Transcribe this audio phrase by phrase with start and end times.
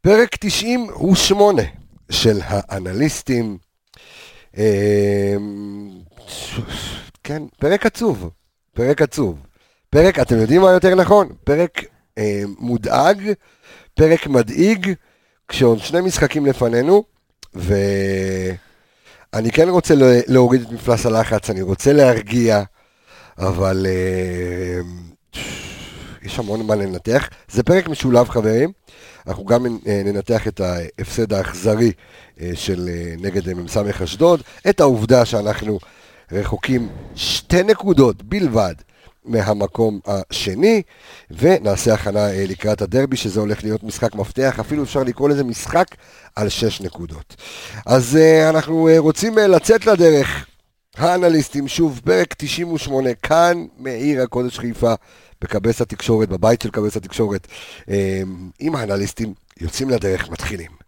[0.00, 1.62] פרק 98
[2.10, 3.58] של האנליסטים.
[4.58, 5.36] אה,
[7.24, 8.30] כן, פרק עצוב,
[8.74, 9.38] פרק עצוב.
[9.90, 11.28] פרק, אתם יודעים מה יותר נכון?
[11.44, 11.84] פרק
[12.18, 13.32] אה, מודאג,
[13.94, 14.92] פרק מדאיג,
[15.48, 17.04] כשעוד שני משחקים לפנינו,
[17.54, 19.94] ואני כן רוצה
[20.26, 22.62] להוריד את מפלס הלחץ, אני רוצה להרגיע,
[23.38, 24.80] אבל אה,
[26.22, 27.28] יש המון מה לנתח.
[27.48, 28.77] זה פרק משולב, חברים.
[29.28, 31.92] אנחנו גם אה, ננתח את ההפסד האכזרי
[32.40, 35.78] אה, של אה, נגד מ"ס אשדוד, את העובדה שאנחנו
[36.32, 38.74] רחוקים שתי נקודות בלבד
[39.24, 40.82] מהמקום השני,
[41.30, 45.86] ונעשה הכנה לקראת הדרבי, שזה הולך להיות משחק מפתח, אפילו אפשר לקרוא לזה משחק
[46.36, 47.36] על שש נקודות.
[47.86, 48.18] אז
[48.48, 50.46] אנחנו רוצים לצאת לדרך,
[50.96, 54.94] האנליסטים, שוב, פרק 98, כאן מעיר הקודש חיפה.
[55.40, 57.48] בכבש התקשורת, בבית של כבש התקשורת,
[58.58, 60.87] עם האנליסטים, יוצאים לדרך, מתחילים.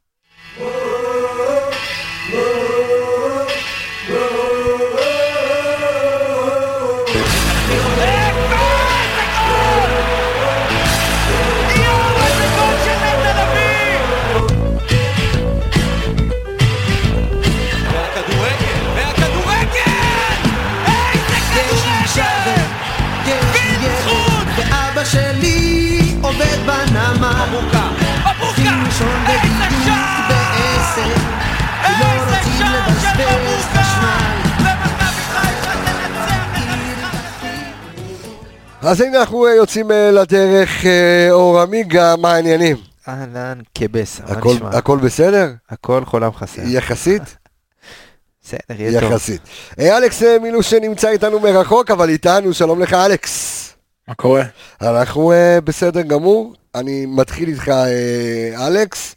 [38.82, 42.76] אז הנה אנחנו אה, יוצאים אה, לדרך, אה, אור עמיגה, מה העניינים?
[43.08, 44.68] אהלן, כבש, מה נשמע?
[44.68, 45.52] הכל בסדר?
[45.70, 46.62] הכל חולם חסר.
[46.64, 47.22] יחסית?
[48.44, 49.12] בסדר, יהיה טוב.
[49.12, 49.40] יחסית.
[49.80, 53.72] אלכס מילוש שנמצא איתנו מרחוק, אבל איתנו, שלום לך אלכס.
[54.08, 54.42] מה קורה?
[54.82, 55.32] אנחנו
[55.64, 57.68] בסדר גמור, אני מתחיל איתך
[58.56, 59.14] אלכס,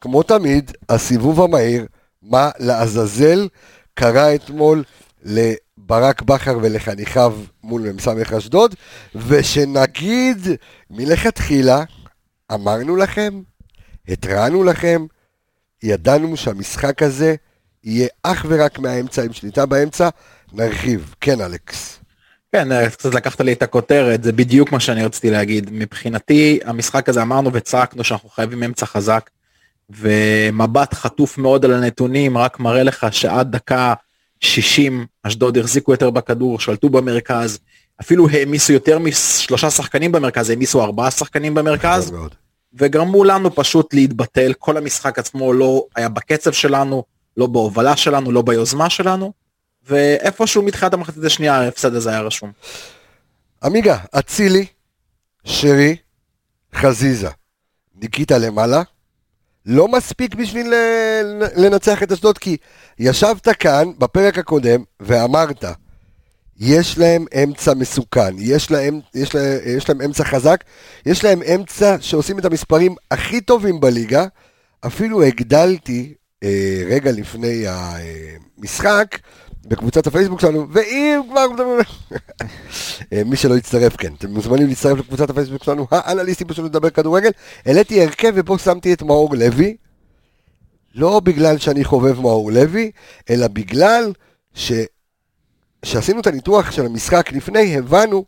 [0.00, 1.86] כמו תמיד, הסיבוב המהיר,
[2.22, 3.48] מה לעזאזל
[3.94, 4.84] קרה אתמול
[5.78, 8.08] ברק בכר ולחניכיו מול מ"ס
[8.38, 8.74] אשדוד,
[9.14, 10.38] ושנגיד
[10.90, 11.84] מלכתחילה,
[12.52, 13.42] אמרנו לכם,
[14.08, 15.06] התרענו לכם,
[15.82, 17.34] ידענו שהמשחק הזה
[17.84, 20.08] יהיה אך ורק מהאמצע, עם שליטה באמצע,
[20.52, 21.14] נרחיב.
[21.20, 21.99] כן, אלכס.
[22.52, 25.70] כן, קצת לקחת לי את הכותרת, זה בדיוק מה שאני רציתי להגיד.
[25.72, 29.30] מבחינתי, המשחק הזה אמרנו וצעקנו שאנחנו חייבים אמצע חזק,
[29.90, 33.94] ומבט חטוף מאוד על הנתונים רק מראה לך שעד דקה
[34.40, 37.58] 60, אשדוד החזיקו יותר בכדור, שלטו במרכז,
[38.00, 42.12] אפילו העמיסו יותר משלושה שחקנים במרכז, העמיסו ארבעה שחקנים במרכז,
[42.74, 47.04] וגרמו לנו פשוט להתבטל, כל המשחק עצמו לא היה בקצב שלנו,
[47.36, 49.32] לא בהובלה שלנו, לא ביוזמה שלנו,
[49.88, 52.52] ואיפשהו מתחילת המחצית השנייה ההפסד הזה היה רשום.
[53.64, 54.66] עמיגה, אצילי,
[55.44, 55.96] שרי,
[56.74, 57.28] חזיזה,
[57.94, 58.82] ניקיטה למעלה,
[59.66, 60.74] לא מספיק בשביל
[61.56, 62.56] לנצח את אשדוד, כי
[62.98, 65.64] ישבת כאן בפרק הקודם ואמרת,
[66.60, 70.64] יש להם אמצע מסוכן, יש להם, יש, להם, יש להם אמצע חזק,
[71.06, 74.26] יש להם אמצע שעושים את המספרים הכי טובים בליגה.
[74.86, 79.18] אפילו הגדלתי אה, רגע לפני המשחק
[79.66, 81.46] בקבוצת הפייסבוק שלנו, ואם כבר...
[83.12, 87.30] אה, מי שלא יצטרף, כן, אתם מוזמנים להצטרף לקבוצת הפייסבוק שלנו, האנליסטים פשוט לדבר כדורגל.
[87.66, 89.76] העליתי הרכב ופה שמתי את מאור לוי,
[90.94, 92.90] לא בגלל שאני חובב מאור לוי,
[93.30, 94.12] אלא בגלל
[94.54, 94.72] ש...
[95.84, 98.24] שעשינו את הניתוח של המשחק לפני, הבנו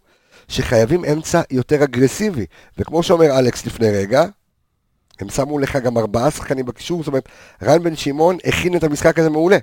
[0.48, 2.47] שחייבים אמצע יותר אגרסיבי.
[2.78, 4.25] וכמו שאומר אלכס לפני רגע,
[5.21, 7.28] הם שמו לך גם ארבעה שחקנים בקישור, זאת אומרת,
[7.62, 9.59] רן בן שמעון הכין את המשחק הזה מעולה.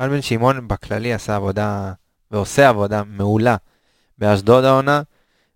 [0.00, 1.92] רן בן שמעון בכללי עשה עבודה,
[2.30, 3.56] ועושה עבודה מעולה
[4.18, 5.02] באשדוד העונה,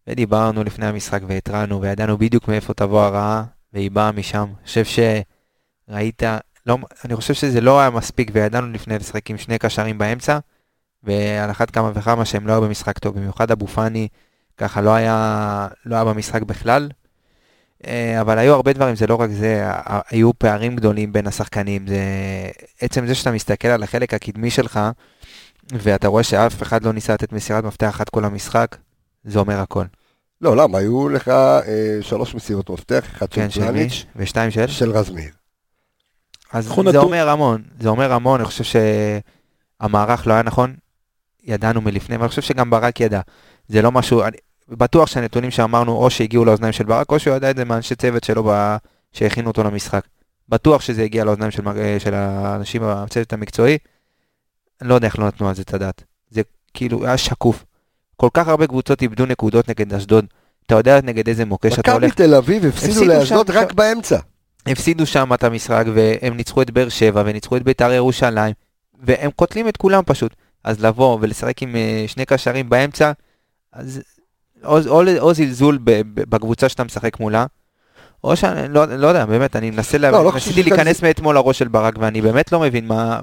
[0.06, 4.44] ודיברנו לפני המשחק והתרענו, וידענו בדיוק מאיפה תבוא הרעה, והיא באה משם.
[4.44, 6.22] אני חושב שראית,
[6.66, 10.38] לא, אני חושב שזה לא היה מספיק, וידענו לפני לשחק עם שני קשרים באמצע,
[11.02, 14.08] ועל אחת כמה וכמה שהם לא היו במשחק טוב, במיוחד אבו פאני,
[14.56, 16.88] ככה לא היה, לא היה במשחק בכלל,
[18.20, 19.64] אבל היו הרבה דברים, זה לא רק זה,
[20.10, 21.86] היו פערים גדולים בין השחקנים.
[21.86, 22.00] זה
[22.80, 24.80] עצם זה שאתה מסתכל על החלק הקדמי שלך,
[25.72, 28.76] ואתה רואה שאף אחד לא ניסה לתת מסירת מפתח אחת כל המשחק,
[29.24, 29.84] זה אומר הכל.
[30.40, 30.78] לא, למה?
[30.78, 31.62] היו לך אה,
[32.00, 34.66] שלוש מסירות מפתח, אחת כן, של פלניץ' ושתיים של?
[34.66, 35.30] של רזמיר.
[36.52, 36.96] אז זה נתון.
[36.96, 38.80] אומר המון, זה אומר המון, אני חושב
[39.80, 40.74] שהמערך לא היה נכון,
[41.44, 43.20] ידענו מלפני, ואני חושב שגם ברק ידע.
[43.68, 44.36] זה לא משהו, אני,
[44.70, 48.24] בטוח שהנתונים שאמרנו או שהגיעו לאוזניים של ברק, או שהוא ידע את זה מאנשי צוות
[48.24, 48.76] שלו ב...
[49.12, 50.04] שהכינו אותו למשחק.
[50.48, 51.62] בטוח שזה הגיע לאוזניים של,
[51.98, 53.78] של האנשים בצוות המקצועי.
[54.80, 56.02] אני לא יודע איך לא נתנו על זה את הדעת.
[56.30, 56.42] זה
[56.74, 57.64] כאילו היה שקוף.
[58.16, 60.24] כל כך הרבה קבוצות איבדו נקודות נגד אשדוד.
[60.66, 62.04] אתה יודע נגד איזה מוקש אתה הולך.
[62.04, 64.18] מכבי תל אביב הפסידו לאשדוד רק באמצע.
[64.66, 68.54] הפסידו שם את המשחק, והם ניצחו את באר שבע, וניצחו את בית"ר ירושלים,
[69.02, 70.34] והם קוטלים את כולם פשוט.
[70.64, 73.12] אז לבוא ולשחק עם אה, שני קשרים באמצע,
[73.72, 74.02] אז
[74.64, 75.78] או, או, או זלזול
[76.14, 77.46] בקבוצה שאתה משחק מולה,
[78.24, 80.22] או שאני לא, לא יודע, באמת, אני מנסה, לא, לה...
[80.22, 83.20] לא ניסיתי להיכנס מאתמול לראש של ברק, ואני באמת לא מבין מה,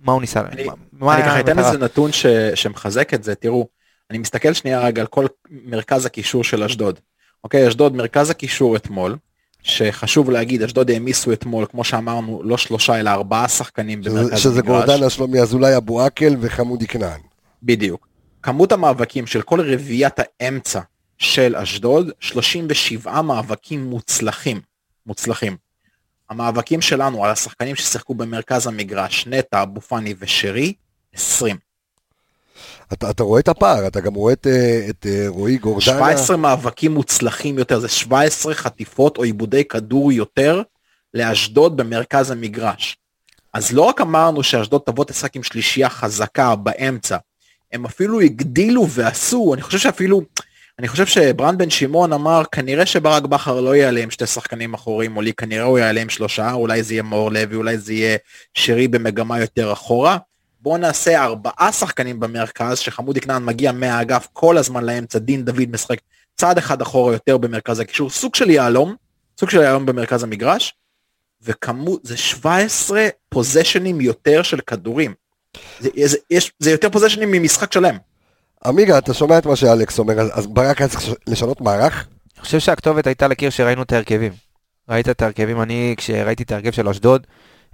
[0.00, 3.68] מה הוא ניסה, אני, מה אני ככה אתן איזה נתון ש, שמחזק את זה, תראו,
[4.10, 7.00] אני מסתכל שנייה רגע על כל מרכז הקישור של אשדוד.
[7.44, 9.16] אוקיי, אשדוד מרכז הקישור אתמול,
[9.62, 14.42] שחשוב להגיד, אשדוד העמיסו אתמול, כמו שאמרנו, לא שלושה אלא ארבעה שחקנים במרכז המגרש.
[14.42, 17.20] שזה גורדנה, שלומי אזולאי, אבו עקל וחמודי כנען.
[17.62, 18.09] בדיוק.
[18.42, 20.80] כמות המאבקים של כל רביעיית האמצע
[21.18, 24.60] של אשדוד, 37 מאבקים מוצלחים.
[25.06, 25.56] מוצלחים.
[26.30, 30.72] המאבקים שלנו על השחקנים ששיחקו במרכז המגרש, נטע, אבו פאני ושרי,
[31.14, 31.56] 20.
[32.92, 35.80] אתה, אתה רואה את הפער, אתה גם רואה את, אה, את אה, רועי גורדנה.
[35.80, 40.62] 17 מאבקים מוצלחים יותר, זה 17 חטיפות או עיבודי כדור יותר
[41.14, 42.96] לאשדוד במרכז המגרש.
[43.54, 47.16] אז לא רק אמרנו שאשדוד תבוא תשחק עם שלישייה חזקה באמצע,
[47.72, 50.22] הם אפילו הגדילו ועשו, אני חושב שאפילו,
[50.78, 55.16] אני חושב שברנד בן שמעון אמר, כנראה שברק בכר לא יעלה עם שתי שחקנים אחורים,
[55.16, 58.18] או לי כנראה הוא יעלה עם שלושה, אולי זה יהיה מאור לוי, אולי זה יהיה
[58.54, 60.18] שרי במגמה יותר אחורה.
[60.60, 65.98] בואו נעשה ארבעה שחקנים במרכז, שחמודי כנען מגיע מהאגף כל הזמן לאמצע, דין דוד משחק
[66.36, 68.94] צעד אחד אחורה יותר במרכז הקישור, סוג של יהלום,
[69.40, 70.74] סוג של יהלום במרכז המגרש,
[71.42, 75.14] וכמות, זה 17 פוזיישנים יותר של כדורים.
[75.80, 77.96] זה, זה, יש, זה יותר פוזיישנים ממשחק שלם.
[78.66, 82.06] עמיגה, אתה שומע את מה שאלכס אומר, אז ברק היה צריך לשנות מערך?
[82.36, 84.32] אני חושב שהכתובת הייתה לקיר שראינו את ההרכבים.
[84.88, 87.26] ראית את ההרכבים, אני כשראיתי את ההרכב של אשדוד,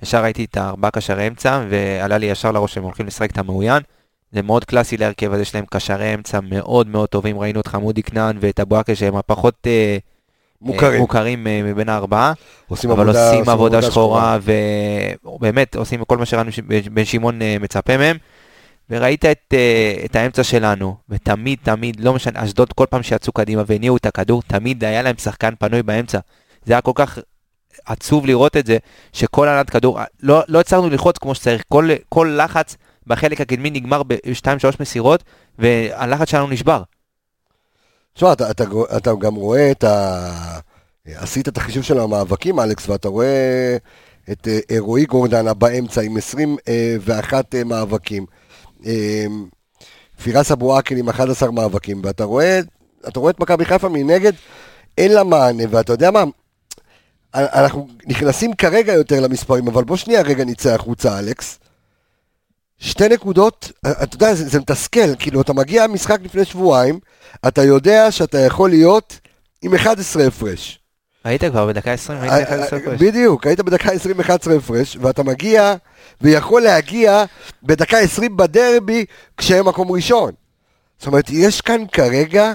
[0.02, 3.82] ישר ראיתי את הארבעה קשרי אמצע, ועלה לי ישר לראש שהם הולכים לשחק את המעוין.
[4.32, 8.38] זה מאוד קלאסי להרכב הזה שלהם, קשרי אמצע מאוד מאוד טובים, ראינו את חמודי כנען
[8.40, 9.96] ואת אבואקה שהם הפחות אה,
[10.60, 12.32] מוכרים, אה, מוכרים אה, מבין הארבעה,
[12.68, 14.38] עושים אבל עבודה, עושים עבודה שחורה,
[15.24, 16.50] ובאמת עושים כל מה שראינו
[16.92, 18.16] בן שמעון אה, מצפה מהם.
[18.90, 19.54] וראית את,
[20.04, 24.42] את האמצע שלנו, ותמיד, תמיד, לא משנה, אשדוד כל פעם שיצאו קדימה והניעו את הכדור,
[24.42, 26.18] תמיד היה להם שחקן פנוי באמצע.
[26.64, 27.18] זה היה כל כך
[27.86, 28.78] עצוב לראות את זה,
[29.12, 32.76] שכל ענת כדור, לא, לא הצלחנו ללחוץ כמו שצריך, כל, כל לחץ
[33.06, 35.24] בחלק הקדמי נגמר ב-2-3 מסירות,
[35.58, 36.82] והלחץ שלנו נשבר.
[38.16, 38.64] תשמע, אתה, אתה,
[38.96, 40.58] אתה גם רואה את ה...
[41.14, 43.76] עשית את החישוב של המאבקים, אלכס, ואתה רואה
[44.30, 48.26] את אה, רועי גורדנה באמצע עם 21 אה, מאבקים.
[48.86, 49.26] אה,
[50.22, 52.60] פירס אבו עקל עם 11 מאבקים, ואתה רואה,
[53.08, 54.32] אתה רואה את מכבי חיפה מנגד,
[54.98, 56.24] אין לה מענה, ואתה יודע מה,
[57.34, 61.58] אנחנו נכנסים כרגע יותר למספרים, אבל בוא שנייה רגע נצא החוצה, אלכס.
[62.78, 66.98] שתי נקודות, אתה יודע, זה, זה מתסכל, כאילו אתה מגיע משחק לפני שבועיים,
[67.48, 69.18] אתה יודע שאתה יכול להיות
[69.62, 70.78] עם 11 הפרש.
[71.24, 73.00] היית כבר בדקה 20, היית 11 הפרש.
[73.00, 75.74] בדיוק, היית בדקה 20, 11 הפרש, ואתה מגיע,
[76.20, 77.24] ויכול להגיע
[77.62, 79.04] בדקה 20 בדרבי,
[79.36, 80.32] כשהם מקום ראשון.
[80.98, 82.52] זאת אומרת, יש כאן כרגע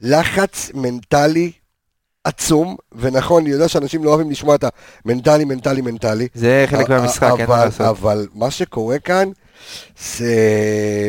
[0.00, 1.52] לחץ מנטלי
[2.24, 4.64] עצום, ונכון, אני יודע שאנשים לא אוהבים לשמוע את
[5.04, 6.28] המנטלי, מנטלי, מנטלי.
[6.34, 7.86] זה חלק מהמשחק, אין מה לעשות.
[7.86, 9.28] אבל מה שקורה כאן,
[9.98, 11.08] זה...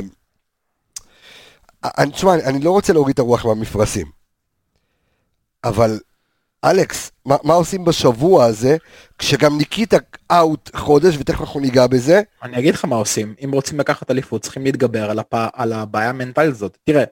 [1.98, 4.08] אני, תשמע, אני לא רוצה להוריד את הרוח מהמפרשים,
[5.64, 6.00] אבל
[6.66, 8.78] אלכס, מה, מה עושים בשבוע הזה,
[9.18, 9.98] כשגם ניקיטה
[10.32, 12.22] אאוט חודש, ותכף אנחנו ניגע בזה?
[12.44, 15.34] אני אגיד לך מה עושים, אם רוצים לקחת אליפות, צריכים להתגבר על, הפ...
[15.54, 16.78] על הבעיה המנטלית הזאת.
[16.84, 17.04] תראה,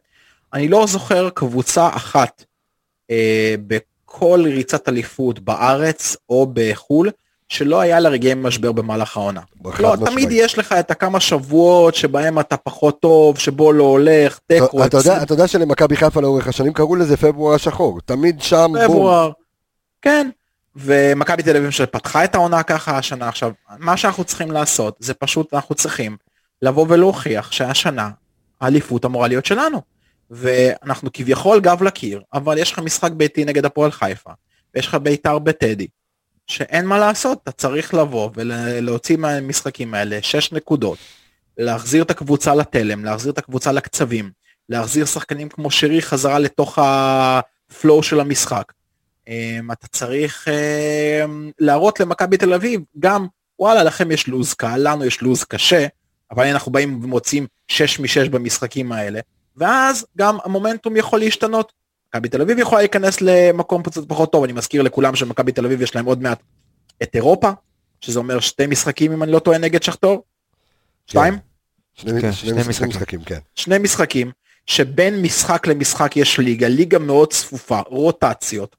[0.54, 2.46] אני לא זוכר קבוצה אחת
[3.12, 3.56] אה,
[4.06, 7.10] כל ריצת אליפות בארץ או בחו"ל,
[7.54, 9.42] שלא היה לה רגעי משבר במהלך העונה.
[9.80, 14.86] לא, תמיד יש לך את הכמה שבועות שבהם אתה פחות טוב, שבו לא הולך, תיקו.
[14.86, 19.24] אתה, אתה, אתה יודע שלמכבי חיפה לאורך השנים קראו לזה פברואר השחור, תמיד שם פברואר,
[19.24, 19.34] בום.
[20.02, 20.30] כן.
[20.76, 25.54] ומכבי תל אביב שפתחה את העונה ככה השנה עכשיו, מה שאנחנו צריכים לעשות זה פשוט
[25.54, 26.18] אנחנו צריכים
[26.62, 28.10] לבוא ולהוכיח שהשנה
[28.62, 29.82] האליפות אמורה להיות שלנו.
[30.32, 34.32] ואנחנו כביכול גב לקיר, אבל יש לך משחק ביתי נגד הפועל חיפה,
[34.76, 35.88] ויש לך בית"ר בטדי,
[36.48, 40.98] שאין מה לעשות, אתה צריך לבוא ולהוציא מהמשחקים האלה 6 נקודות,
[41.58, 44.32] להחזיר את הקבוצה לתלם, להחזיר את הקבוצה לקצבים,
[44.70, 48.74] להחזיר שחקנים כמו שרי חזרה לתוך הפלואו של המשחק.
[49.28, 53.28] אמ, אתה צריך אמ, להראות למכבי תל אביב גם,
[53.60, 55.88] וואלה, לכם יש לוז קל, לנו יש לוז קשה,
[56.32, 59.20] אבל אנחנו באים ומוצאים 6 מ-6 במשחקים האלה,
[59.58, 61.74] ואז גם המומנטום יכול להשתנות.
[62.16, 65.82] מכבי תל אביב יכולה להיכנס למקום קצת פחות טוב, אני מזכיר לכולם שמכבי תל אביב
[65.82, 66.40] יש להם עוד מעט
[67.04, 67.50] את אירופה,
[68.02, 70.24] שזה אומר שתי משחקים אם אני לא טועה נגד שחטור.
[71.08, 71.38] שתיים?
[71.94, 73.40] שני, כן, שני, שני משחקים, משחקים, כן.
[73.56, 74.32] שני משחקים,
[74.66, 78.76] שבין משחק למשחק יש ליגה, ליגה מאוד צפופה, רוטציות.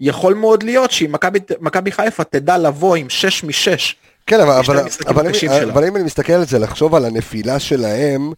[0.00, 1.12] יכול מאוד להיות שאם
[1.60, 3.94] מכבי- חיפה תדע לבוא עם 6 מ-6,
[4.26, 5.70] כן, אבל, אבל, אבל, אבל.
[5.70, 8.32] אבל אם אני מסתכל על זה, לחשוב על הנפילה שלהם,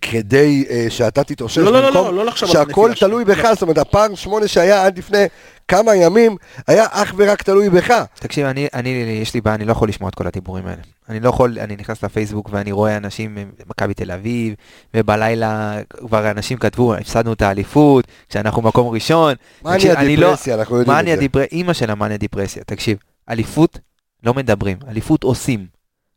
[0.00, 3.24] כדי אה, שאתה תתאושש, לא, לא, לא, לא, לא לחשוב על שהכל תלוי.
[3.24, 5.26] בך, זאת אומרת, הפער שמונה שהיה עד לפני
[5.68, 8.02] כמה ימים, היה אך ורק תלוי בך.
[8.14, 8.88] תקשיב, אני, אני,
[9.22, 10.82] יש לי בעיה, אני לא יכול לשמוע את כל הדיבורים האלה.
[11.08, 14.54] אני לא יכול, אני נכנס לפייסבוק ואני רואה אנשים, מכבי תל אביב,
[14.94, 19.34] ובלילה כבר אנשים כתבו, הפסדנו את האליפות, כשאנחנו מקום ראשון.
[19.66, 21.16] אני לא- דיפרסיה, אנחנו יודעים את זה.
[21.16, 22.98] דיפרסיה, אימא של המאניה דיפרסיה, תקשיב,
[23.30, 23.78] אליפות
[24.24, 25.66] לא מדברים, אליפות עושים.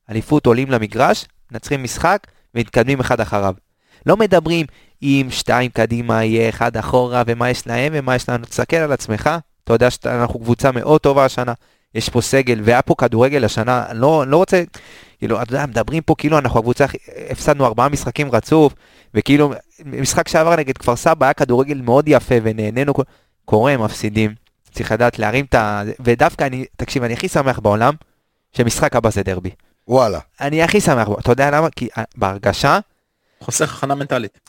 [0.09, 3.53] אליפות עולים למגרש, מנצחים משחק ומתקדמים אחד אחריו.
[4.05, 4.65] לא מדברים
[5.03, 8.45] אם שתיים קדימה יהיה אחד אחורה ומה יש להם ומה יש לנו.
[8.45, 9.29] תסתכל על עצמך,
[9.63, 11.53] אתה יודע שאנחנו קבוצה מאוד טובה השנה,
[11.95, 14.63] יש פה סגל והיה פה כדורגל השנה, לא, לא רוצה,
[15.19, 16.85] כאילו, אתה יודע, מדברים פה כאילו אנחנו הקבוצה,
[17.29, 18.73] הפסדנו ארבעה משחקים רצוף,
[19.13, 19.53] וכאילו,
[19.85, 22.93] משחק שעבר נגד כפר סבא היה כדורגל מאוד יפה ונהנינו,
[23.45, 24.35] קורה, מפסידים.
[24.71, 25.81] צריך לדעת להרים את ה...
[25.99, 27.93] ודווקא אני, תקשיב, אני הכי שמח בעולם,
[28.57, 29.49] שמשחק הבא זה דרבי.
[29.87, 30.19] וואלה.
[30.41, 31.19] אני הכי שמח, בו.
[31.19, 31.69] אתה יודע למה?
[31.69, 32.79] כי אה, בהרגשה,
[33.39, 34.39] חוסך הכנה מנטלית.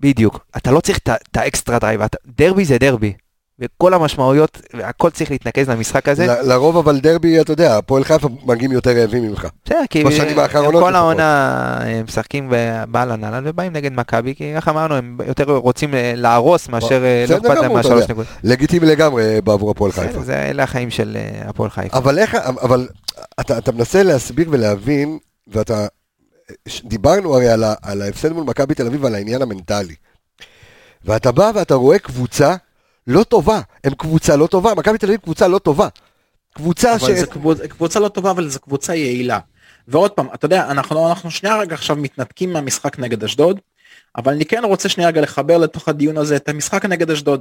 [0.00, 3.12] בדיוק, אתה לא צריך את ה extra drive, דרבי זה דרבי.
[3.58, 6.26] וכל המשמעויות, הכל צריך להתנקז למשחק הזה.
[6.26, 9.46] ל- לרוב אבל דרבי, אתה יודע, הפועל חיפה מגיעים יותר רעבים ממך.
[9.64, 10.94] בסדר, כי בשנים האחרונות כל.
[10.94, 12.52] העונה הם משחקים
[12.88, 17.24] בעל הנהלן ובאים נגד מכבי, כי איך אמרנו, הם יותר רוצים אה, להרוס מאשר אה,
[17.28, 18.04] לא אכפת להם מהשלוש.
[18.04, 18.26] נקודות.
[18.44, 20.22] לגיטימי לגמרי בעבור הפועל חיפה.
[20.22, 21.96] זה אלה החיים של אה, הפועל חיפה.
[21.98, 22.88] אבל איך, אבל
[23.40, 25.18] אתה, אתה מנסה להסביר ולהבין,
[25.48, 25.86] ואתה,
[26.84, 29.94] דיברנו הרי על, ה, על ההפסד מול מכבי תל אביב ועל העניין המנטלי.
[31.04, 32.54] ואתה בא ואתה רואה קבוצה
[33.06, 35.88] לא טובה, הם קבוצה לא טובה, מכבי תל אביב קבוצה לא טובה.
[36.54, 37.02] קבוצה ש...
[37.04, 39.38] קבוצ- קבוצה לא טובה אבל זו קבוצה יעילה.
[39.88, 43.60] ועוד פעם אתה יודע אנחנו אנחנו שנייה רגע עכשיו מתנתקים מהמשחק נגד אשדוד.
[44.16, 47.40] אבל אני כן רוצה שנייה רגע לחבר לתוך הדיון הזה את המשחק נגד אשדוד.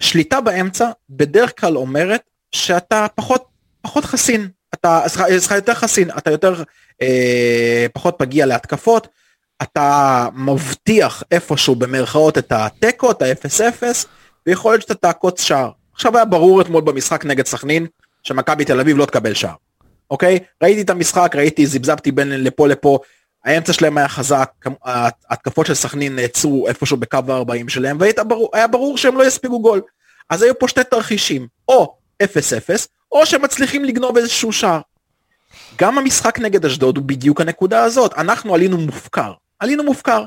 [0.00, 2.20] שליטה באמצע בדרך כלל אומרת
[2.52, 3.44] שאתה פחות
[3.82, 6.62] פחות חסין אתה סליחה, יותר חסין אתה יותר
[7.02, 9.08] אה, פחות פגיע להתקפות
[9.62, 13.82] אתה מבטיח איפשהו במרכאות את התיקו את ה-0-0
[14.46, 15.70] ויכול להיות שאתה תעקוץ שער.
[15.92, 17.86] עכשיו היה ברור אתמול במשחק נגד סכנין
[18.22, 19.54] שמכבי תל אביב לא תקבל שער.
[20.10, 20.38] אוקיי?
[20.62, 22.98] ראיתי את המשחק, ראיתי, זיבזבתי בין לפה לפה,
[23.44, 24.50] האמצע שלהם היה חזק,
[24.84, 29.80] ההתקפות של סכנין נעצרו איפשהו בקו ה-40 שלהם, והיה ברור, ברור שהם לא יספיקו גול.
[30.30, 32.26] אז היו פה שתי תרחישים, או 0-0,
[33.12, 34.80] או שהם מצליחים לגנוב איזשהו שער.
[35.78, 40.24] גם המשחק נגד אשדוד הוא בדיוק הנקודה הזאת, אנחנו עלינו מופקר, עלינו מופקר.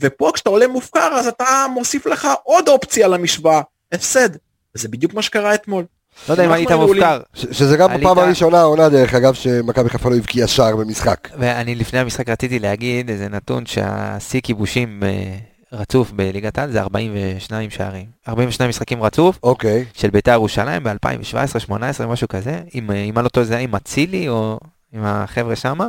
[0.00, 3.60] ופה כשאתה עולה מופקר אז אתה מוסיף לך עוד אופציה למשוואה,
[3.92, 4.28] הפסד.
[4.76, 5.84] וזה בדיוק מה שקרה אתמול.
[6.28, 7.20] לא יודע אם היית מופקר.
[7.34, 11.28] שזה גם בפעם הראשונה העונה דרך אגב שמכבי חיפה לא הבקיעה שער במשחק.
[11.38, 15.36] ואני לפני המשחק רציתי להגיד איזה נתון שהשיא כיבושים אה,
[15.72, 18.06] רצוף בליגת העל זה 42 שערים.
[18.28, 19.84] 42 משחקים רצוף אוקיי.
[19.94, 22.50] של בית"ר ירושלים ב-2017-2018 משהו כזה.
[22.50, 24.58] אה, אם אני לא טועה זה היה עם אצילי או
[24.92, 25.88] עם החבר'ה שמה.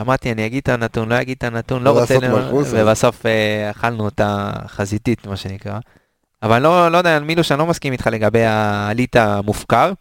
[0.00, 2.18] אמרתי אני אגיד את הנתון לא אגיד את הנתון לא לא רוצה.
[2.72, 5.78] ובסוף אה, אכלנו אותה חזיתית מה שנקרא.
[6.42, 9.92] אבל לא, לא יודע, מילוש, אני לא מסכים איתך לגבי העלית המופקר,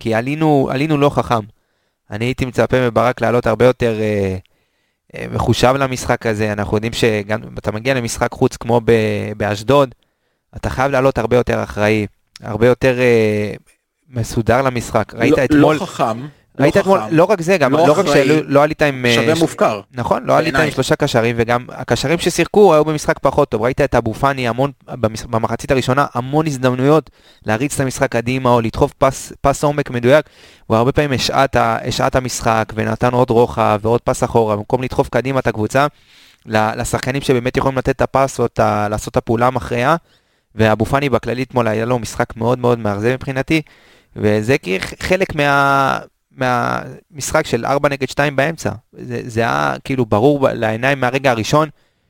[0.00, 1.40] כי עלינו, עלינו לא חכם.
[2.10, 4.36] אני הייתי מצפה מברק לעלות הרבה יותר אה,
[5.16, 9.94] אה, מחושב למשחק הזה, אנחנו יודעים שגם אתה מגיע למשחק חוץ כמו ב- באשדוד,
[10.56, 12.06] אתה חייב לעלות הרבה יותר אחראי,
[12.42, 13.52] הרבה יותר אה,
[14.08, 15.14] מסודר למשחק.
[15.14, 16.26] ראית לא, אתמול, לא חכם,
[16.58, 19.06] לא אתמול, חכם, לא רק זה, גם לא לא רק שלא לא עלית עם...
[19.06, 19.80] אה, שווה ש- מופקר.
[19.92, 20.70] נכון, לא עלית עם.
[20.70, 23.62] שלושה קשרים, וגם הקשרים ששיחקו היו במשחק פחות טוב.
[23.62, 24.70] ראית את אבו פאני המון,
[25.30, 27.10] במחצית הראשונה, המון הזדמנויות
[27.46, 30.26] להריץ את המשחק קדימה, או לדחוף פס, פס עומק מדויק.
[30.66, 35.40] הוא הרבה פעמים השעה את המשחק, ונתן עוד רוחב ועוד פס אחורה, במקום לדחוף קדימה
[35.40, 35.86] את הקבוצה,
[36.46, 39.96] לשחקנים שבאמת יכולים לתת את הפס, או את ה- לעשות את הפעולה המכריעה.
[40.54, 43.62] ואבו פאני בכללי אתמול היה לו משחק מאוד מאוד מאכזב מבחינתי,
[44.16, 44.56] וזה
[45.00, 45.98] חלק מה...
[46.38, 48.70] מהמשחק של 4 נגד 2 באמצע.
[48.92, 51.68] זה, זה היה כאילו ברור לעיניים מהרגע הראשון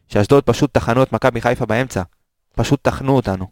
[0.08, 2.02] שאשדוד פשוט טחנו את מכבי חיפה באמצע.
[2.56, 3.46] פשוט טחנו אותנו.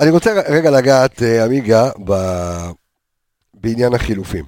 [0.00, 2.70] אני רוצה רגע לגעת, אה, עמיגה, ב-
[3.54, 4.44] בעניין החילופים.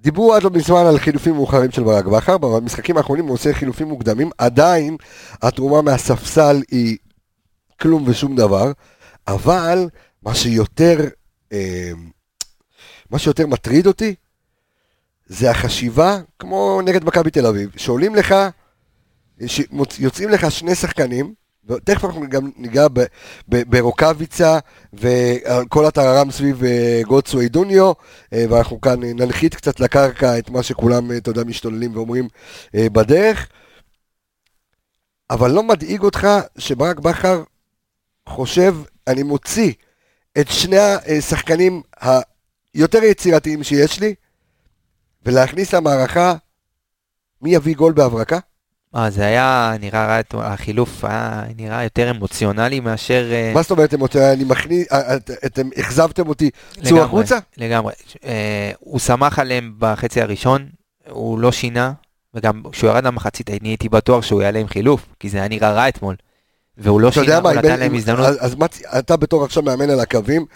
[0.00, 3.88] דיברו עד לא מזמן על חילופים מאוחרים של ברק בכר, במשחקים האחרונים הוא עושה חילופים
[3.88, 4.96] מוקדמים, עדיין
[5.42, 6.96] התרומה מהספסל היא
[7.80, 8.72] כלום ושום דבר,
[9.28, 9.88] אבל
[10.22, 10.98] מה שיותר,
[11.52, 11.90] אה,
[13.10, 14.14] מה שיותר מטריד אותי,
[15.26, 18.34] זה החשיבה, כמו נגד מכבי תל אביב, שעולים לך,
[19.46, 21.34] שיוצאים לך שני שחקנים,
[21.68, 22.86] ותכף אנחנו גם ניגע
[23.48, 24.58] ברוקאביצה
[24.92, 27.92] וכל הטררם סביב אה, גוטסווי דוניו,
[28.32, 32.28] אה, ואנחנו כאן ננחית קצת לקרקע את מה שכולם, אה, אתה יודע, משתוללים ואומרים
[32.74, 33.48] בדרך.
[35.30, 37.42] אבל לא מדאיג אותך שברק בכר
[38.28, 39.72] חושב, אני מוציא
[40.40, 40.76] את שני
[41.18, 41.82] השחקנים
[42.78, 44.14] היותר יצירתיים שיש לי,
[45.26, 46.34] ולהכניס למערכה
[47.42, 48.38] מי יביא גול בהברקה?
[48.96, 53.28] אה, זה היה נראה, החילוף היה נראה יותר אמוציונלי מאשר...
[53.32, 54.32] אה, מה זאת אומרת אמוציונלי?
[54.32, 55.16] אני מכניס, אה,
[55.46, 56.50] אתם אכזבתם אותי,
[56.84, 57.38] צאו החוצה?
[57.56, 57.92] לגמרי.
[58.24, 60.68] אה, הוא שמח עליהם בחצי הראשון,
[61.08, 61.92] הוא לא שינה,
[62.34, 65.72] וגם כשהוא ירד למחצית אני הייתי בטוח שהוא יעלה עם חילוף, כי זה היה נראה
[65.72, 66.16] רע אתמול.
[66.78, 68.26] והוא לא שינה, הוא נתן להם הזדמנות.
[68.40, 68.66] אז, מה,
[68.98, 70.46] אתה בתור עכשיו מאמן על הקווים,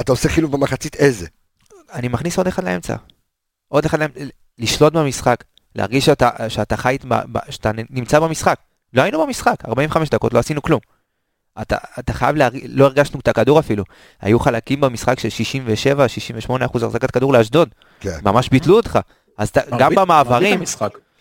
[0.00, 1.26] אתה עושה חילוף במחצית איזה?
[1.92, 2.96] אני מכניס עוד אחד לאמצע.
[3.68, 4.20] עוד אחד לאמצע,
[4.58, 5.44] לשלוט במשחק.
[5.74, 6.96] להרגיש שאתה, שאתה חי,
[7.50, 8.58] שאתה נמצא במשחק.
[8.92, 10.80] לא היינו במשחק, 45 דקות, לא עשינו כלום.
[11.62, 12.58] אתה, אתה חייב, להרג...
[12.68, 13.84] לא הרגשנו את הכדור אפילו.
[14.20, 15.28] היו חלקים במשחק של
[16.48, 17.68] 67-68 אחוז החזקת כדור לאשדוד.
[18.00, 18.18] כן.
[18.22, 18.98] ממש ביטלו אותך.
[19.38, 20.62] אז גם במעברים,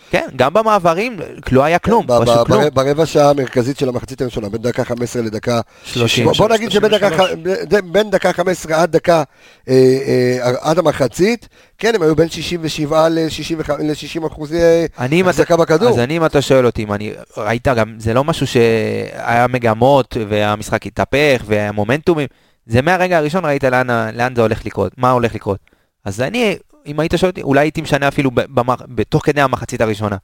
[0.10, 1.18] כן, גם במעברים
[1.52, 2.64] לא היה כלום, כן, פשוט כלום.
[2.74, 6.28] ברבע שעה המרכזית של המחצית הראשונה, בין דקה 15 לדקה 30.
[6.38, 9.24] בוא נגיד שבין דקה 15 עד דקה,
[9.70, 11.48] אה, אה, עד המחצית,
[11.78, 14.60] כן, הם היו בין 67 ל-60 אחוזי
[14.98, 15.90] החזקה בכדור.
[15.90, 20.18] אז אני, אם אתה שואל אותי, אם אני, ראית גם, זה לא משהו שהיה מגמות
[20.30, 22.28] והמשחק התהפך והמומנטומים,
[22.68, 25.60] זה מהרגע הראשון ראית לאן זה הולך לקרות, מה הולך לקרות.
[26.06, 28.32] אז אני אם היית שואל אותי, אולי הייתי משנה אפילו
[28.88, 30.18] בתוך כדי המחצית הראשונה.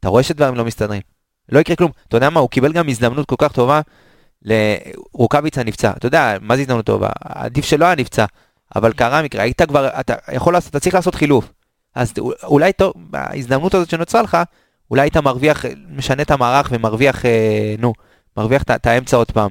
[0.00, 1.00] אתה רואה שדברים לא מסתדרים.
[1.48, 1.90] לא יקרה כלום.
[2.08, 3.80] אתה יודע מה, הוא קיבל גם הזדמנות כל כך טובה
[4.42, 5.90] לרוקאביצה נפצע.
[5.90, 7.08] אתה יודע, מה זה הזדמנות טובה?
[7.24, 8.24] עדיף שלא היה נפצע,
[8.76, 11.52] אבל קרה מקרה, היית כבר, אתה יכול לעשות, אתה צריך לעשות חילוף.
[11.94, 12.12] אז
[12.44, 14.38] אולי טוב, בהזדמנות הזאת שנוצרה לך,
[14.90, 17.92] אולי היית מרוויח, משנה את המערך ומרוויח, אה, נו,
[18.36, 19.50] מרוויח את האמצע עוד פעם.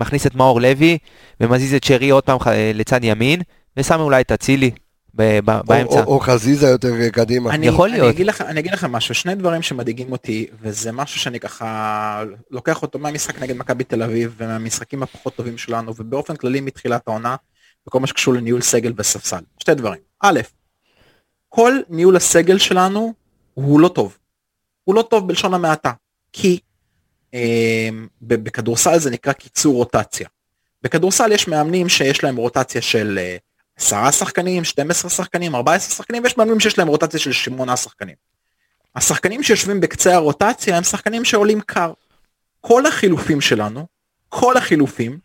[0.00, 0.98] מכניס את מאור לוי
[1.40, 2.38] ומזיז את שרי עוד פעם
[2.74, 3.40] לצד ימין,
[3.76, 4.70] ושם אולי את אצילי,
[5.14, 5.94] באמצע.
[5.94, 7.50] או, או, או חזיזה יותר קדימה.
[7.50, 8.04] אני, יכול להיות.
[8.04, 12.24] אני אגיד, לך, אני אגיד לכם משהו, שני דברים שמדאיגים אותי, וזה משהו שאני ככה
[12.50, 17.36] לוקח אותו מהמשחק נגד מכבי תל אביב, ומהמשחקים הפחות טובים שלנו, ובאופן כללי מתחילת העונה,
[17.88, 19.40] וכל מה שקשור לניהול סגל וספסל.
[19.58, 20.00] שתי דברים.
[20.20, 20.40] א',
[21.48, 23.14] כל ניהול הסגל שלנו
[23.54, 24.18] הוא לא טוב.
[24.84, 25.92] הוא לא טוב בלשון המעטה.
[26.32, 26.58] כי
[27.34, 27.88] אה,
[28.22, 30.28] בכדורסל זה נקרא קיצור רוטציה.
[30.82, 33.18] בכדורסל יש מאמנים שיש להם רוטציה של...
[33.22, 33.36] אה,
[33.76, 38.14] עשרה שחקנים, 12 שחקנים, 14 שחקנים, ויש מאמנים שיש להם רוטציה של 8 שחקנים.
[38.96, 41.92] השחקנים שיושבים בקצה הרוטציה הם שחקנים שעולים קר.
[42.60, 43.86] כל החילופים שלנו,
[44.28, 45.18] כל החילופים,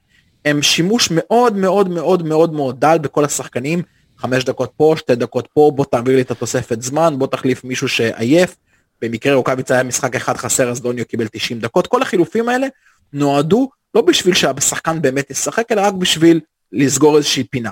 [0.46, 3.82] הם שימוש מאוד מאוד מאוד מאוד מאוד דל בכל השחקנים,
[4.18, 7.88] חמש דקות פה, שתי דקות פה, בוא תעביר לי את התוספת זמן, בוא תחליף מישהו
[7.88, 8.56] שעייף,
[9.02, 12.68] במקרה רוקאביץ היה משחק אחד חסר אז דוניו קיבל 90 דקות, כל החילופים האלה
[13.14, 16.40] נועדו לא בשביל שהשחקן באמת ישחק, אלא רק בשביל
[16.72, 17.70] לסגור איזושהי פינה.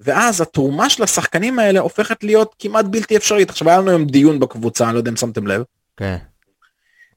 [0.00, 3.50] ואז התרומה של השחקנים האלה הופכת להיות כמעט בלתי אפשרית.
[3.50, 5.62] עכשיו היה לנו היום דיון בקבוצה, אני לא יודע אם שמתם לב.
[5.96, 6.16] כן.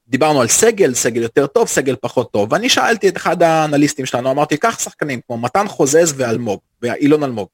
[0.08, 4.30] דיברנו על סגל, סגל יותר טוב, סגל פחות טוב, ואני שאלתי את אחד האנליסטים שלנו,
[4.30, 7.48] אמרתי, קח שחקנים כמו מתן חוזז ואלמוג, ואילון אלמוג.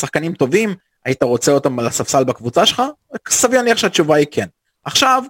[0.00, 2.82] שחקנים טובים, היית רוצה אותם על הספסל בקבוצה שלך?
[3.28, 4.46] סביר להניח שהתשובה היא כן.
[4.84, 5.22] עכשיו,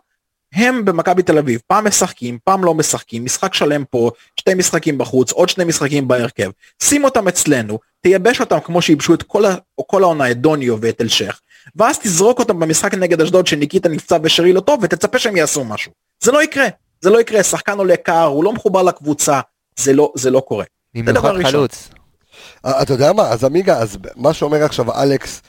[0.55, 4.11] הם במכבי תל אביב, פעם משחקים, פעם לא משחקים, משחק שלם פה,
[4.41, 6.51] שתי משחקים בחוץ, עוד שני משחקים בהרכב,
[6.83, 9.45] שים אותם אצלנו, תייבש אותם כמו שייבשו את כל,
[9.87, 11.41] כל העונה, את דוניו ואת אלשך,
[11.77, 15.93] ואז תזרוק אותם במשחק נגד אשדוד שניקיטה נפצע ושרי לא טוב, ותצפה שהם יעשו משהו.
[16.21, 16.67] זה לא יקרה,
[17.01, 19.41] זה לא יקרה, שחקן עולה קר, הוא לא מחובר לקבוצה,
[19.79, 20.65] זה לא, זה לא קורה.
[20.95, 21.89] במיוחד חלוץ.
[22.67, 25.43] אה, אתה יודע מה, אז עמיגה, אז מה שאומר עכשיו אלכס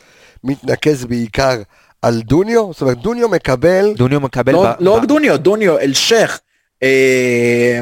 [0.43, 1.61] מתנקז בעיקר
[2.01, 2.73] על דוניו?
[2.73, 3.93] זאת אומרת, דוניו מקבל...
[3.95, 4.53] דוניו מקבל...
[4.53, 4.75] לא, ב...
[4.79, 6.39] לא רק דוניו, דוניו, אלשך,
[6.83, 7.79] אה,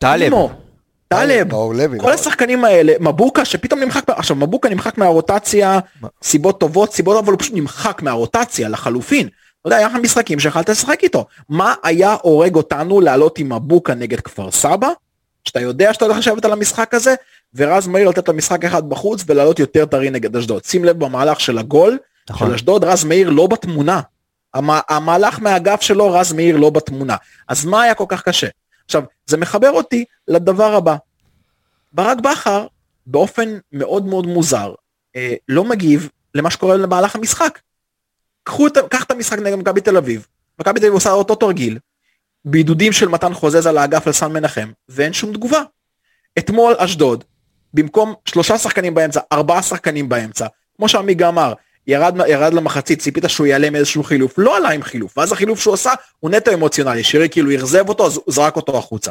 [0.00, 0.32] טלב.
[1.08, 1.48] טלב,
[2.00, 5.78] כל השחקנים האלה, מבוקה שפתאום נמחק, עכשיו מבוקה נמחק מהרוטציה,
[6.22, 9.28] סיבות טובות, סיבות אבל הוא פשוט נמחק מהרוטציה לחלופין.
[9.60, 11.26] אתה יודע, היה לך משחקים שיכלת לשחק איתו.
[11.48, 14.88] מה היה הורג אותנו לעלות עם מבוקה נגד כפר סבא?
[15.44, 17.14] שאתה יודע שאתה הולך לשבת על המשחק הזה,
[17.54, 20.64] ורז מאיר לתת למשחק אחד בחוץ ולעלות יותר טרי נגד אשדוד.
[20.64, 21.98] שים לב במהלך של הגול,
[22.30, 22.48] נכון.
[22.48, 24.00] של אשדוד רז מאיר לא בתמונה.
[24.54, 27.16] המה, המהלך מהאגף שלו רז מאיר לא בתמונה.
[27.48, 28.48] אז מה היה כל כך קשה?
[28.84, 30.96] עכשיו, זה מחבר אותי לדבר הבא.
[31.92, 32.66] ברק בכר,
[33.06, 34.74] באופן מאוד מאוד מוזר,
[35.16, 37.58] אה, לא מגיב למה שקורה למהלך המשחק.
[38.42, 40.26] קחו את, קח את המשחק נגד מכבי תל אביב,
[40.60, 41.78] מכבי תל אביב עושה אותו תרגיל,
[42.44, 45.62] בעידודים של מתן חוזז על האגף לסן מנחם, ואין שום תגובה.
[46.38, 47.24] אתמול אשדוד,
[47.74, 51.52] במקום שלושה שחקנים באמצע, ארבעה שחקנים באמצע, כמו שעמיגה אמר,
[51.86, 55.74] ירד, ירד למחצית, ציפית שהוא יעלה מאיזשהו חילוף, לא עלה עם חילוף, ואז החילוף שהוא
[55.74, 59.10] עשה הוא נטו אמוציונלי, שירי כאילו אכזב אותו, אז הוא זרק אותו החוצה.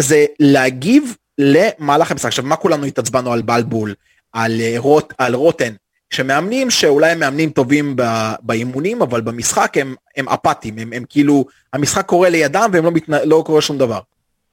[0.00, 2.26] זה להגיב למהלך המשחק.
[2.26, 3.94] עכשיו, מה כולנו התעצבנו על בלבול,
[4.32, 5.72] על, אה, רוט, על רוטן,
[6.10, 7.96] שמאמנים שאולי הם מאמנים טובים
[8.42, 13.24] באימונים, אבל במשחק הם, הם אפאתיים, הם, הם כאילו, המשחק קורה לידם והם לא, מתנה,
[13.24, 14.00] לא קורה שום דבר.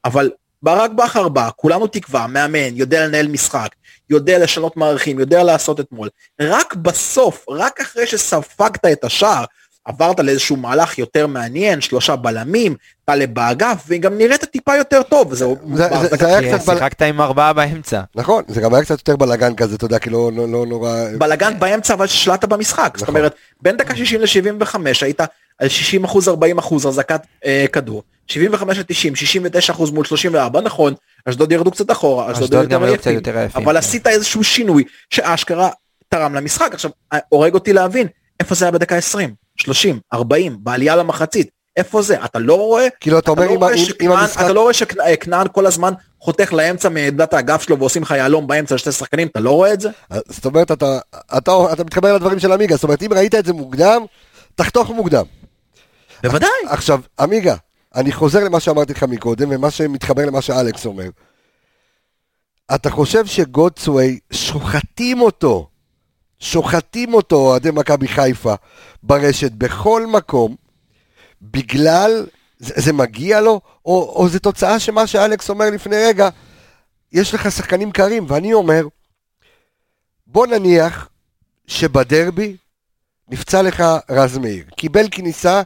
[0.06, 0.32] אבל
[0.64, 3.76] ברק בכר בא, כולנו תקווה, מאמן, יודע לנהל משחק,
[4.12, 6.10] יודע לשנות מערכים, יודע לעשות אתמול.
[6.42, 9.44] רק בסוף, רק אחרי שספגת את השער,
[9.86, 15.34] עברת לאיזשהו מהלך יותר מעניין, שלושה בלמים, טלב באגף, וגם נראית טיפה יותר טוב.
[15.34, 15.46] זה,
[15.76, 16.68] זה, זה, זה היה כי קצת...
[16.68, 18.02] בל- שיחקת עם ארבעה באמצע.
[18.16, 20.96] נכון, זה גם היה קצת יותר בלאגן כזה, אתה יודע, כי לא לא- לא נורא...
[21.18, 22.94] בלאגן באמצע אבל שלטת במשחק.
[22.98, 23.16] זאת נכון.
[23.16, 25.22] אומרת, בין דקה 60 ל-75 היית
[25.60, 28.04] על 60 אחוז 40 אחוז החזקת אה, כדור.
[28.32, 30.94] 75 ל-90, 69 אחוז מול 34, נכון,
[31.26, 33.78] אשדוד ירדו קצת אחורה, אשדוד גם היו קצת יותר עייפים, אבל כן.
[33.78, 35.70] עשית איזשהו שינוי שאשכרה
[36.10, 36.74] תרם למשחק.
[36.74, 38.08] עכשיו, אה, הורג אותי להבין,
[38.40, 42.26] איפה זה היה בדקה 20, 30, 40, בעלייה למחצית, איפה זה?
[42.26, 42.88] אתה לא רואה?
[43.00, 43.70] כאילו, אתה אומר, לא
[44.02, 44.42] אם- המשחק...
[44.42, 48.76] אתה לא רואה שכנען כל הזמן חותך לאמצע מעמדת האגף שלו ועושים לך יהלום באמצע
[48.76, 49.90] לשתי שחקנים, אתה לא רואה את זה?
[50.30, 51.00] זאת אומרת, אתה,
[51.38, 54.02] אתה, אתה מתחבר לדברים של עמיגה, זאת אומרת, אם ראית את זה מוקדם,
[54.56, 55.24] תחתוך מוקדם.
[56.24, 56.50] בוודאי.
[56.70, 57.56] עכשיו, עמיגה,
[57.96, 61.10] אני חוזר למה שאמרתי לך מקודם, ומה שמתחבר למה שאלכס אומר.
[62.76, 65.70] אתה חושב שגודסווי, שוחטים אותו,
[66.40, 68.54] שוחטים אותו אוהדי מכבי חיפה
[69.04, 70.56] ברשת בכל מקום,
[71.42, 72.26] בגלל,
[72.60, 76.30] זה, זה מגיע לו, או, או זה תוצאה שמה שאלכס אומר לפני רגע,
[77.12, 78.88] יש לך שחקנים קרים, ואני אומר,
[80.28, 81.10] בוא נניח
[81.68, 82.58] שבדרבי
[83.30, 84.66] נפצע לך רז מאיר.
[84.78, 85.62] קיבל כניסה,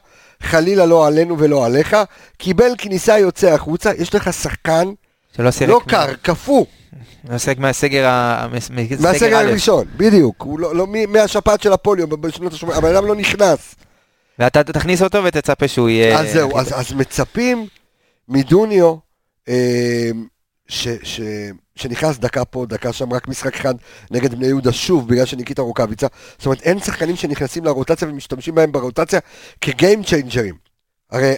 [0.45, 1.95] חלילה לא עלינו ולא עליך,
[2.37, 4.87] קיבל כניסה יוצא החוצה, יש לך שחקן
[5.37, 6.65] שלא שיחק לא מה- קר, קפוא,
[7.29, 8.47] לא שיחק מהסגר ה-
[8.99, 9.35] מהסגר.
[9.37, 13.75] הראשון, בדיוק, הוא לא, לא מהשפעת של הפוליו בשנות ה-80, הבן אדם לא נכנס.
[14.39, 16.19] ואתה תכניס אותו ותצפה שהוא יהיה...
[16.19, 17.67] אז זהו, אז, אז מצפים
[18.29, 18.95] מדוניו,
[19.49, 20.09] אה,
[20.67, 21.21] ש, ש,
[21.75, 23.75] שנכנס דקה פה, דקה שם, רק משחק אחד
[24.11, 26.07] נגד בני יהודה שוב, בגלל שניקיטה רוקאביצה.
[26.37, 29.19] זאת אומרת, אין שחקנים שנכנסים לרוטציה ומשתמשים בהם ברוטציה
[29.61, 30.55] כגיים צ'יינג'רים.
[31.11, 31.33] הרי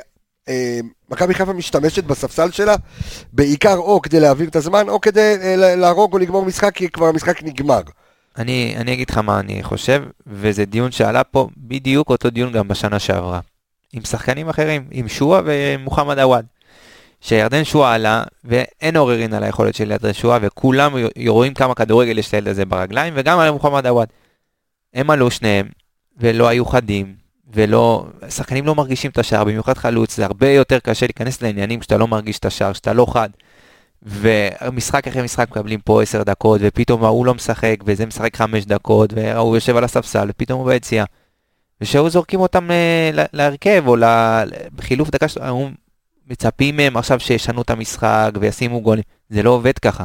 [0.50, 2.76] אה, מכבי חיפה משתמשת בספסל שלה
[3.34, 6.90] בעיקר או כדי להעביר את הזמן, או כדי אה, לה- להרוג או לגמור משחק, כי
[6.90, 7.82] כבר המשחק נגמר.
[8.38, 12.68] אני, אני אגיד לך מה אני חושב, וזה דיון שעלה פה בדיוק אותו דיון גם
[12.68, 13.40] בשנה שעברה.
[13.94, 16.46] עם שחקנים אחרים, עם שועה ומוחמד עוואד.
[17.22, 20.94] שירדן שועה עלה, ואין עוררין על היכולת של ירדן שועה, וכולם
[21.28, 24.08] רואים כמה כדורגל יש לילד הזה ברגליים, וגם על מוחמד עוואד.
[24.94, 25.68] הם עלו שניהם,
[26.18, 27.16] ולא היו חדים,
[27.54, 31.98] ולא, שחקנים לא מרגישים את השער, במיוחד חלוץ, זה הרבה יותר קשה להיכנס לעניינים כשאתה
[31.98, 33.30] לא מרגיש את השער, כשאתה לא חד.
[34.04, 39.14] ומשחק אחרי משחק מקבלים פה 10 דקות, ופתאום ההוא לא משחק, וזה משחק 5 דקות,
[39.14, 41.06] והוא יושב על הספסל, ופתאום הוא ביציאה.
[41.82, 44.44] ושהיו זורקים אותם אה, להרכב, או ל-
[44.76, 45.68] בחילוף דקה, היו
[46.30, 49.04] מצפים מהם עכשיו שישנו את המשחק וישימו גולים.
[49.30, 50.04] זה לא עובד ככה.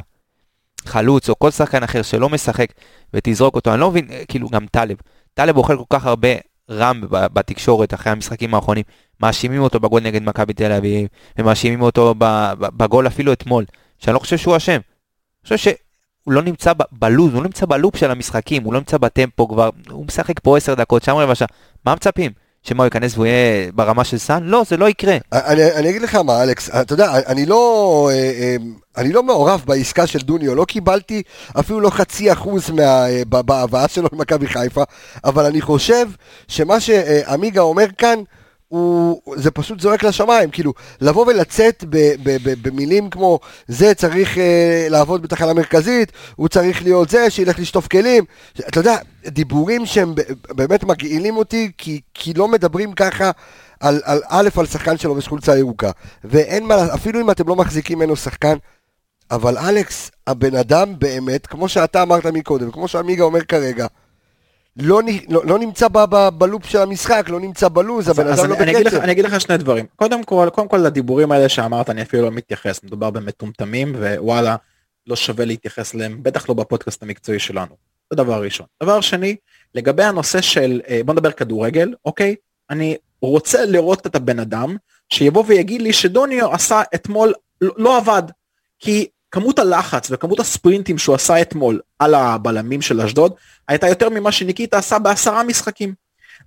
[0.86, 2.66] חלוץ או כל שחקן אחר שלא משחק
[3.14, 4.96] ותזרוק אותו, אני לא מבין, אה, כאילו גם טלב.
[5.34, 6.28] טלב אוכל כל כך הרבה
[6.70, 8.84] רם בתקשורת אחרי המשחקים האחרונים.
[9.20, 11.08] מאשימים אותו בגול נגד מכבי תל אביב,
[11.38, 12.14] ומאשימים אותו
[12.58, 13.64] בגול אפילו אתמול,
[13.98, 14.72] שאני לא חושב שהוא אשם.
[14.72, 14.80] אני
[15.42, 19.48] חושב שהוא לא נמצא בלוז, הוא לא נמצא בלופ של המשחקים, הוא לא נמצא בטמפו
[19.48, 21.48] כבר, הוא משחק פה 10 דקות, שם רבע שעה.
[21.86, 22.32] מה מצפים?
[22.62, 24.42] שמה הוא ייכנס והוא יהיה ברמה של סאן?
[24.44, 25.16] לא, זה לא יקרה.
[25.32, 28.56] אני, אני אגיד לך מה, אלכס, אתה יודע, אני לא, אה, אה,
[28.96, 31.22] אני לא מעורב בעסקה של דוניו, לא קיבלתי
[31.60, 34.82] אפילו לא חצי אחוז אה, בהבאה שלו למכבי חיפה,
[35.24, 36.06] אבל אני חושב
[36.48, 38.18] שמה שעמיגה אומר כאן,
[38.72, 44.38] הוא, זה פשוט זועק לשמיים, כאילו, לבוא ולצאת ב, ב, ב, במילים כמו זה צריך
[44.38, 48.24] אה, לעבוד בתחנה מרכזית, הוא צריך להיות זה, שילך לשטוף כלים,
[48.68, 50.14] אתה יודע, דיבורים שהם
[50.48, 53.30] באמת מגעילים אותי, כי, כי לא מדברים ככה
[53.80, 55.90] על, על א', על שחקן שלובש חולצה ירוקה,
[56.24, 58.56] ואין מה, אפילו אם אתם לא מחזיקים ממנו שחקן,
[59.30, 63.86] אבל אלכס, הבן אדם באמת, כמו שאתה אמרת מקודם, כמו שעמיגה אומר כרגע,
[64.76, 68.50] לא, נ- לא, לא נמצא ב, ב, בלופ של המשחק, לא נמצא בלוז, הבן אדם
[68.50, 68.96] לא בקצב.
[68.96, 69.86] אני אגיד לך שני דברים.
[69.96, 74.56] קודם כל, קודם כל לדיבורים האלה שאמרת אני אפילו לא מתייחס, מדובר במטומטמים ווואלה,
[75.06, 77.76] לא שווה להתייחס אליהם, בטח לא בפודקאסט המקצועי שלנו.
[78.10, 78.66] זה דבר ראשון.
[78.82, 79.36] דבר שני,
[79.74, 82.34] לגבי הנושא של, אה, בוא נדבר כדורגל, אוקיי?
[82.70, 84.76] אני רוצה לראות את הבן אדם
[85.08, 88.22] שיבוא ויגיד לי שדוניו עשה אתמול, לא, לא עבד.
[88.78, 93.32] כי כמות הלחץ וכמות הספרינטים שהוא עשה אתמול על הבלמים של אשדוד,
[93.68, 95.94] הייתה יותר ממה שניקיטה עשה בעשרה משחקים.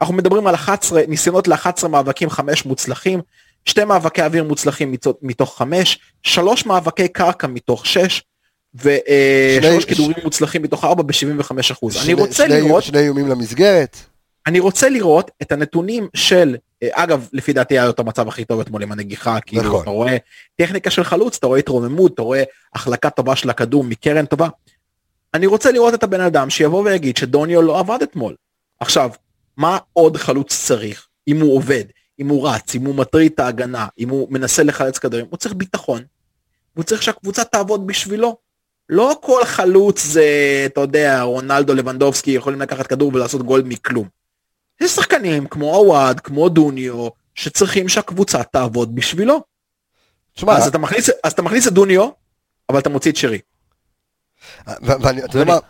[0.02, 3.22] אנחנו מדברים על 11 ניסיונות ל-11 מאבקים, 5 מוצלחים,
[3.66, 8.22] שתי מאבקי אוויר מוצלחים מתוך- מתוך 5, שלוש מאבקי קרקע מתוך 6,
[8.82, 8.92] שני-
[9.62, 11.96] ושלוש כידורים מוצלחים מתוך 4 ב-75 אחוז.
[11.96, 13.98] אני שני- רוצה שני- לראות, שני איומים למסגרת.
[14.48, 18.46] אני רוצה לראות את הנתונים של, אה, אגב, לפי דעתי היה לו את המצב הכי
[18.46, 19.82] טוב אתמול עם הנגיחה, כאילו, נכון.
[19.82, 20.18] אתה רואה
[20.56, 22.44] טכניקה של חלוץ, אתה רואה התרוממות, אתה רואה
[22.74, 24.48] החלקה טובה של הכדור מקרן טובה.
[25.34, 28.36] אני רוצה לראות את הבן אדם שיבוא ויגיד שדוניו לא עבד אתמול.
[28.80, 29.10] עכשיו,
[29.58, 31.84] מה עוד חלוץ צריך אם הוא עובד,
[32.20, 35.54] אם הוא רץ, אם הוא מטריד את ההגנה, אם הוא מנסה לחלץ כדורים, הוא צריך
[35.54, 36.02] ביטחון.
[36.76, 38.38] והוא צריך שהקבוצה תעבוד בשבילו.
[38.90, 40.26] לא כל חלוץ זה,
[40.66, 44.08] אתה יודע, רונלדו לבנדובסקי יכולים לקחת כדור ולעשות גול מכלום.
[44.82, 49.44] יש שחקנים כמו עווד, כמו דוניו, שצריכים שהקבוצה תעבוד בשבילו.
[50.34, 52.10] תשמע, אז אתה מכניס, אז אתה מכניס את דוניו,
[52.70, 53.40] אבל אתה מוציא את שרי.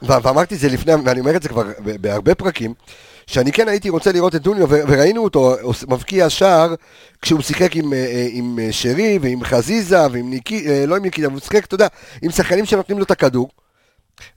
[0.01, 1.63] ואמרתי את זה לפני, ואני אומר את זה כבר
[2.01, 2.73] בהרבה פרקים,
[3.27, 5.55] שאני כן הייתי רוצה לראות את דוניו, וראינו אותו
[5.87, 6.75] מבקיע שער
[7.21, 11.27] כשהוא שיחק עם, אה, אה, עם אה, שרי ועם חזיזה ועם ניקי, לא עם ניקיטה,
[11.27, 11.87] הוא שיחק, אתה יודע,
[12.21, 13.49] עם שחקנים שנותנים לו את הכדור,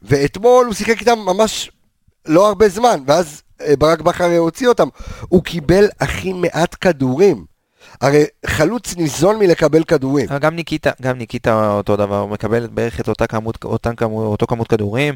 [0.03, 1.71] ואתמול הוא שיחק איתם ממש
[2.27, 3.43] לא הרבה זמן, ואז
[3.79, 4.89] ברק בכר הוציא אותם,
[5.29, 7.45] הוא קיבל הכי מעט כדורים.
[8.01, 10.27] הרי חלוץ ניזון מלקבל כדורים.
[10.41, 14.47] גם ניקיטה, גם ניקיטה אותו דבר, הוא מקבל בערך את אותה כמות, אותן כמות, אותו
[14.47, 15.15] כמות כדורים,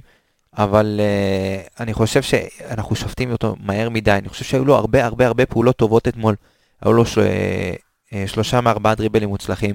[0.58, 5.26] אבל uh, אני חושב שאנחנו שופטים אותו מהר מדי, אני חושב שהיו לו הרבה הרבה
[5.26, 6.34] הרבה פעולות טובות אתמול,
[6.82, 7.26] היו לו של,
[8.10, 9.74] uh, שלושה מארבעה דריבלים מוצלחים.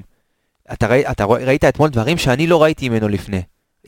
[0.73, 3.41] אתה, ראי, אתה רוא- ראית אתמול דברים שאני לא ראיתי ממנו לפני.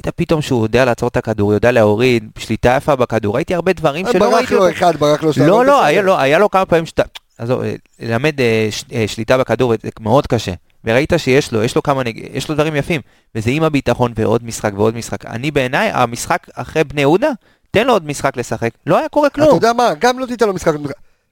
[0.05, 4.05] ראית פתאום שהוא יודע לעצור את הכדור, יודע להוריד, שליטה יפה בכדור, ראיתי הרבה דברים
[4.11, 4.71] שלא ברח ראיתי לו אותו.
[4.71, 5.47] אחד, ברח לו שתיים.
[5.47, 5.83] לא, לא.
[5.83, 7.03] היה לו, היה לו כמה פעמים שאתה...
[7.37, 10.51] עזוב, אה, ללמד אה, אה, שליטה בכדור זה מאוד קשה.
[10.83, 12.29] וראית שיש לו, יש לו כמה, נג...
[12.33, 13.01] יש לו דברים יפים.
[13.35, 15.25] וזה עם הביטחון ועוד משחק ועוד משחק.
[15.25, 17.29] אני בעיניי, המשחק אחרי בני יהודה,
[17.71, 18.69] תן לו עוד משחק לשחק.
[18.85, 19.55] לא היה קורה אתה כלום.
[19.55, 20.73] יודע מה, גם לא תיתן לו משחק,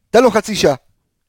[0.09, 0.75] תן לו חצי שעה.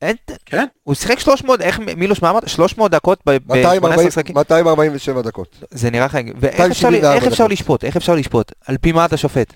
[0.03, 0.67] אין, כן?
[0.85, 2.49] הוא שיחק 300, איך מילוש, מה אמרת?
[2.49, 4.37] 300 דקות ב- ב-18 240 משחקים?
[4.37, 5.57] 247 דקות.
[5.71, 6.19] זה נראה לך...
[6.41, 7.51] ואיך אפשר, 274 איך אפשר דקות.
[7.53, 7.85] לשפוט?
[7.85, 8.53] איך אפשר לשפוט?
[8.67, 9.53] על פי מה אתה שופט?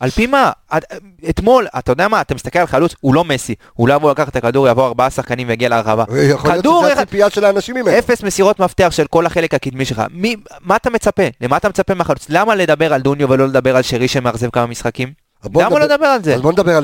[0.00, 0.50] על פי מה?
[0.76, 0.84] את-
[1.30, 2.20] אתמול, אתה יודע מה?
[2.20, 3.54] אתה מסתכל על חלוץ, הוא לא מסי.
[3.74, 6.04] הוא לא יבוא לקחת את הכדור, יבוא ארבעה שחקנים ויגיע להרחבה.
[6.22, 7.98] יכול להיות שזה הציפייה של האנשים ממנו.
[7.98, 10.02] אפס מסירות מפתח של כל החלק הקדמי שלך.
[10.10, 11.22] מי, מה אתה מצפה?
[11.40, 12.26] למה אתה מצפה מהחלוץ?
[12.28, 15.12] למה לדבר על דוניו ולא לדבר על שרי שמאכזב כמה משחקים?
[15.54, 16.36] למה לא לדבר על זה?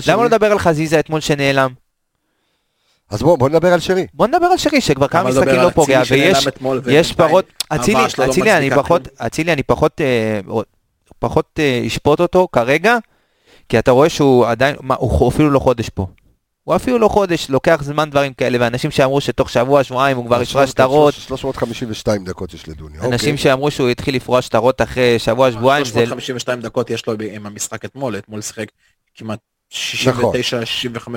[0.06, 1.70] למה לא לדבר על חזיזה אתמול שנעלם?
[3.10, 4.06] אז בוא בוא נדבר על שרי.
[4.14, 6.48] בוא נדבר על שרי שכבר כמה משחקים לא פוגע, אצילי ויש
[6.86, 10.40] יש פחות, אצילי, שלו לא אצילי אני פחות, אצילי אני פחות, אה,
[11.18, 12.98] פחות אה, אשפוט אותו כרגע,
[13.68, 16.06] כי אתה רואה שהוא עדיין, מה, הוא אפילו לא חודש פה.
[16.64, 20.42] הוא אפילו לא חודש, לוקח זמן דברים כאלה, ואנשים שאמרו שתוך שבוע, שבועיים הוא כבר
[20.42, 22.64] יפרע שטרות, 352 דקות יש.
[22.68, 23.36] אנשים אוקיי.
[23.36, 27.84] שאמרו שהוא התחיל לפרוע שטרות אחרי שבוע, שבועיים, זה 352 דקות יש לו עם המשחק
[27.84, 28.66] אתמול, אתמול שיחק
[29.14, 29.38] כמעט
[29.72, 29.76] 69-65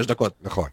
[0.08, 0.34] דקות.
[0.42, 0.70] נכון.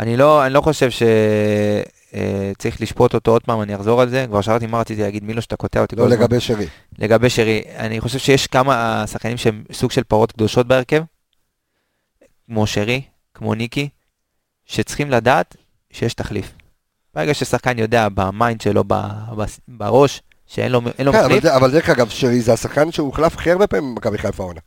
[0.00, 4.40] אני לא, אני לא חושב שצריך לשפוט אותו עוד פעם, אני אחזור על זה, כבר
[4.40, 6.08] שאלתי מה רציתי להגיד, מילו שאתה קוטע אותי לא.
[6.08, 6.66] לגבי שרי.
[6.98, 11.02] לגבי שרי, אני חושב שיש כמה שחקנים שהם סוג של פרות קדושות בהרכב,
[12.46, 13.02] כמו שרי,
[13.34, 13.88] כמו ניקי,
[14.66, 15.56] שצריכים לדעת
[15.92, 16.52] שיש תחליף.
[17.14, 18.94] ברגע ששחקן יודע ב mind שלו, ב-
[19.36, 23.34] ב- בראש, שאין לו, לו כן, אבל מחליף, אבל דרך אגב, שרי זה השחקן שהוחלף
[23.34, 24.60] הכי הרבה פעמים במכבי חיפה העונה.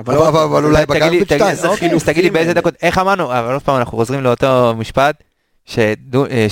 [0.00, 1.70] אבל אבל- עוד- אבל- אבל אולי לי- בגרביץ' תגיד- 2.
[1.70, 5.22] אוקיי, אז תגיד לי באיזה דקות, איך אמרנו, אבל עוד פעם אנחנו חוזרים לאותו משפט,
[5.64, 6.46] שדו- אה,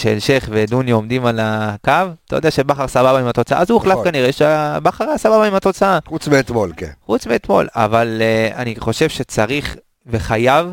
[0.50, 1.92] ודוני עומדים על הקו,
[2.26, 4.04] אתה יודע שבכר סבבה עם התוצאה, אז הוא הוחלף נכון.
[4.04, 5.98] כנראה שבכר היה סבבה עם התוצאה.
[6.06, 6.90] חוץ מאתמול, כן.
[7.06, 10.66] חוץ מאתמול, אבל uh, אני חושב שצריך וחייב,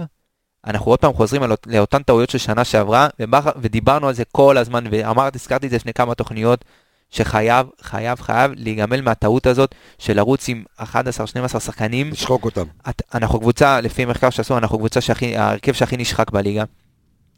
[0.67, 4.23] אנחנו עוד פעם חוזרים על, אות- לאותן טעויות של שנה שעברה, ובח, ודיברנו על זה
[4.31, 6.65] כל הזמן, ואמרתי, הזכרתי את זה לפני כמה תוכניות,
[7.09, 10.83] שחייב, חייב, חייב להיגמל מהטעות הזאת של לרוץ עם 11-12
[11.59, 12.11] שחקנים.
[12.11, 12.65] לשחוק אותם.
[12.89, 16.63] את, אנחנו קבוצה, לפי מחקר שעשו, אנחנו קבוצה שהכי, ההרכב שהכי נשחק בליגה.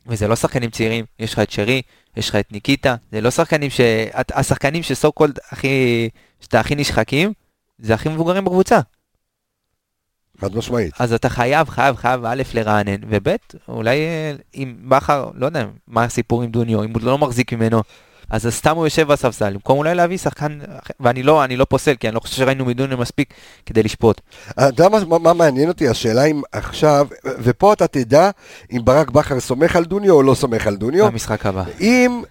[0.08, 1.82] וזה לא שחקנים צעירים, יש לך את שרי,
[2.18, 3.80] יש לך את ניקיטה, זה לא שחקנים ש...
[4.20, 6.10] את- השחקנים שסו קולד הכי,
[6.42, 7.34] שאתה הכי נשחקים,
[7.80, 8.80] זה הכי מבוגרים בקבוצה.
[10.42, 10.94] חד משמעית.
[11.00, 13.36] אז אתה חייב, חייב, חייב, א', לרענן, וב',
[13.68, 17.84] אולי אה, אם בכר, לא יודע מה הסיפור עם דוניו, אם הוא לא מחזיק ממנו,
[18.30, 20.60] אז סתם הוא יושב בספסל, במקום אולי להביא שחקן,
[21.00, 23.34] ואני לא, אני לא פוסל, כי אני לא חושב שראינו מדוניו מספיק
[23.66, 24.22] כדי לשפוט.
[24.50, 25.88] אתה יודע מה- מה- מעניין אותי?
[25.88, 28.30] השאלה אם עכשיו, ופה אתה תדע
[28.72, 31.12] אם ברק בכר סומך על דוניו או לא סומך על דוניו.
[31.12, 32.22] במשחק הבא, אם,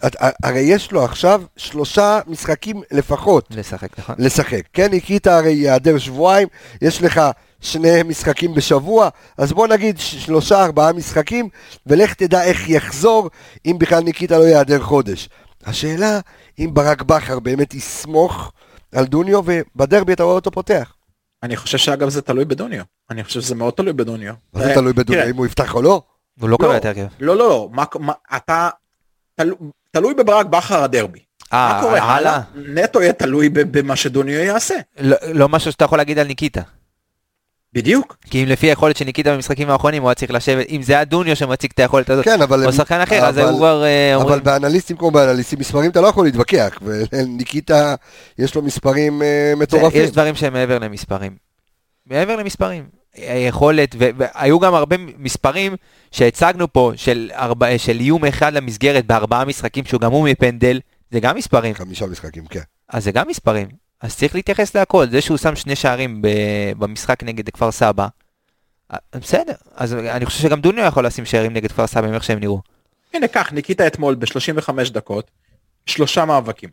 [0.45, 4.15] הרי יש לו עכשיו שלושה משחקים לפחות לשחק, נכון?
[4.19, 4.63] לשחק.
[4.73, 6.49] כן, ניקיטה הרי ייעדר שבועיים,
[6.83, 7.21] יש לך
[7.61, 11.49] שני משחקים בשבוע, אז בוא נגיד שלושה ארבעה משחקים,
[11.87, 13.31] ולך תדע איך יחזור
[13.67, 15.29] אם בכלל ניקיטה לא ייעדר חודש.
[15.67, 16.21] השאלה
[16.59, 18.53] אם ברק בכר באמת יסמוך
[18.95, 20.93] על דוניו, ובדרבי אתה רואה אותו פותח.
[21.43, 22.83] אני חושב שאגב זה תלוי בדוניו.
[23.11, 24.35] אני חושב שזה מאוד תלוי בדוניו.
[24.53, 26.03] מה זה תלוי בדוניו, אם הוא יפתח או לא?
[26.41, 27.07] הוא לא קובע את ההרכב.
[27.21, 27.69] לא, לא, לא.
[27.73, 28.69] מה- מה- אתה...
[29.35, 29.57] תלו-
[29.91, 31.19] תלוי בברק בכר הדרבי.
[31.53, 32.41] מה אה, קורה הלאה?
[32.55, 34.75] נטו יהיה תלוי במה שדוניו יעשה.
[35.01, 36.61] לא- לא משהו שאתה יכול להגיד על ניקיטה.
[37.77, 38.17] בדיוק.
[38.31, 41.05] כי אם לפי היכולת של ניקיטה במשחקים האחרונים הוא היה צריך לשבת, אם זה היה
[41.05, 42.67] דוניו שמציג את היכולת הזאת, כן, אבל...
[42.67, 46.01] או שחקן אחר, אז אבל- הוא כבר אה, אבל אומרים, באנליסטים כמו באנליסטים מספרים אתה
[46.01, 47.95] לא יכול להתווכח, וניקיטה
[48.39, 50.03] יש לו מספרים זה- מטורפים.
[50.05, 51.37] יש דברים שהם מעבר למספרים.
[52.07, 52.85] מעבר למספרים.
[53.15, 55.75] היכולת, והיו גם הרבה מספרים
[56.13, 61.21] שהצגנו פה, של, ארבע, של איום אחד למסגרת בארבעה משחקים שהוא גם הוא מפנדל, זה
[61.21, 61.75] גם מספרים.
[61.75, 62.61] חמישה משחקים, כן.
[62.89, 63.69] אז זה גם מספרים.
[64.01, 65.07] אז צריך להתייחס להכל.
[65.11, 66.29] זה שהוא שם שני שערים ב-
[66.79, 68.07] במשחק נגד כפר סבא,
[68.93, 69.53] אה, בסדר.
[69.75, 72.61] אז אני חושב שגם דוניו יכול לשים שערים נגד כפר סבא, איך שהם נראו.
[73.15, 75.31] הנה קח, ניקיטה אתמול ב-35 דקות,
[75.87, 76.71] שלושה מאבקים.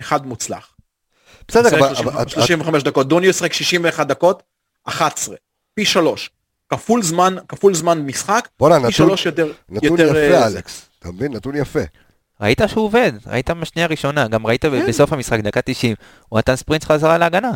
[0.00, 0.74] אחד מוצלח.
[1.48, 1.94] בסדר, אבל...
[1.94, 4.42] 30 אבל- 35 דקות, דוניו ישחק 61 דקות,
[4.84, 5.36] 11.
[5.74, 6.30] פי שלוש.
[6.68, 10.46] כפול זמן, כפול זמן משחק, פי נתון- שלוש יותר, נתון יותר, יפה, אה.
[10.46, 10.88] אלכס.
[10.98, 11.32] אתה מבין?
[11.32, 11.80] נתון יפה.
[12.40, 14.86] ראית שהוא עובד, ראית בשנייה הראשונה, גם ראית כן.
[14.88, 15.94] בסוף המשחק, דקה 90,
[16.28, 17.52] הוא נתן ספרינט חזרה להגנה.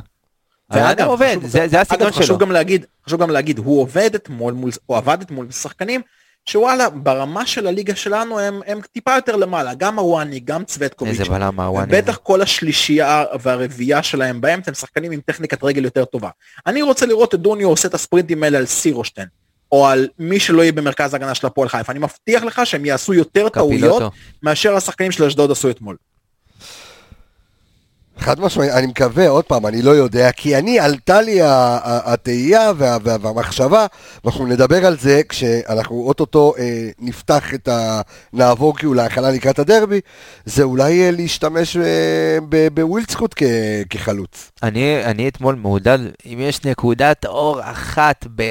[0.70, 2.38] ואגב, אדם עובד, חשוב- זה זה הסגנון אגב, חשוב שלו.
[2.38, 6.00] גם להגיד, חשוב גם להגיד, הוא עובד אתמול מול, הוא עבד אתמול עם שחקנים,
[6.44, 11.20] שוואלה, ברמה של הליגה שלנו הם, הם טיפה יותר למעלה, גם הוואני, גם צוותקוביץ'.
[11.20, 11.92] איזה בלם הוואני.
[11.92, 16.30] בטח כל השלישייה והרביעייה שלהם באמצע הם שחקנים עם טכניקת רגל יותר טובה.
[16.66, 19.28] אני רוצה לראות את דוניו עושה את הספרינטים האלה על סירושטיין,
[19.72, 21.92] או על מי שלא יהיה במרכז ההגנה של הפועל חיפה.
[21.92, 24.02] אני מבטיח לך שהם יעשו יותר טעויות.
[24.42, 25.96] מאשר השחקנים של אשדוד עשו אתמול.
[28.18, 31.38] חד משמעית, אני מקווה, עוד פעם, אני לא יודע, כי אני, עלתה לי
[31.82, 33.86] התהייה וה- וה- והמחשבה,
[34.24, 38.00] ואנחנו נדבר על זה כשאנחנו אוטוטו אה, נפתח את ה...
[38.32, 40.00] נעבור כאילו להכנה לקראת הדרבי,
[40.44, 42.38] זה אולי אה, להשתמש אה,
[42.74, 43.34] בווילדסקוט
[43.90, 44.50] כחלוץ.
[44.62, 48.42] אני, אני אתמול מעודד, אם יש נקודת אור אחת, ב,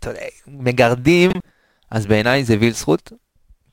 [0.00, 1.30] אתה יודע, מגרדים,
[1.90, 3.12] אז בעיניי זה וילסחוט.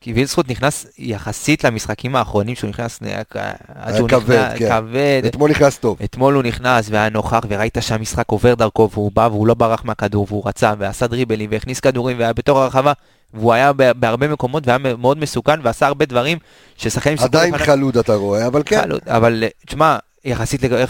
[0.01, 3.35] כי וילסחוט נכנס יחסית למשחקים האחרונים שהוא נכנס, כ-
[3.75, 4.69] עד שהוא כבד, נכנס, כן.
[4.69, 5.21] כבד.
[5.25, 5.97] אתמול נכנס טוב.
[6.03, 10.25] אתמול הוא נכנס והיה נוכח וראית שהמשחק עובר דרכו והוא בא והוא לא ברח מהכדור
[10.29, 12.93] והוא רצה ועשה דריבלים והכניס כדורים והיה בתוך הרחבה
[13.33, 16.37] והוא היה בהרבה מקומות והיה מאוד מסוכן ועשה הרבה דברים
[16.77, 18.81] ששחקנים עדיין חלוד אתה רואה, אבל כן.
[18.81, 20.85] חלוד, אבל אה, תשמע, יחסית לג-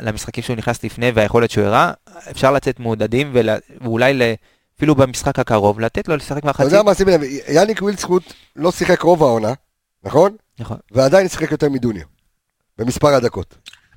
[0.00, 1.92] למשחקים שהוא נכנס לפני והיכולת שהוא הראה,
[2.30, 3.32] אפשר לצאת מעודדים
[3.80, 4.12] ואולי
[4.82, 6.64] אפילו במשחק הקרוב לתת לו לשחק אתה מהחצי.
[6.64, 8.22] יודע מה, שים לב, יאניק ווילדסקוט
[8.56, 9.52] לא שיחק רוב העונה,
[10.04, 10.36] נכון?
[10.60, 10.76] נכון.
[10.90, 12.02] ועדיין שיחק יותר מדוניו.
[12.78, 13.54] במספר הדקות.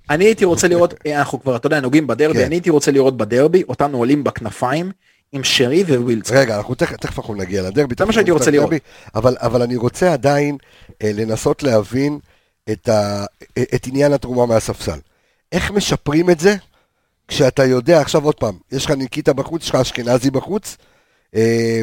[0.09, 2.45] אני הייתי רוצה לראות, אה, אנחנו כבר, אתה יודע, נוגעים בדרבי, כן.
[2.45, 4.91] אני הייתי רוצה לראות בדרבי, אותנו עולים בכנפיים
[5.31, 6.31] עם שרי ווילדס.
[6.31, 7.95] רגע, אנחנו תכף, תכף אנחנו נגיע לדרבי.
[7.99, 8.71] זה מה שהייתי רוצה לראות.
[9.15, 10.57] אבל, אבל אני רוצה עדיין
[11.01, 12.19] אה, לנסות להבין
[12.71, 13.25] את, ה,
[13.75, 14.99] את עניין התרומה מהספסל.
[15.51, 16.55] איך משפרים את זה
[17.27, 20.77] כשאתה יודע, עכשיו עוד פעם, יש לך ניקיטה בחוץ, יש לך אשכנזי בחוץ,
[21.35, 21.81] אה,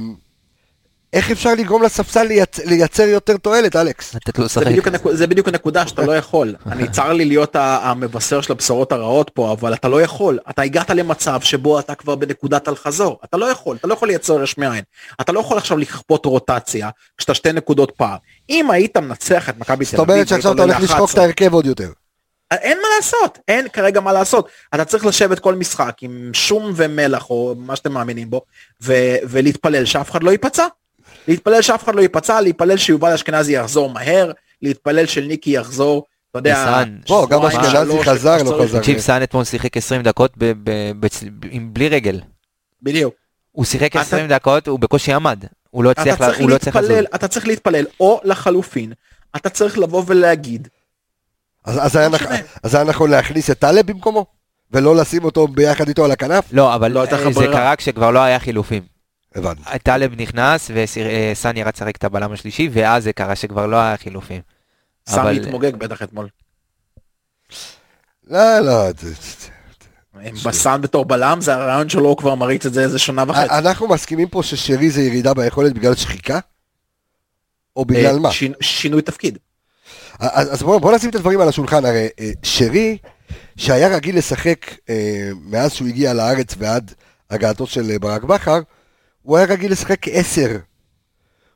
[1.12, 4.14] איך אפשר לגרום לספסל לייצ, לייצר יותר תועלת, אלכס?
[4.14, 4.66] לתת לו זה לשחק.
[4.66, 6.54] בדיוק, הנקודה, זה בדיוק הנקודה שאתה לא יכול.
[6.66, 10.38] אני צר לי להיות המבשר של הבשורות הרעות פה, אבל אתה לא יכול.
[10.50, 13.18] אתה הגעת למצב שבו אתה כבר בנקודת אל חזור.
[13.24, 14.82] אתה לא יכול, אתה לא יכול לייצר יש מאין.
[15.20, 18.16] אתה לא יכול עכשיו לכפות רוטציה כשאתה שתי נקודות פער.
[18.50, 21.24] אם היית מנצח את מכבי תל זאת אביב, אומרת שעכשיו אתה הולך לשחוק את 11,
[21.24, 21.90] ההרכב עוד יותר.
[22.54, 24.48] אין מה לעשות, אין כרגע מה לעשות.
[24.74, 28.40] אתה צריך לשבת כל משחק עם שום ומלח או מה שאתם מאמינים בו,
[28.82, 30.66] ו- ולהתפלל שאף אחד לא ייפצע.
[31.28, 34.30] להתפלל שאף אחד לא ייפצע, להתפלל שיובל אשכנזי יחזור מהר,
[34.62, 36.82] להתפלל של ניקי יחזור, אתה יודע.
[37.08, 38.62] בוא, גם שבועיים, אשכנזי שלוש, חזר, לא.
[38.62, 38.78] חזר.
[38.78, 41.06] תקשיב, סאן אתמול שיחק 20 דקות ב- ב- ב-
[41.50, 42.20] עם- בלי רגל.
[42.82, 43.14] בדיוק.
[43.52, 45.44] הוא שיחק אתה- 20 דקות, הוא בקושי עמד.
[45.70, 47.04] הוא לא אתה הצליח לא לזוז.
[47.14, 48.92] אתה צריך להתפלל, או לחלופין,
[49.36, 50.68] אתה צריך לבוא ולהגיד,
[51.64, 52.26] אז, אז, היה לא נכ...
[52.62, 54.26] אז היה נכון להכניס את טלב במקומו?
[54.70, 56.44] ולא לשים אותו ביחד איתו על הכנף?
[56.52, 57.46] לא, אבל לא אה, זה.
[57.52, 58.82] קרה כשכבר לא היה חילופים.
[59.34, 59.62] הבנתי.
[59.82, 64.40] טלב נכנס וסאן ירד לשחק את הבלם השלישי, ואז זה קרה שכבר לא היה חילופים.
[65.08, 66.28] סמי אבל- התמוגג בטח אתמול.
[68.26, 69.14] לא, לא, זה-
[70.22, 73.50] עם בסן בתור בלם, זה הרעיון שלו, הוא כבר מריץ את זה איזה שנה וחצי.
[73.58, 76.38] אנחנו מסכימים פה ששרי זה ירידה ביכולת בגלל שחיקה?
[77.76, 78.32] או בגלל אה, מה?
[78.32, 79.38] שינו- שינוי תפקיד.
[80.22, 82.98] אז אז בואו בוא נשים את הדברים על השולחן, הרי אה, שרי,
[83.56, 86.94] שהיה רגיל לשחק אה, מאז שהוא הגיע לארץ ועד
[87.30, 88.60] הגעתו של אה, ברק בכר,
[89.22, 90.56] הוא היה רגיל לשחק כעשר.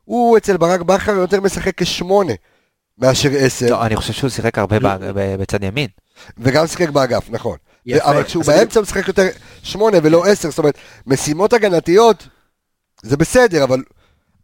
[0.05, 2.33] הוא אצל ברק בכר יותר משחק כשמונה
[2.99, 5.89] מאשר עשר, לא, אני חושב שהוא שיחק הרבה ב- ב- בצד ימין.
[6.39, 7.57] וגם שיחק באגף, נכון.
[7.87, 8.11] יפה.
[8.11, 9.29] אבל כשהוא אז באמצע הוא משחק יותר
[9.63, 12.29] שמונה ולא עשר, זאת אומרת, משימות הגנתיות
[13.03, 13.83] זה בסדר, אבל,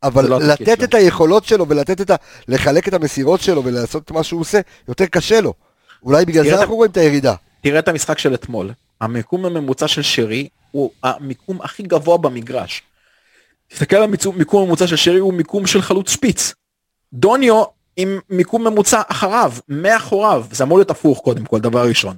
[0.03, 0.85] אבל לא לתת שלו.
[0.85, 2.17] את היכולות שלו ולתת את ה...
[2.49, 5.55] לחלק את המסירות שלו ולעשות את מה שהוא עושה, יותר קשה לו.
[6.03, 7.35] אולי בגלל זה אנחנו רואים את הירידה.
[7.61, 8.71] תראה את המשחק של אתמול.
[9.01, 12.83] המיקום הממוצע של שרי הוא המיקום הכי גבוה במגרש.
[13.69, 16.55] תסתכל על המיקום הממוצע של שרי הוא מיקום של חלוץ שפיץ.
[17.13, 17.63] דוניו
[17.97, 22.17] עם מיקום ממוצע אחריו, מאחוריו, זה אמור להיות הפוך קודם כל, דבר ראשון.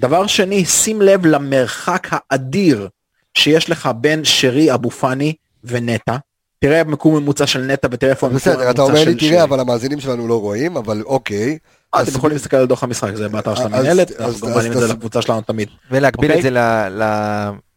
[0.00, 2.88] דבר שני, שים לב למרחק האדיר
[3.34, 6.16] שיש לך בין שרי אבו פאני ונטע.
[6.60, 9.14] תראה מיקום ממוצע של נטע המיקום בסדר, אתה אומר לי.
[9.14, 11.58] תראה, אבל המאזינים שלנו לא רואים, אבל אוקיי.
[11.94, 14.54] אה, אז- אתם יכולים להסתכל על דוח המשחק, זה באתר של המנהלת, אז- אנחנו גם
[14.54, 15.68] מעלים את זה לקבוצה שלנו תמיד.
[15.90, 16.38] ולהגביל אוקיי.
[16.38, 17.02] את זה ל-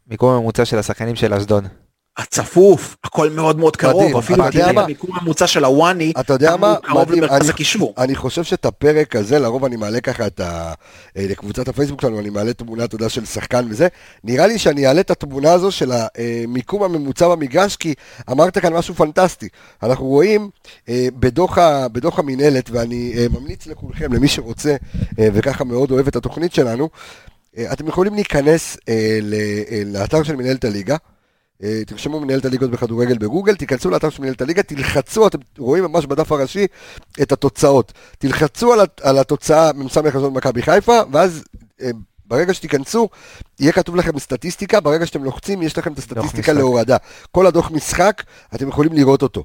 [0.07, 1.67] למיקום הממוצע של השחקנים של אשדוד.
[2.17, 4.83] הצפוף, הכל מאוד מאוד קרוב, מדהים, אפילו תראה?
[4.83, 6.75] המיקום הממוצע של הוואני, אתה יודע מה?
[6.83, 7.93] קרוב מדהים, למרכז אני- הקישור.
[7.97, 10.73] אני חושב שאת הפרק הזה, לרוב אני מעלה ככה את ה...
[11.17, 13.87] אה, לקבוצת הפייסבוק שלנו, אני מעלה תמונה, אתה יודע, של שחקן וזה.
[14.23, 17.93] נראה לי שאני אעלה את התמונה הזו של המיקום הממוצע במגרש, כי
[18.31, 19.47] אמרת כאן משהו פנטסטי.
[19.83, 20.49] אנחנו רואים
[20.89, 21.57] אה, בדוח.
[21.91, 24.75] בדוח המינהלת, ואני אה, ממליץ לכולכם, למי שרוצה,
[25.19, 26.89] אה, וככה מאוד אוהב את התוכנית שלנו,
[27.57, 28.93] אה, אתם יכולים להיכנס אה,
[29.71, 30.95] אה, לאתר של מנהלת הליגה.
[31.63, 36.05] אה, תרשמו מנהלת הליגות בכדורגל בגוגל, תיכנסו לאתר של מנהלת הליגה, תלחצו, אתם רואים ממש
[36.05, 36.67] בדף הראשי
[37.21, 37.93] את התוצאות.
[38.17, 41.43] תלחצו על, על התוצאה מ"ס אשדוד מכבי חיפה, ואז
[41.81, 41.89] אה,
[42.25, 43.09] ברגע שתיכנסו,
[43.59, 46.53] יהיה כתוב לכם סטטיסטיקה, ברגע שאתם לוחצים, יש לכם את הסטטיסטיקה.
[46.53, 46.97] להורדה.
[47.31, 48.23] כל הדוח משחק,
[48.55, 49.43] אתם יכולים לראות אותו.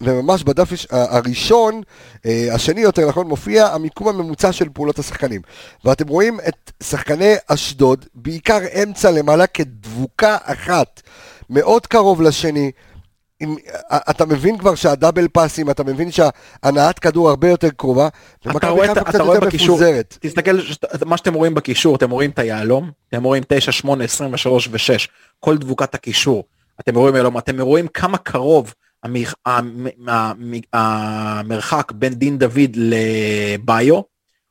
[0.00, 1.80] וממש בדף הראשון,
[2.26, 5.40] אה, השני יותר נכון, מופיע המיקום הממוצע של פעולות השחקנים.
[5.84, 11.02] ואתם רואים את שחקני אשדוד, בעיקר אמצע למעלה, כדבוקה אחת,
[11.50, 12.70] מאוד קרוב לשני.
[13.40, 13.56] עם,
[14.10, 18.08] אתה מבין כבר שהדאבל פאסים, אתה מבין שהנעת כדור הרבה יותר קרובה,
[18.46, 20.18] ומכבי חיפה קצת יותר בקישור- מפוזרת.
[20.20, 20.58] תסתכל,
[21.06, 25.08] מה שאתם רואים בקישור, אתם רואים את היהלום, אתם רואים 9, 8, 23 ו-6,
[25.40, 26.44] כל דבוקת הקישור.
[26.80, 34.00] אתם רואים יהלום, אתם רואים כמה קרוב המח- המ- המ- המרחק בין דין דוד לביו,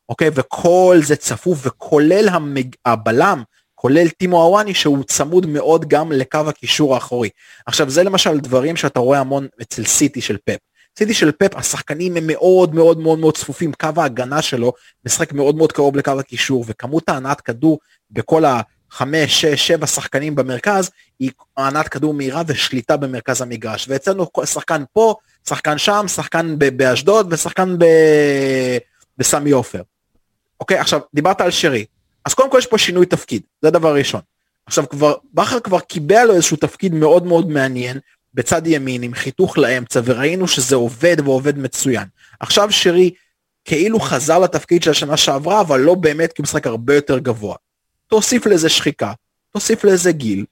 [0.09, 0.29] אוקיי?
[0.35, 3.43] וכל זה צפוף, וכולל המג- הבלם,
[3.75, 7.29] כולל טימו אוואני, שהוא צמוד מאוד גם לקו הקישור האחורי.
[7.65, 10.57] עכשיו, זה למשל דברים שאתה רואה המון אצל סיטי של פפ.
[10.99, 14.73] סיטי של פפ, השחקנים הם מאוד מאוד מאוד מאוד צפופים, קו ההגנה שלו
[15.05, 17.79] משחק מאוד מאוד קרוב לקו הקישור, וכמות ההנעת כדור
[18.11, 18.43] בכל
[18.91, 23.85] החמש, שש, שבע שחקנים במרכז, היא הנעת כדור מהירה ושליטה במרכז המגרש.
[23.89, 25.15] ואצלנו שחקן פה,
[25.49, 28.77] שחקן שם, שחקן באשדוד ושחקן ב-
[29.17, 29.81] בסמי עופר.
[30.59, 31.85] אוקיי, עכשיו, דיברת על שרי.
[32.25, 34.21] אז קודם כל יש פה שינוי תפקיד, זה דבר ראשון.
[34.65, 37.99] עכשיו כבר, בכר כבר קיבע לו איזשהו תפקיד מאוד מאוד מעניין
[38.33, 42.07] בצד ימין עם חיתוך לאמצע וראינו שזה עובד ועובד מצוין.
[42.39, 43.11] עכשיו שרי
[43.65, 47.55] כאילו חזר לתפקיד של השנה שעברה אבל לא באמת כי הוא משחק הרבה יותר גבוה.
[48.07, 49.11] תוסיף לזה שחיקה,
[49.53, 50.45] תוסיף לזה גיל,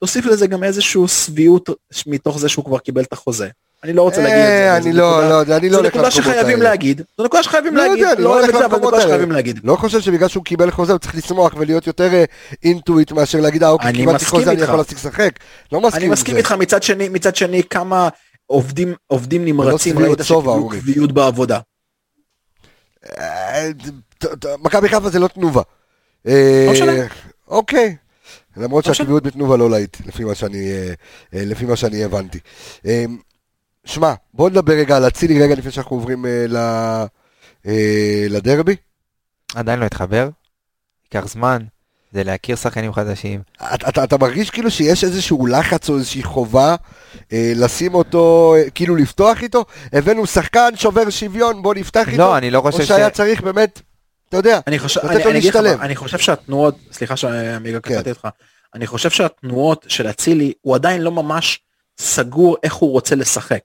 [0.00, 1.70] תוסיף לזה גם איזשהו שביעות
[2.06, 3.48] מתוך זה שהוא כבר קיבל את החוזה.
[3.84, 4.52] אני לא רוצה להגיד את זה.
[4.52, 6.58] אה, אבל אני זו לא, נקודה- לא יודע, אני לא זו הולך נקודה למקומות שחייבים
[6.58, 6.70] האלה.
[6.70, 8.70] להגיד, זו נקודה שחייבים לא להגיד, יודע, אני לא לא אוהב הולך את זה אבל
[8.70, 9.08] זו למקומות נקודה האלה.
[9.08, 9.60] שחייבים להגיד.
[9.64, 12.24] לא חושב שבגלל שהוא קיבל חוזה הוא צריך לשמוח ולהיות יותר אה,
[12.64, 14.62] אינטואיט מאשר להגיד, אה אוקיי, קיבלתי חוזה, אני.
[14.62, 15.30] יכול להפסיק לשחק.
[15.72, 16.38] לא מסכים אני עם מסכים זה.
[16.38, 18.08] איתך מצד שני, מצד שני כמה
[18.46, 20.68] עובדים, עובדים נמרצים ראית שקיבלו.
[20.68, 21.58] קביעות בעבודה.
[23.18, 23.70] אה,
[24.62, 25.62] מכבי חיפה זה לא תנובה.
[26.26, 26.92] אה, לא משנה.
[27.48, 27.96] אוקיי.
[28.56, 28.94] למרות לא.
[28.94, 30.92] שהקביעות בתנובה לא להיט, לפי מה שאני, אה,
[31.34, 32.38] אה, לפי מה שאני הבנתי.
[33.84, 37.04] שמע, בוא נדבר רגע על אצילי רגע לפני שאנחנו עוברים ל-
[38.28, 38.76] לדרבי.
[39.54, 40.28] עדיין לא התחבר,
[41.04, 41.62] ייקח זמן,
[42.12, 43.40] זה להכיר שחקנים חדשים.
[43.74, 46.76] אתה, אתה, אתה מרגיש כאילו שיש איזשהו לחץ או איזושהי חובה
[47.32, 49.64] אה, לשים אותו, אה, כאילו לפתוח איתו?
[49.92, 52.18] הבאנו שחקן שובר שוויון, בוא נפתח איתו?
[52.18, 52.88] לא, אני לא חושב או ש...
[52.88, 53.80] שהיה צריך באמת,
[54.32, 55.62] אתה יודע, אני חושב, לתת אני, לו.
[55.62, 57.94] מה, אני חושב שהתנועות, סליחה שעמיגה כן.
[57.94, 58.28] קטעתי אותך,
[58.74, 61.60] אני חושב שהתנועות של אצילי, הוא עדיין לא ממש
[62.00, 63.60] סגור איך הוא רוצה לשחק.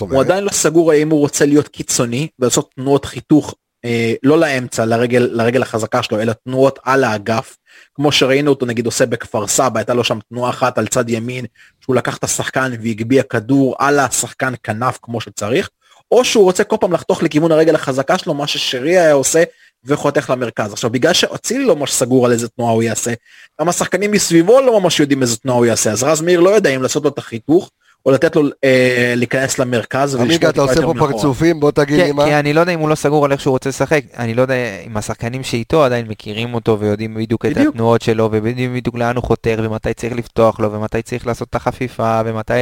[0.00, 3.54] הוא עדיין לא סגור האם הוא רוצה להיות קיצוני ולעשות תנועות חיתוך
[3.84, 7.56] אה, לא לאמצע לרגל לרגל החזקה שלו אלא תנועות על האגף
[7.94, 11.44] כמו שראינו אותו נגיד עושה בכפר סבא הייתה לו שם תנועה אחת על צד ימין
[11.80, 15.70] שהוא לקח את השחקן והגביה כדור על השחקן כנף כמו שצריך
[16.10, 19.42] או שהוא רוצה כל פעם לחתוך לכיוון הרגל החזקה שלו מה ששרי היה עושה
[19.86, 23.12] וחותך למרכז עכשיו בגלל שאצילי לא ממש סגור על איזה תנועה הוא יעשה
[23.60, 26.70] גם השחקנים מסביבו לא ממש יודעים איזה תנועה הוא יעשה אז רז מאיר לא יודע
[26.70, 27.70] אם לעשות לו את החיתוך
[28.06, 30.94] או לתת לו אה, להיכנס למרכז עמיגה, אתה עושה פה.
[30.98, 32.24] פרצופים, בוא תגיד לי כן, מה.
[32.24, 34.42] כי אני לא יודע אם הוא לא סגור על איך שהוא רוצה לשחק, אני לא
[34.42, 34.54] יודע
[34.86, 37.74] אם השחקנים שאיתו עדיין מכירים אותו ויודעים בדיוק את בדיוק.
[37.74, 41.54] התנועות שלו ויודעים בדיוק לאן הוא חותר ומתי צריך לפתוח לו ומתי צריך לעשות את
[41.54, 42.52] החפיפה ומתי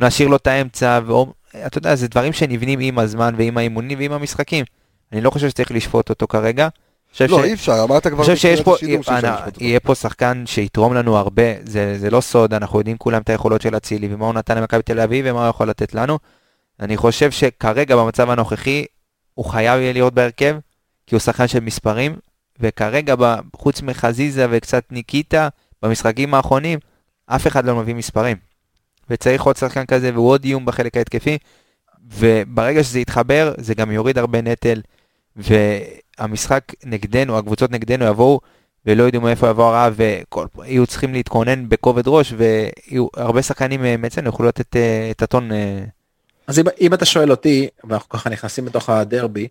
[0.00, 4.64] להשאיר לו את האמצע ואתה יודע זה דברים שנבנים עם הזמן ועם האימונים ועם המשחקים.
[5.12, 6.68] אני לא חושב שצריך לשפוט אותו כרגע.
[7.20, 9.64] לא, ש- אי אפשר, אמרת כבר אני חושב שיש פה, שאי אפשר אנא, אותו.
[9.64, 13.62] יהיה פה שחקן שיתרום לנו הרבה, זה, זה לא סוד, אנחנו יודעים כולם את היכולות
[13.62, 16.18] של אצילי ומה הוא נתן למכבי תל אביב ומה הוא יכול לתת לנו.
[16.80, 18.84] אני חושב שכרגע במצב הנוכחי
[19.34, 20.56] הוא חייב יהיה להיות בהרכב,
[21.06, 22.16] כי הוא שחקן של מספרים,
[22.60, 23.14] וכרגע
[23.56, 25.48] חוץ מחזיזה וקצת ניקיטה,
[25.82, 26.78] במשחקים האחרונים,
[27.26, 28.36] אף אחד לא מביא מספרים.
[29.10, 31.38] וצריך עוד שחקן כזה והוא עוד איום בחלק ההתקפי,
[32.12, 34.80] וברגע שזה יתחבר זה גם יוריד הרבה נטל,
[35.36, 38.40] והמשחק נגדנו, הקבוצות נגדנו יבואו
[38.86, 39.96] ולא ידעו מאיפה יבוא הרעב,
[40.56, 45.52] ויהיו צריכים להתכונן בכובד ראש, והרבה שחקנים אה, מאצלנו יוכלו לתת אה, את הטון.
[45.52, 45.84] אה,
[46.46, 49.48] אז אם, אם אתה שואל אותי ואנחנו ככה נכנסים לתוך הדרבי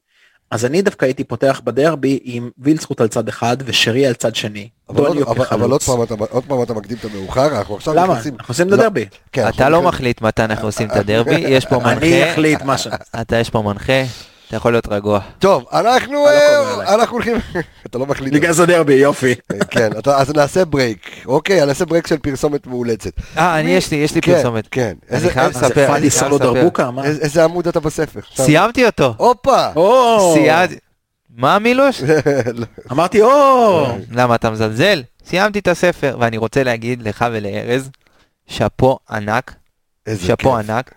[0.54, 4.70] אז אני דווקא הייתי פותח בדרבי עם וילדסחוט על צד אחד ושרי על צד שני.
[4.90, 5.86] אבל עוד- אבל- אבל עוד כחלוץ.
[5.90, 8.14] פעם אתה- עוד פעם אתה מקדים את המאוחר, אנחנו עכשיו למה?
[8.14, 8.34] נכנסים...
[8.40, 9.06] אנחנו עושים את לא, הדרבי.
[9.32, 12.62] כן, אנחנו אתה לא מחליט מתי אנחנו עושים את הדרבי, יש פה אני מנחה, אחליט
[12.62, 12.88] מה ש...
[13.22, 13.94] אתה יש פה מנחה,
[14.54, 15.20] אתה יכול להיות רגוע.
[15.40, 16.94] טוב, אנחנו לא אה.
[16.94, 17.36] אנחנו הולכים...
[17.86, 18.34] אתה לא מחליט.
[18.34, 19.36] ניכנס לדרבי, יופי.
[19.70, 21.10] כן, אתה- אז נעשה break.
[21.26, 23.12] אוקיי, נעשה break של פרסומת מאולצת.
[23.38, 24.68] אה, אני יש לי, יש לי כן, פרסומת.
[24.72, 24.94] כן.
[25.12, 26.54] אני חייב זה לספר, פאדי אני חייב סלו לספר.
[26.54, 26.92] דרבוקה?
[26.92, 27.06] מה?
[27.06, 28.20] איזה- עמוד אתה בספר?
[28.36, 29.14] סיימתי אותו.
[29.18, 29.68] הופה!
[30.34, 30.76] סיימתי.
[31.38, 32.02] מה מילוש?
[32.54, 33.88] לא, אמרתי או!
[34.12, 35.02] למה אתה מזלזל?
[35.26, 37.90] סיימתי את הספר, ואני רוצה להגיד לך ולארז,
[38.48, 39.54] שאפו ענק,
[40.08, 40.58] איזה שאפו.
[40.58, 40.92] ענק,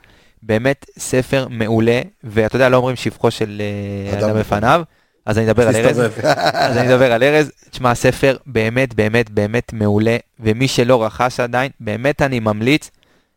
[0.46, 3.62] באמת ספר מעולה, ואתה יודע, לא אומרים שבחו של
[4.12, 4.82] אה, אדם בפניו,
[5.26, 6.00] אז אני אדבר על ארז.
[6.52, 11.70] אז אני אדבר על ארז, תשמע, הספר באמת באמת באמת מעולה, ומי שלא רכש עדיין,
[11.80, 12.90] באמת אני ממליץ,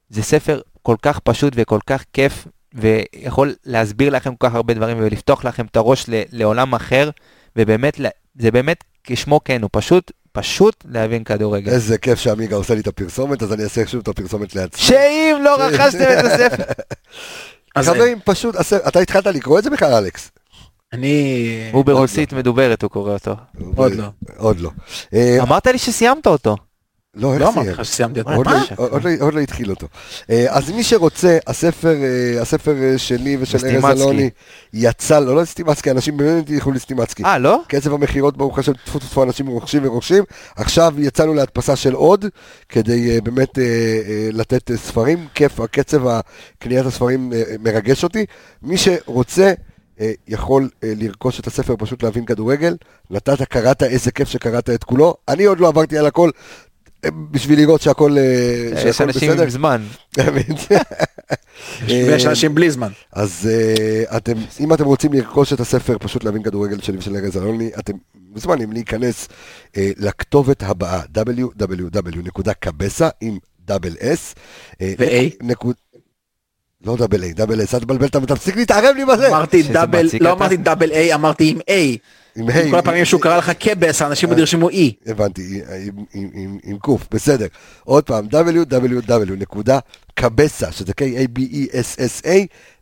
[0.10, 4.97] זה ספר כל כך פשוט וכל כך כיף, ויכול להסביר לכם כל כך הרבה דברים
[4.99, 7.10] ולפתוח לכם את הראש לעולם אחר,
[7.55, 7.99] ובאמת,
[8.39, 11.72] זה באמת כשמו כן, הוא פשוט, פשוט להבין כדורגל.
[11.72, 14.82] איזה כיף שעמיגה עושה לי את הפרסומת, אז אני אעשה שוב את הפרסומת לעצמי.
[14.82, 16.64] שאם לא רכשתם את הספר,
[17.78, 20.32] חברים, פשוט, עשה- אתה התחלת לקרוא את זה בכלל, אלכס?
[20.94, 21.70] אני...
[21.72, 23.36] הוא ברוסית מדוברת, הוא קורא אותו.
[23.76, 24.06] עוד לא.
[24.38, 24.70] עוד לא.
[25.14, 26.56] אה, אמרת לי שסיימת אותו.
[27.16, 27.49] לא, איך לא?
[27.49, 28.47] אמרתי לך שסיימתי את עוד?
[28.47, 29.88] לא- עוד לא- לא התחיל אותו.
[30.30, 34.01] אה, אז מי שרוצה, הספר אה, הספר אה, שלי ושל ארז.
[34.01, 34.30] אלוני
[34.74, 37.24] יצא, לא לא סטימצקי, אנשים באמת ילכו לסטימצקי.
[37.24, 37.62] אה, לא?
[37.68, 40.24] קצב המכירות ברוך השם, טפו טפו אנשים רוכשים ורוכשים.
[40.55, 42.26] עכשיו יצאנו להדפסה של עוד,
[42.70, 43.57] כדי באמת
[44.32, 45.28] לתת ספרים.
[45.34, 48.26] כיף, הקצב הקניית הספרים מרגש אותי.
[48.64, 49.53] מי שרוצה...
[50.28, 52.76] יכול לרכוש את הספר, פשוט להבין כדורגל.
[53.10, 55.16] נתת, קראת, איזה כיף שקראת את כולו.
[55.28, 56.30] אני עוד לא עברתי על הכל,
[57.32, 58.24] בשביל לראות שהכל, אה,
[58.74, 59.43] יש שהכל אנשים בסדר.
[59.43, 59.84] עם זמן.
[61.88, 62.89] ויש אנשים בלי זמן.
[63.14, 67.38] אז uh, אתם, אם אתם רוצים לרכוש את הספר, פשוט להבין כדורגל שלי ושל ארז
[67.38, 67.93] אלוני, אתם
[68.34, 69.28] מוזמנים להיכנס
[69.78, 73.38] לכתובת הבאה, www.cabesa עם
[73.70, 74.36] דאבל אס.
[74.82, 75.36] אה, ו-A?
[75.43, 75.76] נקוד...
[76.86, 79.28] לא דאבל איי, דאבל אס, אל תבלבל, תפסיק להתערב לי בזה.
[79.28, 80.32] אמרתי דאבל, לא?
[80.32, 81.97] אמרתי דאבל איי, אמרתי עם איי.
[82.40, 84.42] עם היי, כל הפעמים שהוא קרא לך קבס, האנשים עוד אה.
[84.42, 84.94] ירשמו אי.
[85.06, 87.48] הבנתי, עם- עם- עם- עם קוף, בסדר.
[87.84, 88.28] עוד פעם,
[89.38, 89.82] www.cabesa,
[90.72, 92.30] שזה K-A-B-E-S-S-A,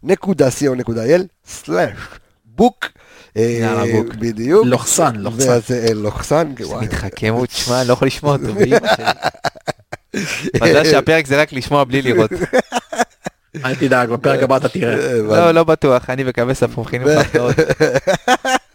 [0.04, 1.98] נקודה co.il, סלאש,
[2.46, 2.86] בוק.
[3.36, 4.16] יאללה, בוק.
[4.16, 4.66] בדיוק.
[4.66, 5.50] לוחסן, לוחסן.
[5.50, 6.86] ואז, אה, לוחסן, וואי.
[6.86, 8.54] מתחכם, הוא תשמע, אני לא יכול לשמוע אותו.
[8.54, 9.06] באמא שלי.
[10.70, 12.32] מזל שהפרק זה רק לשמוע בלי לראות.
[13.66, 15.00] אל תדאג, בפרק הבא אתה תראה.
[15.12, 17.56] אה, לא, לא בטוח, אני וקווסה פה מכינים לך הפתעות.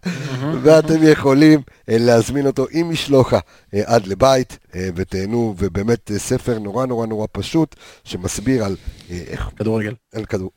[0.62, 3.38] ואתם יכולים אה, להזמין אותו עם משלוחה
[3.74, 8.76] אה, עד לבית, אה, ותהנו, ובאמת ספר נורא נורא נורא פשוט, שמסביר על
[9.10, 9.94] איך כדורגל.
[10.14, 10.50] על כדור...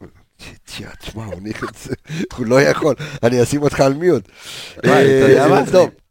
[0.99, 1.25] תשמע,
[2.37, 4.29] הוא לא יכול, אני אשים אותך על מיוט.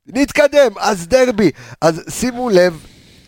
[0.07, 2.87] נתקדם, אז דרבי, אז שימו לב,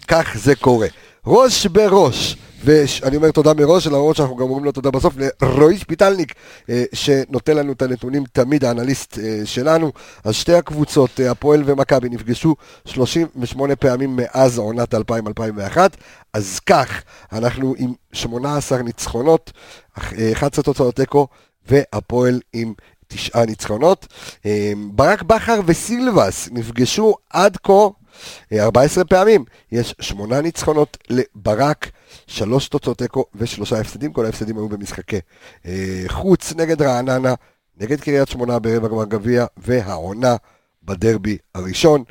[0.08, 0.86] כך זה קורה.
[1.26, 2.36] ראש בראש,
[2.66, 6.34] ואני אומר תודה מראש, למרות שאנחנו גם אומרים לו תודה בסוף, לרועי שפיטלניק,
[6.70, 9.92] אה, שנותן לנו את הנתונים תמיד, האנליסט אה, שלנו.
[10.24, 12.54] אז שתי הקבוצות, אה, הפועל ומכבי, נפגשו
[12.84, 15.78] 38 פעמים מאז עונת 2000-2001,
[16.32, 17.02] אז כך,
[17.32, 19.52] אנחנו עם 18 ניצחונות,
[19.98, 21.26] אח- אה, 11 תוצאות תיקו,
[21.68, 22.72] והפועל עם
[23.08, 24.06] תשעה ניצחונות.
[24.94, 27.72] ברק בכר וסילבס נפגשו עד כה
[28.52, 29.44] 14 פעמים.
[29.72, 31.90] יש שמונה ניצחונות לברק,
[32.26, 34.12] שלוש תוצאות תיקו ושלושה הפסדים.
[34.12, 35.20] כל ההפסדים היו במשחקי
[35.66, 37.34] אה, חוץ נגד רעננה,
[37.80, 40.36] נגד קריית שמונה ברבע גמר גביע, והעונה
[40.82, 42.04] בדרבי הראשון.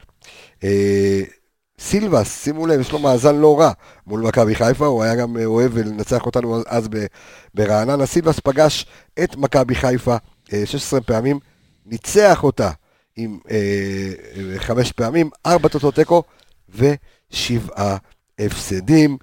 [0.63, 1.21] אה,
[1.79, 3.71] סילבס, שימו לב, יש לו מאזן לא רע
[4.07, 6.89] מול מכבי חיפה, הוא היה גם אה, אוהב לנצח אותנו אז
[7.53, 8.05] ברעננה.
[8.05, 8.85] סילבס פגש
[9.23, 10.15] את מכבי חיפה
[10.53, 11.39] אה, 16 פעמים,
[11.85, 12.71] ניצח אותה
[13.15, 13.55] עם אה,
[14.35, 16.23] אה, חמש פעמים, ארבע תוצאות תיקו
[16.69, 17.97] ושבעה
[18.39, 19.17] הפסדים.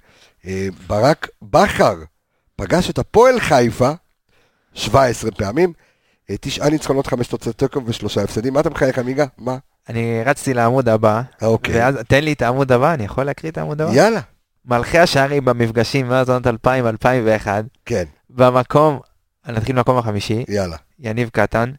[0.45, 1.95] אה, ברק בכר
[2.55, 3.91] פגש את הפועל חיפה
[4.73, 5.73] 17 פעמים,
[6.29, 8.53] אה, תשעה ניצחונות, חמש תוצאות תיקו ושלושה הפסדים.
[8.53, 9.25] מה אתה מחייך עמיגה?
[9.37, 9.57] מה?
[9.89, 11.75] אני רצתי לעמוד הבא, אה, אוקיי.
[11.75, 13.93] ואז תן לי את העמוד הבא, אני יכול להקריא את העמוד הבא?
[13.93, 14.19] יאללה.
[14.65, 17.47] מלכי השערים במפגשים מאז עונת 2000-2001,
[17.85, 18.99] כן, במקום,
[19.47, 20.77] נתחיל במקום החמישי, יאללה.
[20.99, 21.71] יניב קטן.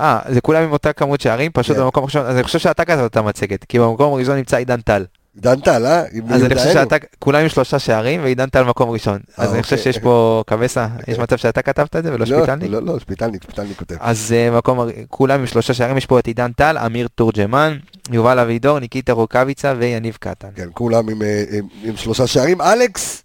[0.00, 1.82] אה, זה כולם עם אותה כמות שערים, פשוט כן.
[1.82, 5.04] במקום ראשון, אז אני חושב שאתה כתבת את המצגת, כי במקום הראשון נמצא עידן טל.
[5.36, 6.02] דן טל, אה?
[6.12, 6.72] עם אז אני חושב.
[6.72, 9.18] שאתה, כולם עם שלושה שערים, ועידן טל מקום ראשון.
[9.36, 9.92] אז אני חושב אוקיי.
[9.92, 12.70] שיש פה קווסה, יש מצב שאתה כתבת את זה ולא שפיטלניק?
[12.70, 13.94] לא, לא, שפיטלניק, שפיטלניק כותב.
[14.00, 14.78] אז אה, מקום,
[15.08, 17.76] כולם עם שלושה שערים, יש פה את עידן טל, אמיר תורג'מן,
[18.10, 20.48] יובל אבידור, ניקיטה רוקאביצה ויניב קטן.
[20.54, 22.60] כן, כולם עם, אה, עם, עם שלושה שערים.
[22.60, 23.22] אלכס,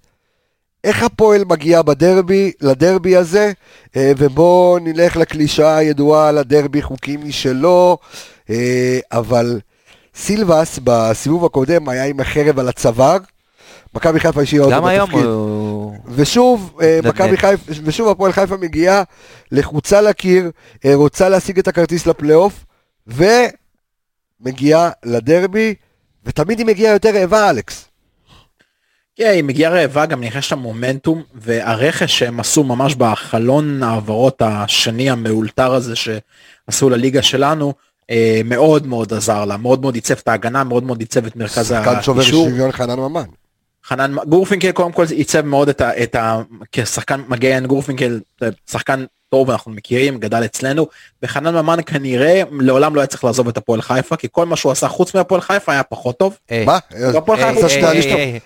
[0.86, 3.52] איך הפועל מגיע בדרבי, לדרבי הזה,
[3.96, 7.98] אה, ובואו נלך לקלישאה הידועה על הדרבי חוקים משלו,
[8.50, 9.60] אה, אבל
[10.16, 13.18] סילבס בסיבוב הקודם היה עם החרב על הצוואר,
[13.94, 15.26] מכבי חיפה השאירה אותו גם היום בתפקיד.
[15.26, 15.96] הוא...
[16.10, 17.00] ושוב, אה.
[17.04, 19.04] מכבי חיפה, ושוב הפועל חיפה מגיעה
[19.52, 20.52] לחוצה לקיר,
[20.94, 22.66] רוצה להשיג את הכרטיס לפלייאוף,
[23.08, 25.76] ומגיעה לדרבי,
[26.26, 27.95] ותמיד היא מגיעה יותר רעבה, אלכס.
[29.16, 35.10] כן, היא מגיעה רעבה, גם נכנס שם מומנטום, והרכש שהם עשו ממש בחלון העברות השני
[35.10, 37.74] המאולתר הזה שעשו לליגה שלנו,
[38.10, 41.68] אה, מאוד מאוד עזר לה, מאוד מאוד עיצב את ההגנה, מאוד מאוד עיצב את מרכז
[41.68, 42.50] שחקן שובר הקישור.
[42.50, 43.24] שוויון חנן ממן.
[43.86, 46.04] חנן גורפינקל קודם כל עיצב מאוד את ה...
[46.04, 46.42] את ה
[46.72, 49.06] כשחקן מגן גורפינקל זה שחקן
[49.36, 50.88] טוב אנחנו מכירים גדל אצלנו
[51.24, 54.72] וחנן ממן כנראה לעולם לא היה צריך לעזוב את הפועל חיפה כי כל מה שהוא
[54.72, 56.38] עשה חוץ מהפועל חיפה היה פחות טוב.
[56.50, 56.80] היי, מה?
[56.92, 57.66] היי, חיפה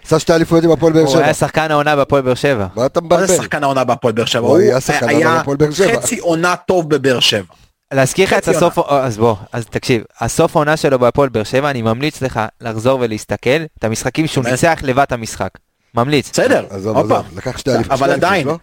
[0.03, 1.23] עשה שתי אליפויות עם הפועל באר הוא שבע.
[1.23, 2.67] היה שחקן העונה בהפועל באר שבע.
[2.75, 3.43] מה אתה מה זה מבלבל?
[3.43, 4.47] שחקן העונה בהפועל באר שבע?
[4.47, 6.01] הוא היה הוא שחקן העונה היה בהפועל באר שבע.
[6.01, 7.53] חצי עונה טוב בבאר שבע.
[7.93, 11.81] להזכיר לך את הסוף, אז בוא, אז תקשיב, הסוף העונה שלו בהפועל באר שבע, אני
[11.81, 14.43] ממליץ לך לחזור ולהסתכל, את המשחקים שהוא?
[14.43, 15.49] ניצח לבד המשחק.
[15.95, 16.29] ממליץ.
[16.31, 17.23] בסדר, עוד פעם.
[17.35, 17.91] לקח שתי אליפות.
[17.91, 18.61] אבל עדיין, אליפות,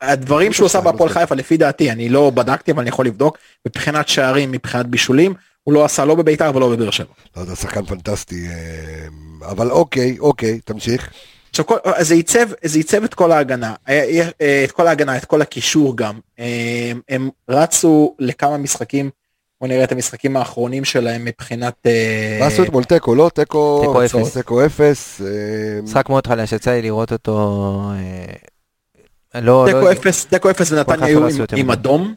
[0.00, 1.10] הדברים שהוא עשה בהפועל.
[1.10, 5.74] חיפה לפי דעתי, אני לא בדקתי אבל אני יכול לבדוק, מבחינת שערים, מבחינת בישולים, הוא
[5.74, 7.12] לא עשה לא בביתר ולא בבאר שבע.
[7.36, 8.46] לא יודע, שחקן פנטסטי.
[8.48, 11.10] אה, אבל אוקיי, אוקיי, תמשיך.
[11.50, 15.24] עכשיו כל, זה ייצב זה ייצב את כל ההגנה אה, אה, את כל ההגנה את
[15.24, 19.10] כל הקישור גם אה, הם רצו לכמה משחקים
[19.60, 22.84] בוא נראה את המשחקים האחרונים שלהם מבחינת אה, מה עשו אתמול?
[22.84, 23.30] תיקו, לא?
[23.34, 23.80] תיקו...
[23.80, 24.36] תיקו אפס.
[24.36, 25.20] תיקו אפס.
[25.20, 27.82] אה, משחק מאוד חלש, יצא לי לראות אותו...
[29.38, 31.70] אה, לא, תיקו לא, אפס תיקו אפס ונתניה חיפה היו עם-.
[31.70, 32.14] אדום.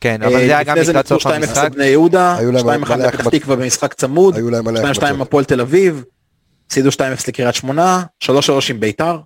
[0.00, 1.70] כן, אבל זה היה גם לפני זה לקראת סוף 2-0 המשחק.
[1.72, 3.34] בני יהודה היו להם 2-1 מלא לפתח החמצות.
[3.34, 5.20] תקווה במשחק צמוד היו להם מלא 2-2 החמצות.
[5.20, 6.04] הפועל תל אביב.
[6.66, 8.28] הפסידו 2-0 לקריית שמונה 3-3
[8.70, 9.18] עם ביתר.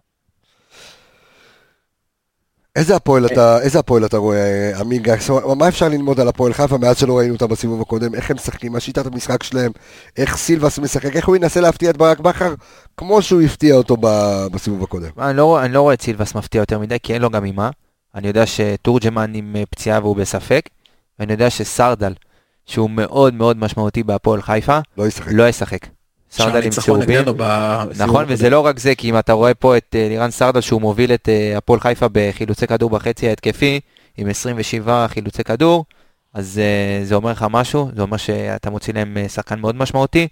[2.76, 5.14] איזה הפועל אתה, איזה הפועל אתה רואה, עמיגה?
[5.56, 8.14] מה אפשר ללמוד על הפועל חיפה מאז שלא ראינו אותה בסיבוב הקודם?
[8.14, 8.72] איך הם משחקים?
[8.72, 9.72] מה שיטת המשחק שלהם?
[10.16, 11.16] איך סילבס משחק?
[11.16, 12.54] איך הוא ינסה להפתיע את ברק בכר?
[12.96, 13.96] כמו שהוא הפתיע אותו
[14.52, 15.10] בסיבוב הקודם.
[15.18, 17.70] אני לא, אני לא רואה את סילבס מפתיע יותר מדי, כי אין לו גם אימה.
[18.14, 20.68] אני יודע שתורג'מן עם אה, פציעה והוא בספק,
[21.18, 22.12] ואני יודע שסרדל,
[22.66, 25.32] שהוא מאוד מאוד משמעותי בהפועל חיפה, לא ישחק.
[25.32, 25.95] לא ישחק.
[26.36, 27.24] סרדל עם שהניצחון צהובים.
[27.96, 28.24] נכון.
[28.28, 31.14] וזה לא רק זה, כי אם אתה רואה פה את אה, לירן סרדל שהוא מוביל
[31.14, 33.80] את אה, הפועל חיפה בחילוצי כדור בחצי ההתקפי,
[34.16, 35.84] עם 27 חילוצי כדור,
[36.34, 40.28] אז אה, זה אומר לך משהו, זה אומר שאתה מוציא להם שחקן מאוד משמעותי.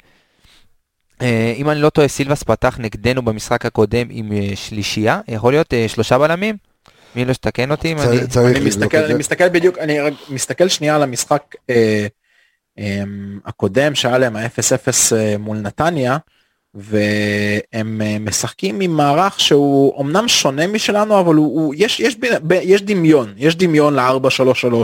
[1.57, 6.57] אם אני לא טועה, סילבס פתח נגדנו במשחק הקודם עם שלישייה, יכול להיות שלושה בלמים?
[7.17, 8.19] מי לא שתקן אותי אם אני...
[9.07, 9.99] אני מסתכל, בדיוק, אני
[10.29, 11.43] מסתכל שנייה על המשחק
[13.45, 16.17] הקודם שהיה להם ה-0-0 אה, מול נתניה,
[16.75, 22.17] והם אה, משחקים עם מערך שהוא אמנם שונה משלנו, אבל הוא, הוא יש, יש,
[22.63, 24.75] יש דמיון, יש דמיון ל-4-3-3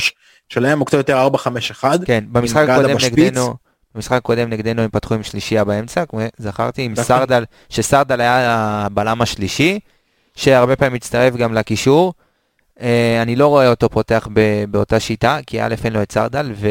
[0.49, 1.84] שלהם, הוא קצת יותר 4-5-1.
[2.07, 2.97] כן, במשחק הקודם.
[3.05, 3.55] נגדנו,
[3.95, 7.05] במשחק הקודם נגדנו הם פתחו עם שלישייה באמצע, כמו זכרתי, עם נכון.
[7.05, 9.78] סרדל, שסרדל היה הבלם השלישי,
[10.36, 12.12] שהרבה פעמים מצטרף גם לקישור.
[12.80, 14.28] אה, אני לא רואה אותו פותח
[14.68, 16.68] באותה שיטה, כי א' אין לו את סרדל, ו...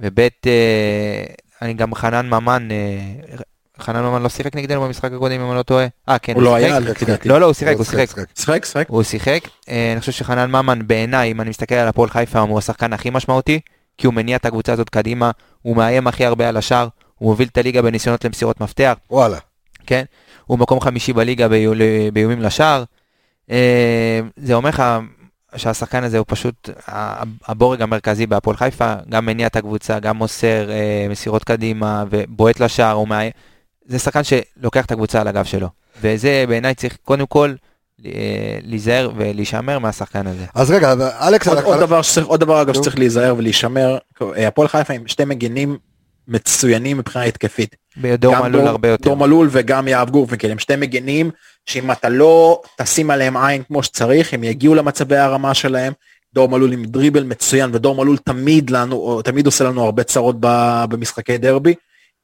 [0.00, 1.24] וב' אה,
[1.62, 3.36] אני גם חנן ממן, אה,
[3.80, 5.86] חנן ממן לא שיחק נגדנו במשחק הקודם אם אני לא טועה.
[6.08, 7.08] אה כן, הוא לא שיחק?
[7.08, 7.16] היה.
[7.24, 8.06] לא, לא, הוא שיחק, הוא שיחק.
[8.38, 8.88] שחק, שחק.
[8.88, 9.40] הוא שיחק.
[9.68, 13.10] אה, אני חושב שחנן ממן בעיניי, אם אני מסתכל על הפועל חיפה, הוא השחקן הכי
[13.10, 13.60] משמעותי,
[13.98, 15.30] כי הוא מניע את הקבוצה הזאת קדימה,
[15.62, 19.38] הוא מאיים הכי הרבה על השאר, הוא מוביל את הליגה בניסיונות למסירות מפתח, וואלה.
[19.86, 20.04] כן?
[20.44, 21.72] הוא מקום חמישי בליגה באיו-
[22.12, 22.84] באיומים לשער.
[23.50, 24.82] אה, זה אומר לך
[25.56, 26.70] שהשחקן הזה הוא פשוט
[27.48, 32.94] הבורג המרכזי בהפועל חיפה, גם מניע את הקבוצה, גם מוסר אה, מסירות קדימה ובועט לשער,
[32.94, 33.32] הוא מאיים.
[33.86, 35.68] זה שחקן שלוקח את הקבוצה על הגב שלו.
[36.00, 37.54] וזה בעיניי צריך קודם כל
[38.04, 40.44] אה, להיזהר ולהישמר מהשחקן הזה.
[40.54, 40.92] אז רגע,
[41.28, 42.74] אלכס, עוד, עוד דבר שצריך, עוד דבר אגב.
[42.74, 45.78] שצריך להיזהר ולהישמר, הפועל חיפה עם שתי מגנים
[46.28, 47.76] מצוינים מבחינה התקפית.
[47.96, 49.04] בדור גם מלול הרבה יותר.
[49.04, 51.30] דור מלול וגם יהב גורפינקל הם שתי מגנים
[51.66, 55.92] שאם אתה לא תשים עליהם עין כמו שצריך הם יגיעו למצבי הרמה שלהם.
[56.34, 60.36] דור מלול עם דריבל מצוין ודור מלול תמיד לנו תמיד עושה לנו הרבה צרות
[60.88, 61.74] במשחקי דרבי.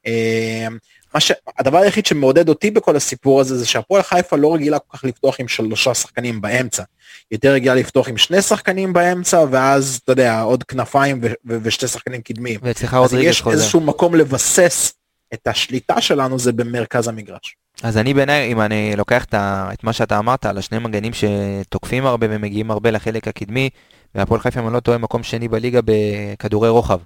[0.07, 0.67] אה,
[1.13, 1.31] מה ש...
[1.59, 5.35] הדבר היחיד שמעודד אותי בכל הסיפור הזה זה שהפועל חיפה לא רגילה כל כך לפתוח
[5.39, 6.83] עם שלושה שחקנים באמצע.
[7.31, 11.87] יותר רגילה לפתוח עם שני שחקנים באמצע ואז אתה יודע עוד כנפיים ו- ו- ושתי
[11.87, 12.59] שחקנים קדמיים.
[12.63, 13.55] ואצלך אז אם רודריגז יש חוזר.
[13.55, 14.93] איזשהו מקום לבסס
[15.33, 17.55] את השליטה שלנו זה במרכז המגרש.
[17.83, 22.27] אז אני בעיניי, אם אני לוקח את, מה שאתה אמרת על השני מגנים שתוקפים הרבה
[22.29, 23.69] ומגיעים הרבה לחלק הקדמי,
[24.15, 26.99] והפועל חיפה, אם אני לא טועה, מקום שני בליגה בכדורי רוחב.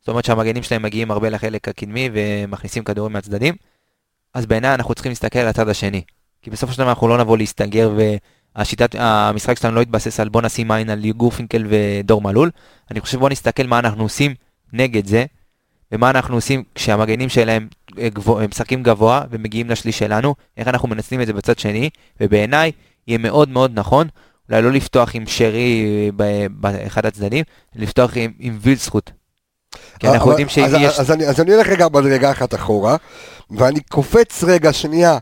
[0.00, 3.54] זאת אומרת שהמגנים שלהם מגיעים הרבה לחלק הקדמי ומכניסים כדורים מהצדדים.
[4.34, 6.02] אז בעיניי אנחנו צריכים להסתכל על הצד השני.
[6.42, 7.90] כי בסופו של דבר אנחנו לא נבוא להסתגר
[8.56, 12.50] והשיטת, המשחק שלנו לא יתבסס על בוא נשים עין על גורפינקל ודור מלול.
[12.90, 14.34] אני חושב בוא נסתכל מה אנחנו עושים
[14.72, 15.24] נגד זה,
[15.92, 17.68] ומה אנחנו עושים כשהמגנים שלהם
[17.98, 22.72] אה, גבוה, משחקים גבוה ומגיעים לשליש שלנו, איך אנחנו מנצלים את זה בצד שני, ובעיניי
[23.06, 24.08] יהיה מאוד מאוד נכון,
[24.50, 26.10] אולי לא לפתוח עם שרי
[26.50, 27.44] באחד הצדדים,
[27.76, 29.10] לפתוח עם, עם וילסחוט.
[29.98, 30.98] כי אנחנו יודעים שאם אז, יש...
[30.98, 32.96] אז, אני, אז אני הולך רגע מדרגה אחת אחורה,
[33.50, 35.18] ואני קופץ רגע שנייה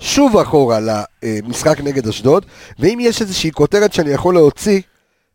[0.00, 0.78] שוב אחורה
[1.22, 2.46] למשחק נגד אשדוד,
[2.78, 4.80] ואם יש איזושהי כותרת שאני יכול להוציא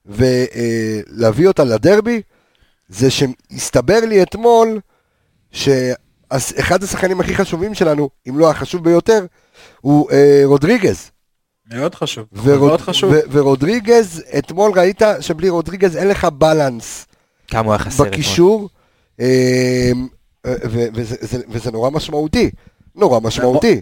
[0.05, 2.21] ולהביא אותה לדרבי,
[2.87, 4.79] זה שהסתבר לי אתמול
[5.51, 9.25] שאחד השחקנים הכי חשובים שלנו, אם לא החשוב ביותר,
[9.81, 11.11] הוא אה, רודריגז.
[11.73, 13.11] מאוד חשוב, ורוד, מאוד חשוב.
[13.11, 17.05] ו- ורודריגז, אתמול ראית שבלי רודריגז אין לך בלנס
[17.47, 18.09] כמה הוא היה חסר אתמול.
[18.09, 18.69] בקישור,
[19.19, 19.91] אה,
[20.47, 22.51] ו- וזה, זה, וזה נורא משמעותי,
[22.95, 23.81] נורא משמעותי.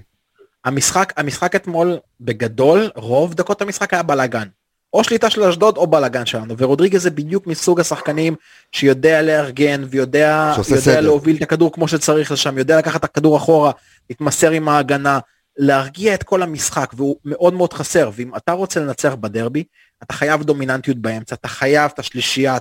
[0.65, 4.47] המשחק, המשחק אתמול בגדול, רוב דקות המשחק היה בלאגן.
[4.93, 8.35] או שליטה של אשדוד או בלאגן שלנו, ורודריגז זה בדיוק מסוג השחקנים
[8.71, 11.01] שיודע לארגן ויודע יודע סדר.
[11.01, 13.71] להוביל את הכדור כמו שצריך לשם, יודע לקחת את הכדור אחורה,
[14.09, 15.19] להתמסר עם ההגנה,
[15.57, 19.63] להרגיע את כל המשחק, והוא מאוד מאוד חסר, ואם אתה רוצה לנצח בדרבי,
[20.03, 22.57] אתה חייב דומיננטיות באמצע, אתה חייב את השלישייה,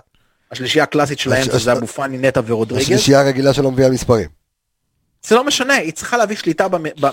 [0.50, 2.84] השלישייה הקלאסית של האמצע, הש- זה אבו פאני, נטע ורודריגז.
[2.86, 4.28] השלישייה הרגילה שלא מביאה מספרים.
[5.26, 6.66] זה לא משנה, היא צריכה להביא שליטה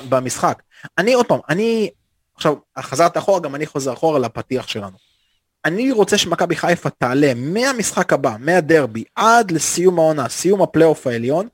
[0.10, 0.62] במשחק.
[0.98, 1.90] אני עוד פעם, אני,
[2.36, 5.09] עכשיו, חזרת אחורה, גם אני חוזר אחורה לפתיח שלנו.
[5.66, 11.48] אני רוצה שמכבי חיפה תעלה מהמשחק הבא, מהדרבי, עד לסיום העונה, סיום הפלייאוף העליון,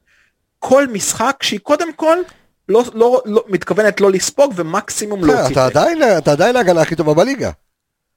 [0.59, 2.17] כל משחק שהיא קודם כל
[2.69, 5.25] לא, לא, לא מתכוונת לא לספוג ומקסימום.
[5.25, 5.59] כן, אתה תיקו.
[5.59, 7.51] עדיין, אתה עדיין ההגנה הכי טובה בליגה.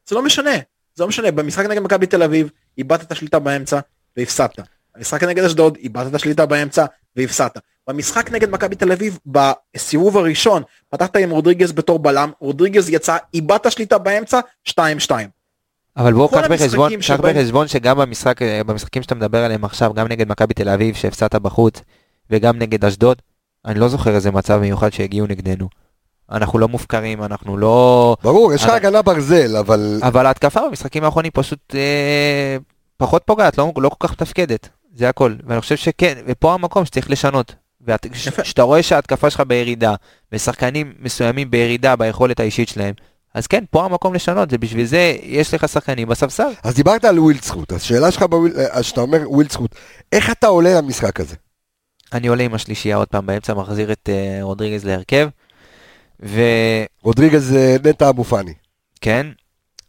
[0.09, 0.57] זה לא משנה,
[0.95, 3.81] זה לא משנה, במשחק נגד מכבי תל אביב, איבדת את השליטה באמצע
[4.17, 4.61] והפסדת.
[4.97, 6.85] במשחק נגד אשדוד, איבדת את השליטה באמצע
[7.17, 7.59] והפסדת.
[7.89, 13.73] במשחק נגד מכבי תל אביב, בסיבוב הראשון, פתחת עם רודריגז בתור בלם, רודריגז יצא, איבדת
[13.73, 14.73] שליטה באמצע, 2-2.
[15.97, 19.95] אבל בואו קח בחשבון, קח שבהם- בחשבון שגם במשחק, אה, במשחקים שאתה מדבר עליהם עכשיו,
[19.95, 21.81] גם נגד מכבי תל אביב שהפסדת בחוץ,
[22.31, 23.23] וגם נגד אשדוד,
[23.65, 25.69] אני לא זוכר איזה מצב מיוחד שהגיעו נגדנו.
[26.33, 28.17] אנחנו לא מופקרים, אנחנו לא...
[28.23, 30.01] ברור, יש לך אבל- הגנה ברזל, אבל...
[30.03, 32.57] אבל ההתקפה במשחקים האחרונים פשוט אה,
[32.97, 35.35] פחות פוגעת, לא, לא כל כך מתפקדת, זה הכל.
[35.47, 37.55] ואני חושב שכן, ופה המקום שצריך לשנות.
[37.89, 38.41] יפה.
[38.41, 39.95] וכשאתה רואה שההתקפה שלך בירידה,
[40.33, 42.95] ושחקנים מסוימים בירידה ביכולת האישית שלהם,
[43.35, 46.49] אז כן, פה המקום לשנות, זה בשביל זה יש לך שחקנים בספסל.
[46.63, 49.75] אז דיברת על ווילדסחוט, השאלה שלך, בוויל- אז שאתה אומר ווילדסחוט,
[50.13, 51.37] איך אתה עולה למשחק הזה?
[52.13, 55.29] אני עולה עם השלישייה עוד פעם באמצע, מחזיר את אה, רודריגז להרכב,
[56.21, 56.37] וכן,
[57.03, 58.53] רודריגז אה, נטע אבו פאני.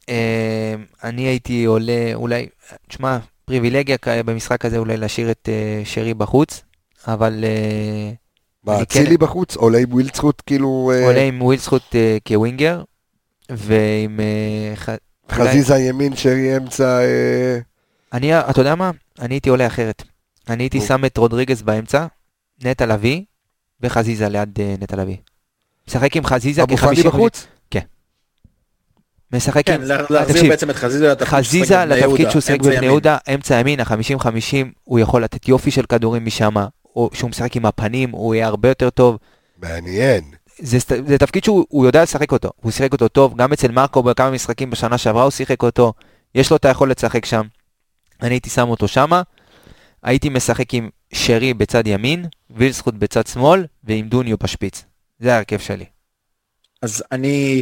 [0.10, 0.74] אה,
[1.04, 2.48] אני הייתי עולה, אולי,
[2.88, 6.62] תשמע, פריבילגיה במשחק הזה אולי להשאיר את אה, שרי בחוץ,
[7.08, 8.12] אבל אה,
[8.64, 9.56] מה, אני אצילי כן- בחוץ?
[9.56, 10.92] עולה עם ווילדסחוט כאילו...
[10.96, 12.82] אה, עולה עם ווילסחוט אה, כווינגר,
[13.50, 14.20] ועם...
[14.20, 14.95] אה,
[15.32, 17.00] חזיזה ימין, שרי אמצע...
[17.00, 17.60] אה,
[18.14, 18.91] אני, אתה יודע מה?
[19.20, 20.04] אני הייתי עולה אחרת.
[20.50, 20.82] אני הייתי.
[20.82, 22.06] שם את רודריגז באמצע,
[22.64, 23.22] נטע לביא,
[23.82, 25.18] וחזיזה ליד אה, נטע לביא.
[25.88, 27.08] משחק עם חזיזה אבו פאני כ-50...
[27.08, 27.47] בחוץ?
[29.34, 29.82] משחק כן, עם...
[29.82, 32.56] לה- להחזיר תקשיב, בעצם את חזיזה לתפקיד שהוא חזיזה שיחק בבני לתפקיד יהודה, שהוא שיחק
[32.60, 32.89] אמצע בבני ימין.
[32.89, 34.28] יהודה, אמצע ימין, ה-50-50,
[34.84, 36.54] הוא יכול לתת יופי של כדורים משם,
[36.95, 39.18] או שהוא משחק עם הפנים, הוא יהיה הרבה יותר טוב.
[39.62, 40.24] מעניין.
[40.60, 44.03] זה, זה תפקיד שהוא הוא יודע לשחק אותו, הוא שיחק אותו טוב, גם אצל מרקו
[44.03, 45.93] בכמה משחקים בשנה שעברה הוא שיחק אותו,
[46.36, 47.41] יש לו את היכולת לשחק שם.
[48.22, 49.22] אני הייתי שם אותו שמה,
[50.03, 54.84] הייתי משחק עם שרי בצד ימין, וילסחוט בצד שמאל, ועם דוניו בשפיץ.
[55.20, 55.86] זה ההרכב שלי.
[56.82, 57.62] אז אני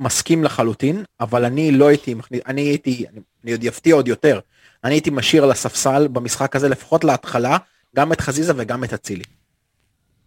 [0.00, 2.14] מסכים לחלוטין, אבל אני לא הייתי
[2.46, 3.04] אני הייתי,
[3.44, 4.40] אני, עוד אפתיע עוד יותר,
[4.84, 7.56] אני הייתי משאיר על הספסל במשחק הזה, לפחות להתחלה,
[7.96, 9.24] גם את חזיזה וגם את אצילי.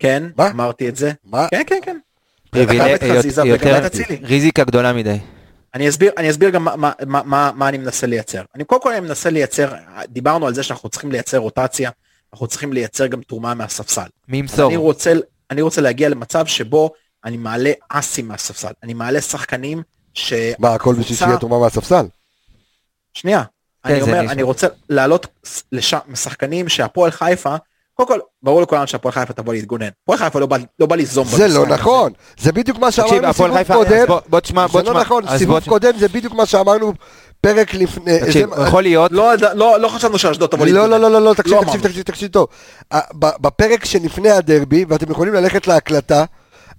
[0.02, 0.49] כן, מה?
[0.49, 1.12] אמרתי את זה.
[1.26, 1.47] מה?
[1.52, 1.97] כן, כן, כן.
[3.78, 4.20] את אצילי.
[4.24, 5.18] ריזיקה גדולה מדי.
[5.74, 8.43] אני אסביר, אני אסביר גם מה, מה, מה, מה, אני מנסה לייצר.
[8.56, 9.74] אני קודם כל אני מנסה לייצר,
[10.08, 11.89] דיברנו על זה שאנחנו צריכים לייצר רוטציה,
[12.34, 14.08] אנחנו צריכים לייצר גם תרומה מהספסל.
[14.28, 14.68] מי ימסור?
[14.68, 15.14] אני רוצה,
[15.52, 16.91] אני רוצה להגיע למצב שבו
[17.26, 19.84] אני מעלה אסים מהספסל, אני מעלה שחקנים
[20.14, 20.34] ש...
[20.60, 22.06] מה, הכל בשביל שיהיה תרומה מהספסל?
[23.14, 23.43] שנייה,
[23.84, 24.20] כן, אני אומר.
[24.20, 25.28] אני רוצה להעלות
[25.72, 27.56] לשם שחקנים שהפועל חיפה,
[28.06, 29.89] קודם כל, ברור לכולם שהפועל חיפה תבוא להתגונן.
[30.04, 31.66] הפועל חיפה לא בא, לא בא ליזום זה לא.
[31.68, 34.86] נכון, זה בדיוק מה שאמרנו הפועל סיבוב חיפה, קודם, אז בוא- בוא תשמע, בוא זה
[34.88, 35.02] לא תשמע.
[35.02, 36.93] נכון, סיבוב קודם זה בדיוק מה שאמרנו
[37.41, 40.91] פרק לפני, תקשיב, זה- יכול להיות, לא, לא, לא חשבנו שאשדוד תבוא לא, להתגונן.
[40.91, 41.82] לא, לא, לא, לא, תקשיב, לא תקשיב.
[41.82, 42.47] תקשיב, תקשיב טוב.
[43.20, 46.24] בפרק שלפני הדרבי, ואתם יכולים ללכת להקלטה,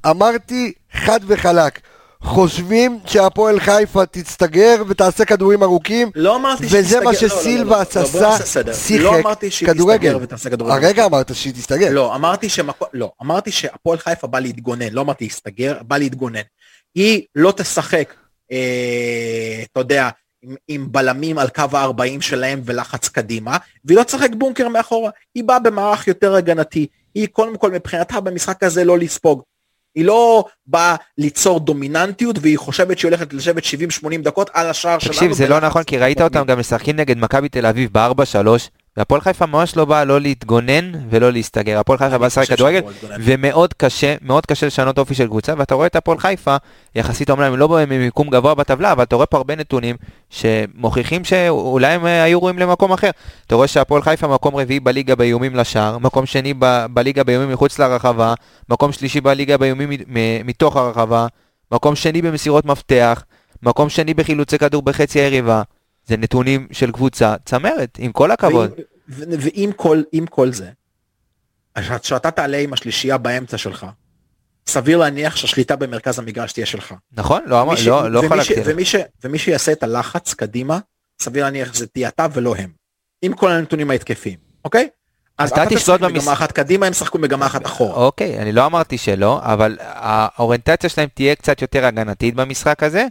[0.06, 1.80] אמרתי חד וחלק,
[2.22, 8.20] חושבים שהפועל חיפה תסתגר ותעשה כדורים ארוכים, לא אמרתי וזה שתסתגר, מה לא, לא, לא,
[8.20, 8.74] לא, עשה.
[8.74, 10.08] שיחק לא אמרתי שהיא כדורגל.
[10.08, 10.74] תסתגר ותעשה כדורגל.
[10.74, 11.88] הרגע אמרת שהיא תסתגר.
[11.92, 12.86] לא, אמרתי שמקו...
[12.92, 16.40] לא, אמרתי שהפועל חיפה בא להתגונן, לא אמרתי להסתגר, בא להתגונן.
[16.94, 18.14] היא לא תשחק,
[18.52, 20.08] אה, אתה יודע,
[20.42, 25.44] עם, עם בלמים על קו ה-40 שלהם ולחץ קדימה, והיא לא תשחק בונקר מאחורה, היא
[25.44, 29.42] באה במערך יותר הגנתי, היא קודם כל מבחינתה במשחק הזה לא לספוג.
[29.94, 33.66] היא לא באה ליצור דומיננטיות והיא חושבת שהיא הולכת לשבת 70-80
[34.22, 35.14] דקות על השער שלנו.
[35.14, 38.48] תקשיב, זה לא נכון, כי ראית אותם גם משחקים נגד מכבי תל אביב ב-4-3,
[38.96, 41.78] והפועל חיפה ממש לא באה לא להתגונן ולא להסתגר.
[41.78, 42.80] הפועל חיפה באה לשחק כדורגל,
[43.20, 46.56] ומאוד קשה, מאוד קשה לשנות אופי של קבוצה, ואתה רואה את הפועל חיפה,
[46.94, 49.96] יחסית אומנם הם לא במיקום גבוה בטבלה, אבל אתה רואה פה הרבה נתונים
[50.30, 53.10] שמוכיחים שאולי הם אה, היו רואים למקום אחר.
[53.46, 57.78] אתה רואה שהפועל חיפה מקום רביעי בליגה באיומים לשער, מקום שני ב- בליגה באיומים מחוץ
[57.78, 58.34] לרחבה,
[58.68, 61.26] מקום שלישי בליגה באיומים מ- מתוך הרחבה,
[61.72, 63.24] מקום שני במסירות מפתח,
[63.62, 65.62] מקום שני בחילוצי כדור בחצי היריבה.
[66.06, 68.70] זה נתונים של קבוצה צמרת, עם כל הכבוד.
[69.08, 70.70] ועם כל, כל זה,
[72.02, 73.86] שאתה תעלה עם השלישייה באמצע שלך,
[74.66, 76.94] סביר להניח שהשליטה במרכז המגרש תהיה שלך.
[77.12, 78.60] נכון, לא, לא, לא, לא חלקתי.
[78.64, 80.78] ומי, ש, ומי שיעשה את הלחץ קדימה,
[81.22, 82.70] סביר להניח שזה תהיה אתה ולא הם.
[83.22, 84.88] עם כל הנתונים ההתקפיים, אוקיי?
[85.38, 86.12] אז אתה תשלוט במש...
[86.12, 87.94] מגמה אחת קדימה, הם ישחקו מגמה אחת אחורה.
[88.04, 93.06] אוקיי, אני לא אמרתי שלא, אבל האוריינטציה שלהם תהיה קצת יותר הגנתית במשחק הזה.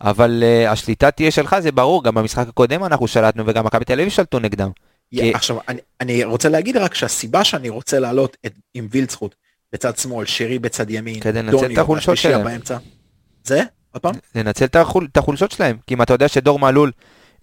[0.00, 4.00] אבל uh, השליטה תהיה שלך, זה ברור, גם במשחק הקודם אנחנו שלטנו וגם מכבי תל
[4.00, 4.70] אביב שלטו נגדם.
[5.14, 5.34] Yeah, כי...
[5.34, 9.34] עכשיו, אני, אני רוצה להגיד רק שהסיבה שאני רוצה לעלות את, עם וילצחוט
[9.72, 12.44] בצד שמאל, שרי בצד ימין, כדי לנצל את החולשות שלהם.
[12.44, 12.76] באמצע,
[13.44, 13.62] זה?
[13.92, 14.14] עוד פעם?
[14.34, 16.92] לנצל את, החול, את החולשות שלהם, כי אם אתה יודע שדור מלול,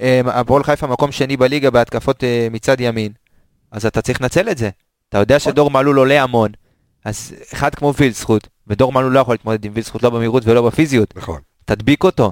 [0.02, 3.12] אה, הפועל חיפה מקום שני בליגה בהתקפות אה, מצד ימין,
[3.72, 4.70] אז אתה צריך לנצל את זה.
[5.10, 5.52] אתה יודע נכון.
[5.52, 6.52] שדור מלול עולה המון,
[7.06, 11.14] אז אחד כמו וילצחוט, ודור מלול לא יכול להתמודד עם וילצחוט לא במהירות ולא בפיזיות.
[11.18, 11.42] נכון.
[11.66, 12.32] תדביק אותו,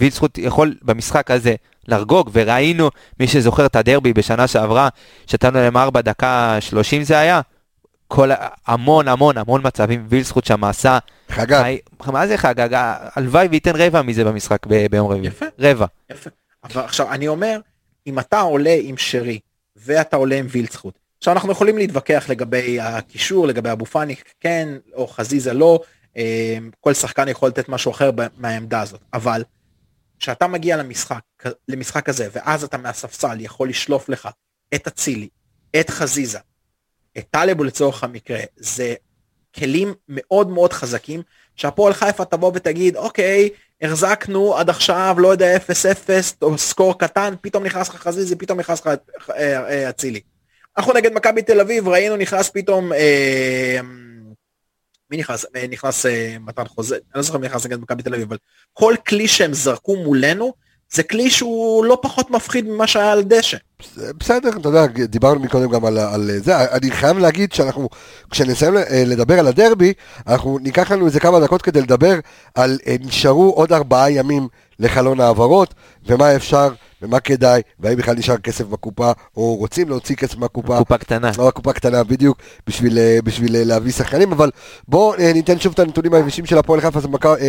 [0.00, 1.54] וילצחוט יכול במשחק הזה
[1.88, 2.90] לחגוג, וראינו,
[3.20, 4.88] מי שזוכר את הדרבי בשנה שעברה,
[5.26, 7.40] שתנו להם 4 דקה 30 זה היה,
[8.08, 8.30] כל,
[8.66, 10.98] המון המון המון מצבים, וילצחוט שם עשה...
[11.28, 11.62] חגג.
[11.62, 12.68] חי, מה זה חגג?
[13.14, 15.26] הלוואי וייתן רבע מזה במשחק ב, ביום רביעי.
[15.26, 15.46] יפה.
[15.58, 15.86] רבע.
[16.10, 16.30] יפה.
[16.64, 17.60] אבל עכשיו, אני אומר,
[18.06, 19.38] אם אתה עולה עם שרי,
[19.76, 25.06] ואתה עולה עם וילצחוט, עכשיו אנחנו יכולים להתווכח לגבי הקישור, לגבי אבו פאני, כן, או
[25.06, 25.80] חזיזה לא,
[26.16, 29.42] אה, כל שחקן יכול לתת משהו אחר מהעמדה הזאת, אבל
[30.20, 31.20] כשאתה מגיע למשחק,
[31.68, 34.28] למשחק הזה, ואז אתה מהספסל יכול לשלוף לך
[34.74, 35.28] את אצילי,
[35.80, 36.38] את חזיזה,
[37.18, 38.94] את טלבו לצורך המקרה, זה
[39.54, 41.22] כלים מאוד מאוד חזקים,
[41.56, 43.48] שהפועל חיפה תבוא ותגיד, אוקיי,
[43.82, 45.60] החזקנו עד עכשיו, לא יודע, 0-0,
[46.42, 48.86] או סקור קטן, פתאום נכנס לך חזיזה, פתאום נכנס לך
[49.30, 50.20] אה, אה, אצילי.
[50.78, 52.92] אנחנו נגד מכבי תל אביב, ראינו נכנס פתאום...
[52.92, 53.80] אה,
[55.10, 55.46] מי נכנס?
[55.56, 58.36] אה, נכנס אה, מתן חוזה, אני לא זוכר מי נכנס נגד מכבי תל אביב, אבל
[58.72, 60.52] כל כלי שהם זרקו מולנו,
[60.92, 63.56] זה כלי שהוא לא פחות מפחיד ממה שהיה על דשא.
[63.96, 67.88] בסדר, אתה יודע, דיברנו מקודם גם על, על זה, אני חייב להגיד שאנחנו,
[68.30, 69.92] כשנסיים אה, לדבר על הדרבי,
[70.26, 72.18] אנחנו ניקח לנו איזה כמה דקות כדי לדבר
[72.54, 74.48] על, נשארו עוד ארבעה ימים
[74.78, 75.74] לחלון העברות,
[76.06, 76.68] ומה אפשר
[77.02, 80.78] ומה כדאי, והאם בכלל נשאר כסף בקופה, או רוצים להוציא כסף מהקופה.
[80.78, 81.30] קופה קטנה.
[81.38, 84.50] לא, קופה קטנה, בדיוק, בשביל, אה, בשביל אה, להביא שחקנים, אבל
[84.88, 87.00] בואו אה, ניתן שוב את הנתונים היבשים של הפועל חיפה,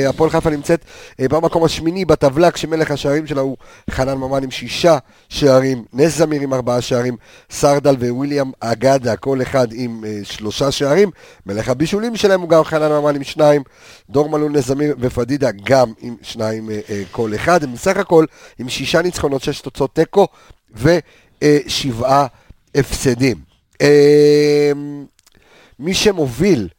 [0.09, 0.85] הפועל חיפה נמצאת
[1.19, 3.57] במקום השמיני בטבלה, כשמלך השערים שלה הוא
[3.89, 4.97] חנן ממן עם שישה
[5.29, 7.17] שערים, נס זמיר עם ארבעה שערים,
[7.49, 11.09] סרדל וויליאם אגדה, כל אחד עם שלושה שערים,
[11.45, 13.63] מלך הבישולים שלהם הוא גם חנן ממן עם שניים,
[14.09, 16.69] דור מלון נס זמיר ופדידה גם עם שניים
[17.11, 18.25] כל אחד, הם בסך הכל
[18.59, 19.40] עם שישה ניצחונות.
[19.41, 20.27] עוד שש תוצאות תיקו
[20.71, 22.27] ושבעה
[22.75, 23.37] הפסדים.
[23.81, 25.05] אמ,
[25.79, 26.69] מי שמוביל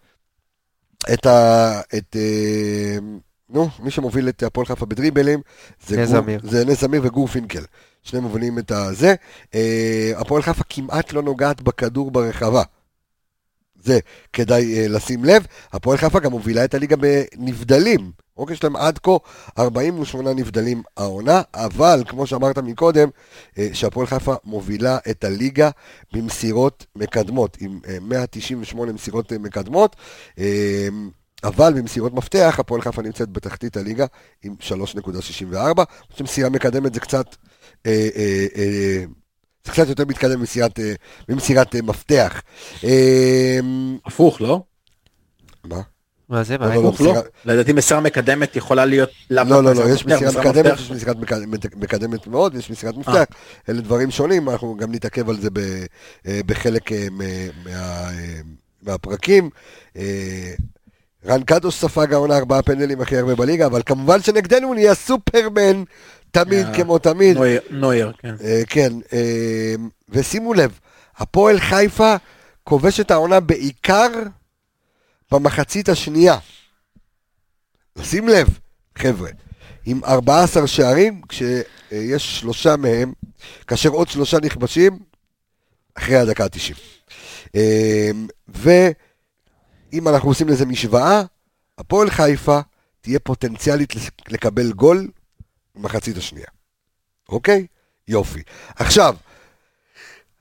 [1.12, 1.80] את ה...
[1.96, 5.40] את, אמ, נו, מי שמוביל את הפועל חיפה בדריבלים
[5.86, 6.40] זה נס זמיר.
[6.42, 7.64] זה נס זמיר וגור פינקל.
[8.02, 9.14] שניהם מובילים את הזה.
[9.54, 12.62] אה, הפועל חיפה כמעט לא נוגעת בכדור ברחבה.
[13.82, 13.98] זה
[14.32, 15.46] כדאי לשים לב.
[15.72, 18.21] הפועל חיפה גם מובילה את הליגה בנבדלים.
[18.36, 19.16] אוקיי, יש להם עד כה
[19.58, 25.70] 48 נבדלים העונה, אבל כמו שאמרת מקודם, uh, שהפועל חיפה מובילה את הליגה
[26.12, 29.96] במסירות מקדמות, עם uh, אה, 198 מסירות uh, מקדמות.
[31.44, 34.06] אבל במסירות מפתח, הפועל חיפה נמצאת בתחתית הליגה
[34.42, 35.82] עם 3.64.
[36.20, 37.36] מסירה מקדמת זה קצת
[37.86, 39.04] אה, אה, אה,
[39.64, 40.94] זה קצת יותר מתקדם ממסירת, אה,
[41.28, 42.42] ממסירת אה, מפתח.
[42.84, 43.58] אה,
[44.06, 44.62] הפוך, לא?
[45.64, 45.80] מה?
[46.32, 46.56] מה זה?
[47.00, 47.22] לא?
[47.44, 49.10] לדעתי מסירה מקדמת יכולה להיות...
[49.30, 51.14] לא, לא, לא, יש מסירה מקדמת, יש מסירה
[51.76, 53.24] מקדמת מאוד, יש מסירת מפתח.
[53.68, 55.48] אלה דברים שונים, אנחנו גם נתעכב על זה
[56.46, 56.90] בחלק
[58.82, 59.50] מהפרקים.
[61.26, 65.82] רן קדוש ספג העונה ארבעה פנדלים הכי הרבה בליגה, אבל כמובן שנגדנו הוא נהיה סופרמן
[66.30, 67.38] תמיד כמו תמיד.
[67.70, 68.34] נויר, כן.
[68.44, 69.74] אה, כן, אה,
[70.08, 70.78] ושימו לב,
[71.16, 72.16] הפועל חיפה
[72.64, 74.08] כובש את העונה בעיקר
[75.32, 76.38] במחצית השנייה.
[77.96, 78.58] לשים לב,
[78.98, 79.30] חבר'ה,
[79.84, 83.12] עם 14 שערים, כשיש שלושה מהם,
[83.66, 84.98] כאשר עוד שלושה נכבשים,
[85.94, 86.74] אחרי הדקה ה-90.
[88.48, 91.22] ואם אנחנו עושים לזה משוואה,
[91.78, 92.60] הפועל חיפה
[93.00, 93.92] תהיה פוטנציאלית
[94.28, 95.08] לקבל גול
[95.74, 96.48] במחצית השנייה.
[97.28, 97.66] אוקיי?
[98.08, 98.42] יופי.
[98.76, 99.16] עכשיו,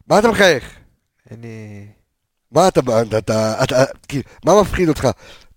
[0.08, 0.76] מה אתה מחייך?
[1.32, 1.88] אני...
[2.52, 3.84] מה אתה, אתה, אתה, אתה,
[4.46, 5.08] מה מפחיד אותך?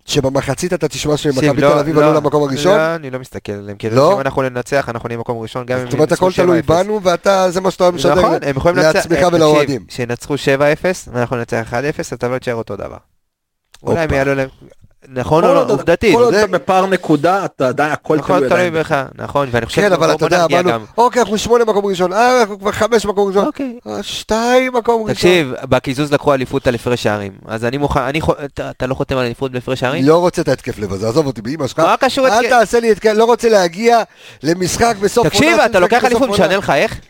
[0.07, 2.77] שבמחצית אתה תשמע שמכבי תקשיב, תל לא- אביב לא- עלו למקום הראשון?
[2.77, 3.77] לא, אני לא מסתכל עליהם.
[3.77, 4.15] כאילו, לא?
[4.15, 6.63] אם אנחנו ננצח, אנחנו נהיה מקום ראשון, גם אם זאת אומרת, הכל תלוי 7-0.
[6.63, 9.85] בנו, ואתה, זה מה שאתה משדר נכון, לעצמך אה, ולאוהדים.
[9.89, 10.39] שינצחו 7-0,
[11.13, 11.75] ואנחנו ננצח
[12.11, 12.97] 1-0, אתה לא תשאר אותו דבר.
[13.83, 14.13] אולי הם.
[14.13, 14.49] יעלו להם...
[15.09, 15.67] נכון או לא?
[15.69, 16.15] עובדתית.
[16.15, 18.71] כל עוד אתה בפער נקודה, אתה עדיין, הכל נכון, תלוי.
[18.71, 19.83] בך, נכון, ואני חושב...
[19.83, 19.97] יודע,
[20.39, 20.85] נרגיע אמרנו, גם.
[20.99, 23.79] אוקיי, אנחנו שמונה מקום ראשון, אה, אנחנו כבר חמש מקום ראשון, אוקיי.
[23.87, 25.15] אה, שתיים מקום ראשון.
[25.15, 28.01] תקשיב, בקיזוז לקחו אליפות על הפרש שערים, אז אני מוכן,
[28.71, 30.05] אתה לא חותם על אליפות בהפרש שערים?
[30.05, 31.79] לא רוצה את ההתקף לב הזה, עזוב אותי באמא שלך.
[31.79, 32.49] מה קשור אל?
[32.49, 34.03] תעשה לי התקף, לא רוצה להגיע
[34.43, 36.29] למשחק בסוף תקשיב, אתה לוקח אליפות.
[36.29, 37.01] משנה לך איך?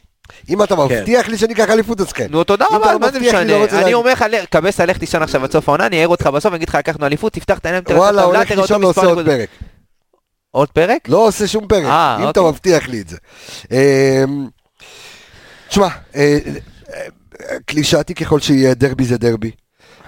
[0.49, 2.27] אם אתה מבטיח לי שאני אקח אליפות, אז כן.
[2.31, 3.57] נו, תודה רבה, לא מה זה לא משנה?
[3.57, 3.95] רוצה אני.
[3.95, 6.57] אומר לך, לך, קבס, לך תישן עכשיו עד סוף העונה, אני אעיר אותך בסוף, אני
[6.57, 9.27] אגיד לך, לקחנו אליפות, תפתח את העיניים, וואלה, הולך לישון, לא עושה מספר עוד.
[9.27, 9.49] פרק.
[10.51, 11.09] עוד פרק?
[11.09, 12.53] לא עושה שום פרק, אה, אם אתה אוקיי.
[12.53, 13.16] מבטיח לי את זה.
[13.70, 14.49] אמ,
[15.68, 16.39] תשמע, אה,
[16.95, 17.07] אה,
[17.66, 19.51] קלישאתי ככל שיהיה, דרבי זה דרבי.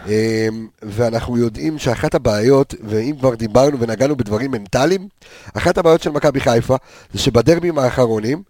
[0.07, 5.09] אמ, ואנחנו יודעים שאחת הבעיות, ואם כבר דיברנו ונגענו בדברים מנטליים,
[5.55, 6.77] אחת הבעיות של מכבי חיפה,
[7.13, 8.43] זה שבדרבים האחרונים,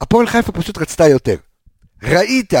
[0.00, 1.36] הפועל חיפה פשוט רצתה יותר.
[2.02, 2.52] ראית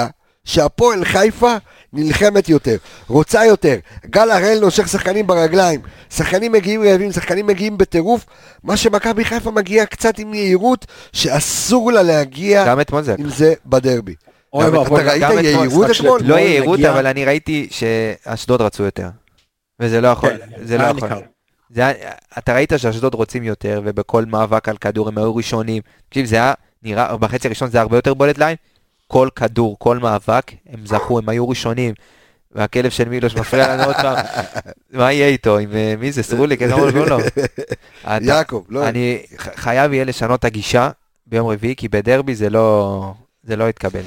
[0.44, 1.56] שהפועל חיפה
[1.92, 2.76] נלחמת יותר,
[3.08, 3.76] רוצה יותר.
[4.06, 5.80] גל הראל נושך שחקנים ברגליים,
[6.10, 8.26] שחקנים מגיעים רעבים, שחקנים מגיעים בטירוף,
[8.64, 13.14] מה שמכבי חיפה מגיעה קצת עם יהירות, שאסור לה להגיע גם אתמול זה.
[13.18, 14.14] עם זה בדרבי.
[14.52, 14.94] אוי גם- אתה
[15.28, 16.20] ראית יהירות אתמול?
[16.24, 19.08] לא יהירות, אבל אני ראיתי שאשדוד רצו יותר.
[19.80, 21.08] וזה לא יכול, כן, זה לא יכול.
[22.38, 25.82] אתה ראית שאשדוד רוצים יותר, ובכל מאבק על כדור הם היו ראשונים.
[26.08, 26.52] תקשיב, זה היה
[26.82, 28.56] נראה, בחצי הראשון זה הרבה יותר בולט ליין.
[29.06, 31.94] כל כדור, כל מאבק, הם זכו, הם היו ראשונים.
[32.52, 34.16] והכלב של מילוש מפריע לנו עוד פעם.
[34.92, 35.58] מה יהיה איתו?
[35.58, 36.22] עם אה, מי זה?
[36.22, 36.62] סרוליק?
[36.62, 37.18] איך אמרו לו?
[38.20, 38.88] יעקב, לא.
[38.88, 40.90] אני חייב יהיה לשנות את הגישה
[41.26, 43.12] ביום רביעי, כי בדרבי זה לא...
[43.44, 44.02] זה לא יתקבל.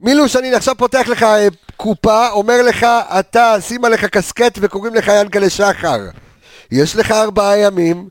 [0.00, 2.86] מילוש, אני עכשיו פותח לך אה, קופה, אומר לך,
[3.18, 6.00] אתה, שים עליך קסקט וקוראים לך ינקלה שחר.
[6.70, 8.08] יש לך ארבעה ימים,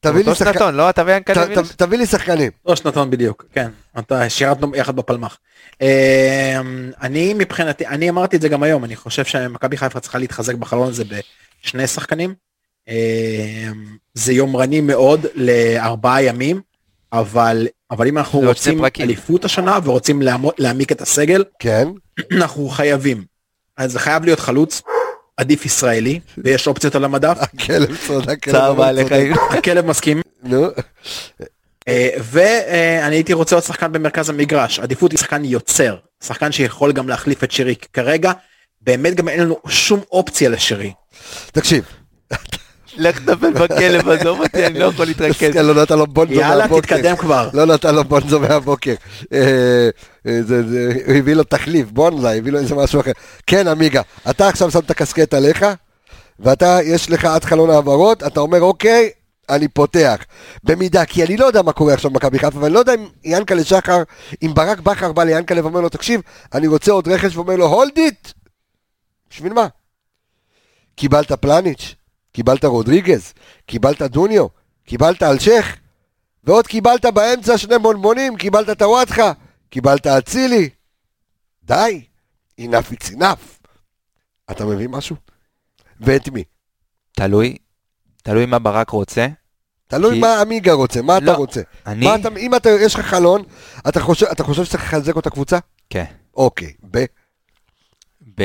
[0.00, 0.90] תביא לי אותו שחק- שנתון, לא?
[0.90, 1.04] אתה?
[1.34, 2.50] ת- תביא לי שחקנים.
[2.66, 3.68] לא שנתון בדיוק, כן.
[3.98, 5.38] אתה שירתנו יחד בפלמ"ח.
[5.80, 5.86] אמ,
[7.02, 10.88] אני מבחינתי, אני אמרתי את זה גם היום, אני חושב שמכבי חיפה צריכה להתחזק בחלון
[10.88, 11.04] הזה
[11.64, 12.34] בשני שחקנים.
[12.88, 12.94] אמ,
[14.14, 16.60] זה יומרני מאוד לארבעה ימים,
[17.12, 19.04] אבל, אבל אם אנחנו רוצים פרקים.
[19.04, 20.22] אליפות השנה ורוצים
[20.58, 21.88] להעמיק את הסגל, כן,
[22.32, 23.24] אנחנו חייבים.
[23.76, 24.82] אז זה חייב להיות חלוץ,
[25.38, 27.36] עדיף ישראלי, ויש אופציות על המדף.
[27.40, 28.48] הכלב צודק.
[28.48, 29.36] הכלב צודק.
[29.50, 30.20] הכלב מסכים.
[30.42, 30.66] נו,
[31.88, 37.08] אה, ואני הייתי רוצה עוד שחקן במרכז המגרש, עדיפות היא שחקן יוצר, שחקן שיכול גם
[37.08, 38.32] להחליף את שרי, כרגע
[38.80, 40.92] באמת גם אין לנו שום אופציה לשרי.
[41.52, 41.84] תקשיב,
[42.98, 45.36] לך תטפל בכלב, עזוב אותי, אני לא יכול להתרכז.
[45.38, 46.96] כן, לא נתן לו בונזו יאללה מהבוקר.
[46.96, 47.50] תתקדם כבר.
[47.52, 48.94] לא נתן לו בונזו מהבוקר.
[51.06, 53.12] הוא הביא לו תחליף, בונזה, הביא לו איזה משהו אחר.
[53.46, 55.66] כן, עמיגה, אתה עכשיו שם את הקסקט עליך,
[56.40, 59.10] ואתה, יש לך עד חלון העברות, אתה אומר, אוקיי,
[59.50, 60.16] אני פותח.
[60.64, 63.64] במידה, כי אני לא יודע מה קורה עכשיו במכבי חיפה, ואני לא יודע אם ינקלה
[63.64, 64.02] שחר,
[64.42, 66.20] אם ברק בכר בא ליענקלה ואומר לו, תקשיב,
[66.54, 68.28] אני רוצה עוד רכש, ואומר לו, הולד איט!
[69.30, 69.66] בשביל מה?
[70.96, 71.94] קיבלת פלניץ',
[72.38, 73.32] קיבלת רודריגז,
[73.66, 74.46] קיבלת דוניו,
[74.84, 75.76] קיבלת אלשך,
[76.44, 79.32] ועוד קיבלת באמצע שני בונבונים, קיבלת את הוואטחה,
[79.70, 80.68] קיבלת אצילי.
[81.64, 82.04] די,
[82.60, 83.66] enough it's enough.
[84.50, 85.16] אתה מבין משהו?
[86.00, 86.44] ואת מי?
[87.12, 87.56] תלוי,
[88.22, 89.26] תלוי מה ברק רוצה.
[89.86, 91.60] תלוי כי- מה עמיגה רוצה, מה אתה לא, רוצה.
[91.86, 92.04] אני...
[92.06, 93.42] מה אתה, אם אתה, יש לך חלון,
[93.88, 95.58] אתה חושב, אתה חושב שצריך לחזק אותה קבוצה?
[95.90, 96.04] כן.
[96.36, 97.04] אוקיי, ב...
[98.38, 98.42] ב...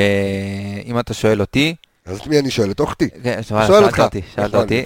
[0.84, 1.74] אם אתה שואל אותי,
[2.06, 2.70] אז את מי אני שואל?
[2.70, 3.08] את אוכתי.
[3.22, 4.00] כן, שואל שאלת אותך.
[4.00, 4.84] אותי, שאלת נכון, אותי.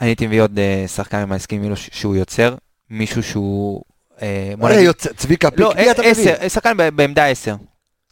[0.00, 1.32] אני הייתי מביא עוד אה, שחקן עם
[1.76, 2.54] ש- שהוא יוצר,
[2.90, 3.82] מישהו שהוא...
[4.22, 6.48] אה, בוא אה, נגיד- צביקה פיק, לא, מי אתה עשר, מביא?
[6.48, 7.54] שחקן בעמדה 10.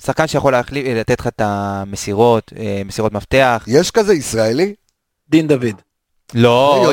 [0.02, 2.52] שחקן שיכול להחליף, לתת לך את המסירות,
[2.84, 3.64] מסירות מפתח.
[3.66, 4.74] יש כזה ישראלי?
[5.30, 5.80] דין דוד.
[6.34, 6.92] לא.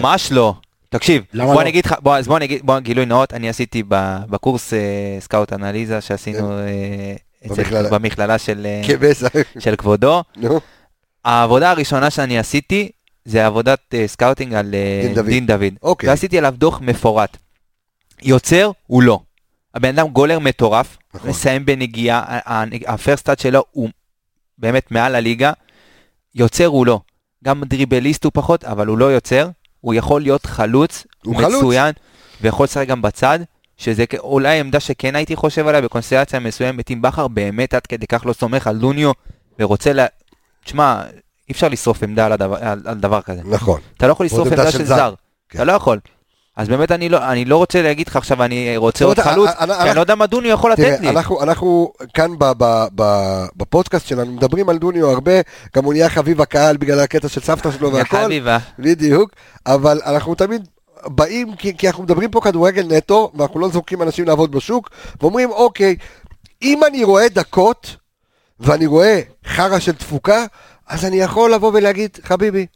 [0.00, 0.54] ממש לא.
[0.88, 1.60] תקשיב, בוא לא?
[1.60, 3.82] אני אגיד לך, בוא, אז בוא אני אגיד, בוא גילוי נאות, אני עשיתי
[4.30, 4.72] בקורס
[5.20, 6.38] scout אנליזה שעשינו
[7.48, 7.54] כן.
[7.90, 8.38] במכללה.
[8.38, 8.66] של
[9.58, 10.22] של כבודו.
[11.28, 12.88] העבודה הראשונה שאני עשיתי
[13.24, 15.26] זה עבודת אה, scouting על אה, דין דוד.
[15.26, 15.74] דין דוד.
[15.82, 16.08] אוקיי.
[16.10, 17.36] ועשיתי עליו דוח מפורט.
[18.22, 19.20] יוצר הוא לא.
[19.74, 21.30] הבן אדם גולר מטורף, נכון.
[21.30, 22.64] מסיים בנגיעה, ה- ה-
[22.94, 23.88] הפרסט סטאט שלו הוא
[24.58, 25.52] באמת מעל הליגה.
[26.34, 27.00] יוצר הוא לא.
[27.44, 29.48] גם דריבליסט הוא פחות, אבל הוא לא יוצר,
[29.80, 31.54] הוא יכול להיות חלוץ, הוא חלוץ.
[31.54, 31.92] מצוין,
[32.40, 33.38] ויכול לשחק גם בצד,
[33.76, 38.26] שזה אולי עמדה שכן הייתי חושב עליה בקונסטלציה מסוימת, אם בכר באמת עד כדי כך
[38.26, 39.10] לא סומך על דוניו,
[39.58, 40.00] ורוצה ל...
[40.68, 41.02] תשמע,
[41.48, 43.40] אי אפשר לשרוף עמדה על, הדבר, על, על דבר כזה.
[43.44, 43.80] נכון.
[43.96, 45.14] אתה לא יכול לשרוף עמדה של זר.
[45.48, 45.58] כן.
[45.58, 45.98] אתה לא יכול.
[46.56, 49.52] אז באמת אני לא, אני לא רוצה להגיד לך עכשיו אני רוצה עוד חלוץ, א-
[49.52, 51.08] א- כי אנחנו- אני לא יודע מה דוניו יכול לתת לי.
[51.08, 53.02] אנחנו, אנחנו כאן ב, ב, ב,
[53.56, 55.32] בפודקאסט שלנו מדברים על דוניו הרבה,
[55.76, 58.58] גם הוא נהיה חביב הקהל בגלל הקטע של סבתא שלו והכל, חביבה.
[58.78, 59.30] בדיוק,
[59.66, 60.68] אבל אנחנו תמיד
[61.06, 64.90] באים, כי, כי אנחנו מדברים פה כדורגל נטו, ואנחנו לא זורקים אנשים לעבוד בשוק,
[65.20, 65.96] ואומרים, אוקיי,
[66.62, 67.96] אם אני רואה דקות,
[68.60, 70.44] ואני רואה חרא של תפוקה,
[70.86, 72.66] אז אני יכול לבוא ולהגיד, חביבי,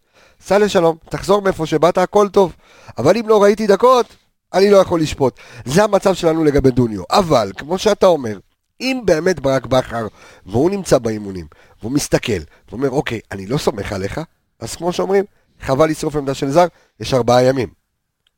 [0.41, 2.53] סע לשלום, תחזור מאיפה שבאת, הכל טוב.
[2.99, 4.07] אבל אם לא ראיתי דקות,
[4.55, 5.37] אני לא יכול לשפוט.
[5.64, 7.03] זה המצב שלנו לגבי דוניו.
[7.11, 8.39] אבל, כמו שאתה אומר,
[8.80, 10.07] אם באמת ברק בכר,
[10.47, 11.47] והוא נמצא באימונים,
[11.80, 12.33] והוא מסתכל,
[12.68, 14.20] ואומר, אוקיי, אני לא סומך עליך,
[14.61, 15.24] אז כמו שאומרים,
[15.61, 16.66] חבל לשרוף עמדה של זר,
[17.01, 17.68] יש ארבעה ימים.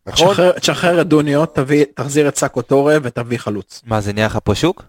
[0.07, 0.35] נכון?
[0.61, 3.83] תשחרר- את דוניו, תביא- תחזיר את סאקו טורה ותביא חלוץ.
[3.87, 4.83] מה זה נהיה לך פה שוק?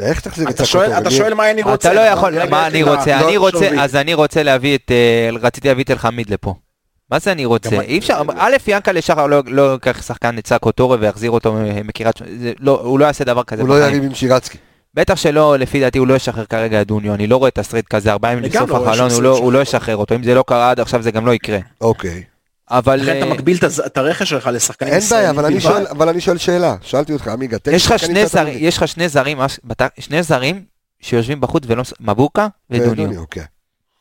[0.00, 0.66] איך תחזיר את?
[0.66, 1.74] שואל- אתה שואל מה אני רוצה.
[1.88, 3.68] אתה לא יכול, מה הגעתי אני רוצה, לא אני רוצה.
[3.80, 6.54] אז אני רוצה להביא את, אה, רציתי להביא את אלחמיד לפה.
[7.10, 7.80] מה זה אני רוצה?
[7.80, 12.16] אי אפשר, א', ינקלה שחר לא לא ייקח שחקן את סאקו טורו ויחזיר אותו מקריית
[12.16, 13.74] שמונה, זה לא- הוא לא יעשה דבר כזה הוא לא.
[13.74, 14.58] יריב עם שירצקי.
[14.94, 18.12] בטח שלא, לפי דעתי הוא לא ישחרר כרגע את דוניו, אני לא רואה תסריט כזה,
[18.12, 20.70] ארבעה ימים לגמרי לסוף לא החלון, הוא לא- לא ישחרר אותו, אם זה לא קרה
[20.70, 21.58] עד עכשיו זה גם לא יקרה.
[21.80, 22.22] אוקיי.
[22.70, 25.68] אבל לכן אתה אה, מגביל את הרכש שלך לשחקנים אין בעיה, אבל אני בלבד.
[25.70, 26.74] שואל- אבל אני שואל שאלה.
[26.82, 28.56] שאלתי אותך, עמיגה, תן לי יש לך שחקנים.
[28.60, 29.38] יש לך שני זרים,
[29.98, 30.62] שני זרים
[31.00, 33.22] שיושבים בחוץ ולא, מבוקה ודוניו.
[33.30, 33.42] כן.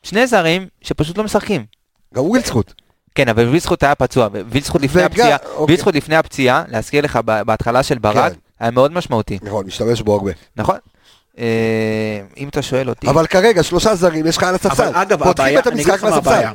[0.04, 1.66] שני זרים שפשוט לא משחקים.
[2.14, 2.74] גם ווילדסקוט.
[3.16, 5.78] כן, אבל וילסחוט היה פצוע, וילסחוט לפני הפציעה, אוקיי.
[5.94, 8.40] לפני הפציעה, להזכיר לך בהתחלה של ברק, כן.
[8.60, 10.32] היה מאוד משמעותי, נכון, משתמש בו הרבה.
[10.56, 10.78] נכון?
[11.40, 11.46] אה,
[12.38, 14.84] אם אתה שואל אותי, אבל כרגע, שלושה זרים, יש לך על הספסל.
[14.84, 16.16] אבל אגב, פותחים הבעיה, את אני אגיד המשחק לך מה.
[16.16, 16.52] הבעיה.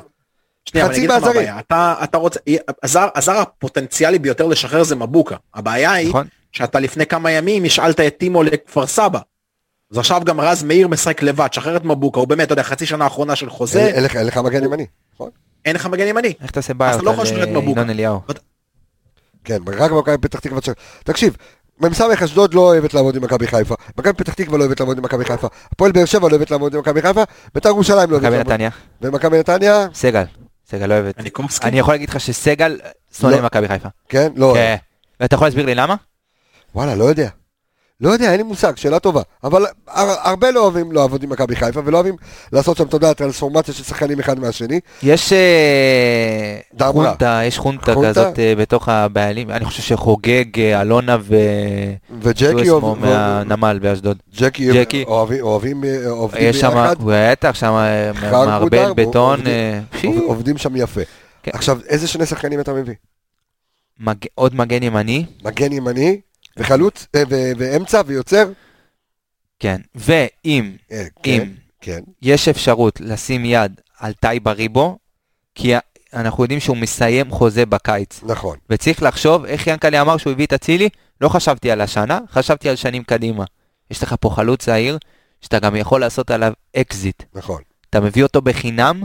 [0.68, 1.48] שנייה, חצי מהזרים.
[1.58, 2.40] אתה, אתה רוצה,
[2.82, 5.36] הזר, הזר הפוטנציאלי ביותר לשחרר זה מבוקה.
[5.54, 6.26] הבעיה היא נכון?
[6.52, 9.18] שאתה לפני כמה ימים השאלת את טימו לכפר סבא.
[9.92, 12.86] אז עכשיו גם רז מאיר משחק לבד, שחרר את מבוקה, הוא באמת, אתה יודע, חצי
[12.86, 14.86] שנה האחרונה של חוזה, אין- לך- מגן ימני.
[15.14, 15.30] נכון?
[15.64, 16.32] אין לך מגן ימני.
[16.42, 17.80] איך תעשה בעיות אתה לא על יכול לשחרר את אה, מבוקה.
[17.80, 18.20] ינון אליהו?
[19.44, 20.60] כן, רק במכבי פתח תקווה.
[21.04, 21.36] תקשיב,
[21.80, 23.74] מ"ס אשדוד לא אוהבת לעבוד עם מכבי חיפה.
[23.98, 25.48] מכבי פתח תקווה לא אוהבת לעבוד עם מכבי חיפה.
[25.72, 27.22] הפועל באר שבע לא אוהבת לעבוד עם מכבי חיפה.
[27.54, 28.52] בית"ר ירושלים לא אוהבת מכבי לעבוד.
[28.52, 28.70] נתניה,
[29.02, 30.24] ומכבי נתניה, סגל,
[30.76, 31.20] סגל לא אוהבת.
[31.20, 31.68] ניקובסקי.
[31.68, 32.78] אני יכול להגיד לך שסגל
[33.18, 33.42] שונא לא.
[33.42, 33.88] מכבי חיפה.
[34.08, 34.32] כן?
[34.36, 34.56] לא אוהב.
[34.56, 34.76] כן.
[35.20, 35.94] ואתה יכול להסביר לי למה?
[36.74, 37.28] וואלה, לא יודע.
[38.04, 39.22] לא יודע, אין לי מושג, שאלה טובה.
[39.44, 42.16] אבל הר- הרבה לא אוהבים לעבוד עם מכבי חיפה, ולא אוהבים
[42.52, 44.80] לעשות שם, אתה יודע, טרנספורמציה של שחקנים אחד מהשני.
[45.02, 46.88] יש אה.
[46.92, 47.94] חונטה, יש חונטה?
[48.04, 54.16] כזאת אה, בתוך הבעלים, אני חושב שחוגג אה, אלונה וג'קי וסואסמו אוהב- מהנמל באשדוד.
[54.38, 55.04] ג'קי.
[55.06, 57.72] אוהבים, אוהבים, עובדים ביחד, בטח, שם
[58.22, 59.40] מערבל בטון,
[60.26, 61.00] עובדים- שם יפה.
[61.42, 61.50] כן.
[61.54, 62.94] עכשיו, איזה שני שחקנים אתה מביא?
[64.34, 66.20] עוד מגן ימני, מגן ימני,
[66.56, 68.50] וחלוץ, אה, ואמצע, ויוצר?
[69.58, 72.00] כן, ואם, אה, כן, אם כן.
[72.22, 74.98] יש אפשרות לשים יד על טייבה ריבו,
[75.54, 75.72] כי
[76.14, 78.56] אנחנו יודעים שהוא מסיים חוזה בקיץ, נכון.
[78.70, 80.88] וצריך לחשוב איך ינקלה אמר שהוא הביא את אצילי,
[81.20, 83.44] לא חשבתי על השנה, חשבתי על שנים קדימה.
[83.90, 84.98] יש לך פה חלוץ צעיר,
[85.40, 87.22] שאתה גם יכול לעשות עליו אקזיט.
[87.34, 87.62] נכון.
[87.90, 89.02] אתה מביא אותו בחינם,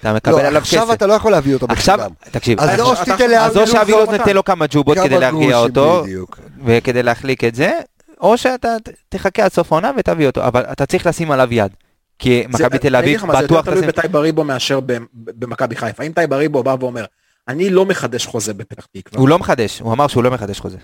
[0.00, 0.92] אתה מקבל לא, עליו עכשיו כסף.
[0.92, 2.14] אתה לא יכול להביא אותו עכשיו, בחינם.
[2.30, 6.38] תקשיב, אז או שאבי לוז לוז נותן לו כמה ג'ובות כדי להרגיע אותו, בדיוק.
[6.64, 7.72] וכדי להחליק את זה,
[8.20, 8.76] או שאתה
[9.08, 11.72] תחכה עד סוף העונה ותביא אותו, אבל אתה צריך לשים עליו יד.
[12.18, 13.88] כי מכבי תל אביב מה, זה יותר בטוח תלוי תשים...
[13.88, 14.80] בטייבה ריבו מאשר
[15.12, 16.02] במכבי חיפה.
[16.02, 17.04] אם טייב אריבו בא ואומר,
[17.48, 20.78] אני לא מחדש חוזה בפתח תקווה, הוא לא מחדש, הוא אמר שהוא לא מחדש חוזה.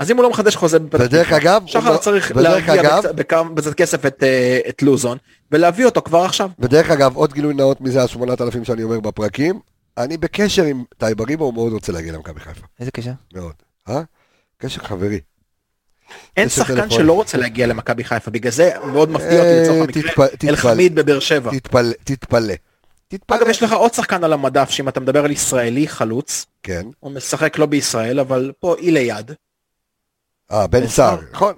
[0.00, 4.06] אז אם הוא לא מחדש חוזה בפתח תקווה, אגב, שחר לא- צריך להרגיע בקצת כסף
[4.06, 5.18] את, אה, את לוזון,
[5.52, 6.50] ולהביא אותו כבר עכשיו.
[6.58, 9.60] ודרך אגב, עוד גילוי נאות מזה השמונת אלפים שאני אומר בפרקים,
[9.98, 12.66] אני בקשר עם טייב אריבו, הוא מאוד רוצה להגיע למכבי חיפה.
[12.80, 13.10] איזה קשר?
[13.34, 13.52] מאוד.
[13.88, 14.02] אה?
[14.58, 15.20] קשר חברי.
[16.36, 16.90] אין שחקן.
[16.90, 21.20] שלא רוצה להגיע למכבי חיפה, בגלל זה מאוד מפתיע אותי אה, לצורך המקרה, אלחמיד בבאר
[21.20, 21.50] שבע.
[21.50, 21.92] תתפלא.
[22.04, 22.54] תתפלא.
[23.08, 23.36] תתפלא.
[23.36, 26.86] אגב, יש לך עוד שחקן על המדף, שאם אתה מדבר על ישראלי חלוץ, כן.
[27.00, 29.30] הוא משחק לא בישראל, אבל פה אי ליד.
[30.52, 31.18] אה, בן סער.
[31.32, 31.54] נכון.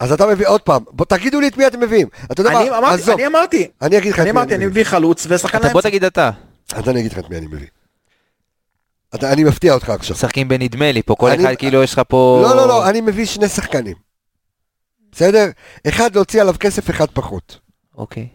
[0.00, 2.08] אז אתה מביא עוד פעם, בוא תגידו לי את מי אתם מביאים.
[2.32, 4.48] אתה יודע אני מה, אמרתי, עזוב, אני אמרתי, אני אגיד לך את אני מי אמרתי,
[4.48, 4.82] אני אני מביא.
[4.82, 5.80] מביא חלוץ ושחקן אתה בוא.
[5.82, 6.30] תגיד אתה.
[6.74, 7.66] אז אני אגיד לך את מי אני מביא.
[9.14, 10.16] אתה- אני מפתיע אותך עכשיו.
[10.16, 12.40] משחקים בנדמה לי פה, כל אני- אחד כאילו יש לך פה...
[12.42, 13.96] לא, לא, לא, אני מביא שני שחקנים.
[15.12, 15.46] בסדר?
[15.88, 17.58] אחד להוציא עליו כסף, אחד פחות.
[17.94, 18.28] אוקיי.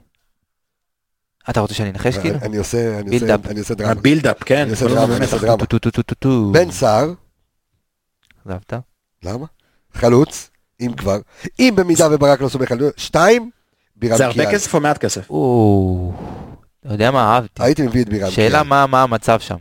[1.50, 2.38] אתה רוצה שאני אנחש כאילו?
[2.42, 3.40] אני עושה, אני buildup.
[3.40, 3.92] עושה, אני עושה דרמה.
[3.92, 4.62] ה buildup, כן.
[4.62, 5.38] אני עושה כל דרמה, אני עושה.
[5.38, 5.56] דרמה.
[6.54, 7.14] בן סהר,
[8.46, 8.74] עזבת?
[9.24, 9.46] למה?
[9.96, 10.50] חלוץ,
[10.82, 11.20] אם כבר.
[11.60, 13.50] אם במידה וברק לא סומך על שתיים,
[13.96, 14.56] בירם זה הרבה כיאל.
[14.56, 15.30] כסף או מעט כסף?
[15.30, 16.14] או,
[16.86, 17.64] אתה יודע מה אהבתי?
[17.64, 18.64] הייתי מביא את בירם שאלה כיאל.
[18.64, 19.56] מה מה המצב שם.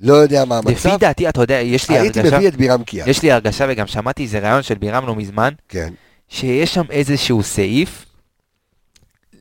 [0.00, 2.84] לא יודע מה לפי המצב, דעתי, אתה יודע, יש לי הייתי הרגשה, מביא את בירם
[2.84, 3.08] כיאל.
[3.08, 5.92] יש לי הרגשה וגם שמעתי איזה רעיון של בירם לא מזמן, כן.
[6.28, 8.06] שיש שם איזשהו סעיף,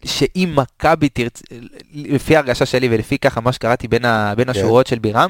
[0.05, 1.43] שאם מכבי תרצה,
[1.93, 4.59] לפי ההרגשה שלי ולפי ככה מה שקראתי בין, ה, בין כן.
[4.59, 5.29] השורות של בירם,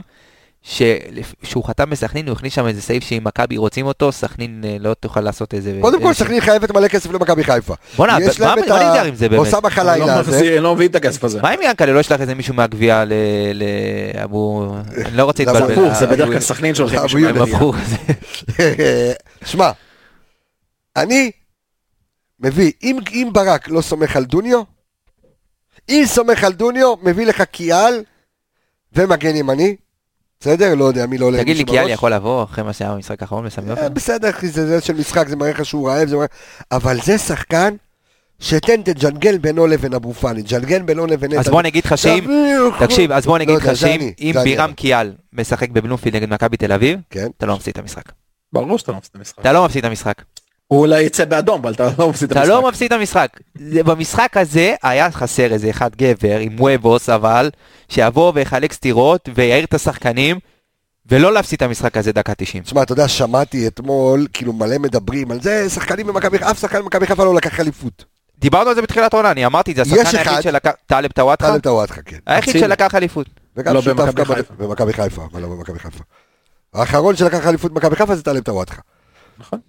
[0.63, 4.93] שהוא חתם בסכנין, הוא הכניס שם איזה סעיף שאם מכבי רוצים אותו, סכנין אה, לא
[4.93, 5.77] תוכל לעשות איזה...
[5.81, 7.73] קודם כל, סכנין חייבת מלא כסף למכבי חיפה.
[7.97, 9.39] בוא'נה, יש מה נסגר עם זה באמת?
[9.39, 10.31] אוסאמה לא חלילה הזה.
[10.31, 11.41] מחזיר- לא מביא את הכסף הזה.
[11.41, 13.03] מה אם ינקלה לא ישלח איזה מישהו מהגביע
[13.53, 14.75] לאבו...
[15.05, 15.43] אני לא רוצה?
[15.43, 15.93] להתבלבל.
[15.93, 16.73] זה בדרך כלל סכנין.
[17.27, 17.73] הם הפכו.
[19.45, 19.71] שמע,
[20.95, 21.31] אני
[22.39, 24.61] מביא, אם, אם ברק לא סומך על דוניו,
[25.89, 28.03] אם סומך על דוניו, מביא לך קיאל
[28.93, 29.75] ומגן ימני,
[30.41, 30.75] בסדר?
[30.75, 31.93] לא יודע מי לא עולה תגיד לי, מישהו קיאל בראש.
[31.93, 33.81] יכול לבוא אחרי מה שהיה במשחק האחרון בסמי עופר?
[33.83, 36.27] אה, בסדר, אחי, זה זה של משחק, זה מראה לך שהוא רעב, זה מראה...
[36.71, 37.73] אבל זה שחקן
[38.39, 41.39] שתן תג'נגל בינו לבין אבו פאני, ג'נגל בינו לבין...
[41.39, 41.49] אז.
[41.49, 42.27] בוא אני אגיד לך שאם,
[42.79, 44.73] תקשיב, אז בוא אני לא לך שאם בירם.
[44.73, 47.27] קיאל משחק בבלומפילד נגד מכבי תל אביב, כן.
[47.37, 48.03] אתה לא מפסיד את המשחק.
[48.53, 49.39] ברור שאתה לא מפסיד את המשחק.
[49.39, 50.15] אתה לא מפסיד את המשחק.
[50.71, 52.53] הוא אולי יצא באדום, אבל אתה לא מפסיד את אתה המשחק.
[52.53, 53.27] לא מפסיד את המשחק.
[53.85, 57.49] במשחק הזה היה חסר איזה אחד גבר עם וובוס אבל,
[57.89, 60.39] שיבוא ויחלק סטירות ויעיר את השחקנים,
[61.05, 62.63] ולא להפסיד את המשחק הזה דקה 90.
[62.63, 67.07] תשמע, אתה יודע, שמעתי אתמול, כאילו מלא מדברים על זה, שחקנים במכבי, אף שחקן במכבי
[67.07, 68.05] חיפה לא לקח אליפות.
[68.39, 70.29] דיברנו על זה בתחילת העונה, אני אמרתי את זה, יש השחקן אחד.
[70.31, 72.17] היחיד שלקח, טלב טוואטחה, טלב טוואטחה, כן.
[72.27, 72.59] היחיד.
[72.59, 73.27] שלקח אליפות.
[73.57, 74.53] וגם לא שותף חיפה.
[74.57, 76.03] במכבי חיפה, אבל לא במכבי חיפה.
[76.73, 78.81] האחרון שלקח אליפות במכבי חיפה זה טלב טוואטחה.
[79.39, 79.59] נכון.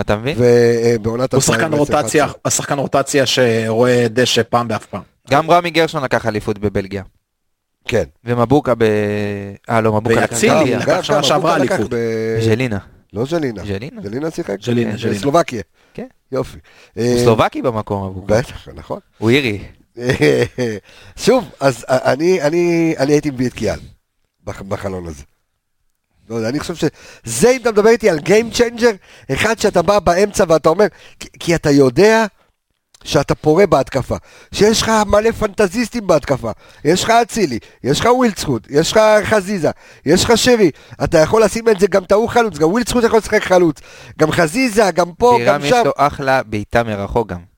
[0.00, 0.36] אתה מבין?
[0.38, 5.02] ובעונת הוא שחקן 2010, רוטציה, השחקן רוטציה שרואה דשא פעם באף פעם.
[5.30, 7.02] גם רמי גרשון לקח אליפות בבלגיה.
[7.88, 8.04] כן.
[8.24, 8.82] ומבוקה ב...
[9.70, 10.74] אה לא, מבוקה לקח ואצילי.
[10.76, 11.90] לקח שנה שעברה אליפות.
[11.90, 12.78] ב- ז'לינה.
[13.12, 13.62] לא ז'לינה.
[13.64, 14.00] ז'לינה?
[14.02, 14.56] ז'לינה שיחק?
[14.62, 15.16] ז'לינה, כן, ז'לינה.
[15.16, 15.62] בסלובקיה.
[15.94, 16.06] כן.
[16.32, 16.58] יופי.
[16.94, 18.38] הוא אה, סלובקי במקום מבוקה.
[18.38, 18.98] בטח, נכון.
[19.18, 19.58] הוא אירי.
[21.16, 22.38] שוב, אז אני,
[22.98, 23.78] הייתי מביא את קיאל
[24.44, 25.22] בח- בחלון הזה.
[26.30, 29.98] לא יודע, אני חושב שזה, אם אתה מדבר איתי על Game Changer, אחד שאתה בא
[29.98, 30.86] באמצע ואתה אומר,
[31.20, 32.26] כי, כי אתה יודע
[33.04, 34.16] שאתה פורה בהתקפה,
[34.54, 36.50] שיש לך מלא פנטזיסטים בהתקפה,
[36.84, 39.70] יש לך אצילי, יש לך ווילדסקוט, יש לך חזיזה,
[40.06, 40.70] יש לך שרי,
[41.04, 43.76] אתה יכול לשים את זה, גם טעו חלוץ, גם ווילדסקוט יכול לשחק חלוץ,
[44.18, 45.82] גם חזיזה, גם פה, בירם גם יש שם.
[45.84, 47.51] לו אחלה בעיטה מרחוק גם.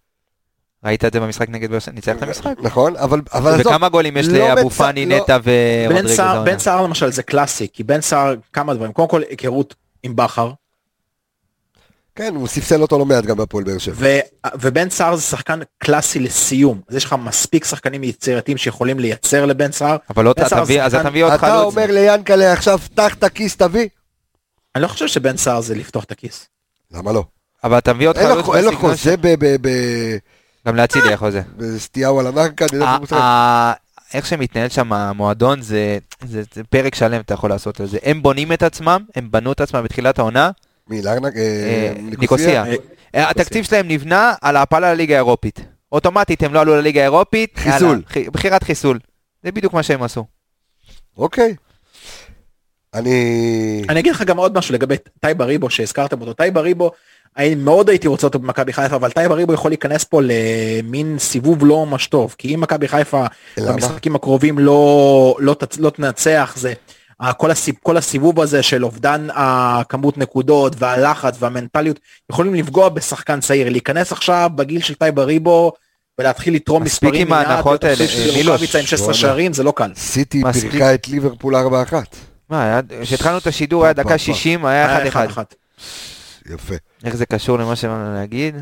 [0.84, 1.94] ראית את זה במשחק נגד באר שבע?
[1.94, 2.54] ניצח את המשחק?
[2.62, 6.44] נכון, אבל, אבל עזוב, וכמה גולים יש לא לאבו פאני, לא- נטע ורודריגז העונה?
[6.44, 10.50] בן סער למשל זה קלאסי, כי בן סער כמה דברים, קודם כל היכרות עם בכר,
[12.16, 13.94] כן, הוא ספסל אותו לא מעט גם בהפועל באר שבע.
[13.98, 14.18] ו,
[14.60, 19.72] ובן סער זה שחקן קלאסי לסיום, אז יש לך מספיק שחקנים יצירתיים שיכולים לייצר לבן
[19.72, 21.64] סער, אבל לא תביא, אז אתה מביא עוד אתה חלוץ.
[21.74, 23.88] אומר ליאנקלה עכשיו, פתח את הכיס, תביא.
[24.74, 26.48] אני לא חושב שבן סער זה לפתוח את הכיס.
[26.92, 27.24] למה לא?
[27.64, 30.16] אבל אתה מביא עוד אין חלוץ לו- אין לו חוזה ב- ב- ב-
[30.66, 31.42] גם להצילי היה חוזה.
[31.56, 33.18] בסטיהו על הנרקה, אני יודע איך הוא משחק.
[33.20, 33.72] ה-
[34.14, 37.98] איך שמתנהל שם המועדון זה, זה, זה פרק שלם אתה יכול לעשות על זה.
[38.02, 40.50] הם בונים את עצמם, הם בנו את עצמם בתחילת העונה.
[40.88, 41.36] מי, לארנק?
[41.36, 42.18] אה, ניקוסיה?
[42.18, 42.64] ניקוסיה.
[43.14, 45.60] אה, אה, התקציב שלהם נבנה על ההעפלה לליגה האירופית.
[45.92, 47.58] אוטומטית הם לא עלו לליגה האירופית.
[47.64, 48.02] חיסול.
[48.32, 48.98] בחירת חיסול.
[49.44, 50.24] זה בדיוק מה שהם עשו.
[51.16, 51.54] אוקיי.
[52.94, 53.82] אני...
[53.88, 56.90] אני אגיד לך גם עוד משהו לגבי טייבה ריבו שהזכרתם אותו, טייבה ריבו,
[57.56, 61.86] מאוד הייתי רוצה אותו במכבי חיפה, אבל טייבה ריבו יכול להיכנס פה למין סיבוב לא
[61.86, 63.24] ממש טוב, כי אם מכבי חיפה
[63.58, 63.72] למה?
[63.72, 66.72] במשחקים הקרובים לא, לא, תצ- לא תנצח, זה
[67.36, 72.00] כל, הסיב, כל הסיבוב הזה של אובדן הכמות נקודות והלחץ והמנטליות,
[72.32, 75.72] יכולים לפגוע בשחקן צעיר, להיכנס עכשיו בגיל של טייבה ריבו
[76.18, 78.04] ולהתחיל לתרום מספיק מספרים עם ההנחות האלה,
[78.34, 79.14] מילוש, עם 16 וואלה.
[79.18, 79.90] שערים, זה לא קל.
[79.96, 80.70] סיטי מספיק.
[80.70, 81.58] פירקה את ליברפול 4-1.
[82.50, 84.18] מה, כשהתחלנו את השידור היה דקה פה.
[84.18, 85.38] 60, היה היה 1-1.
[86.48, 86.52] 1-1.
[86.54, 86.74] יפה.
[87.04, 88.54] איך זה קשור למה שבאנו להגיד?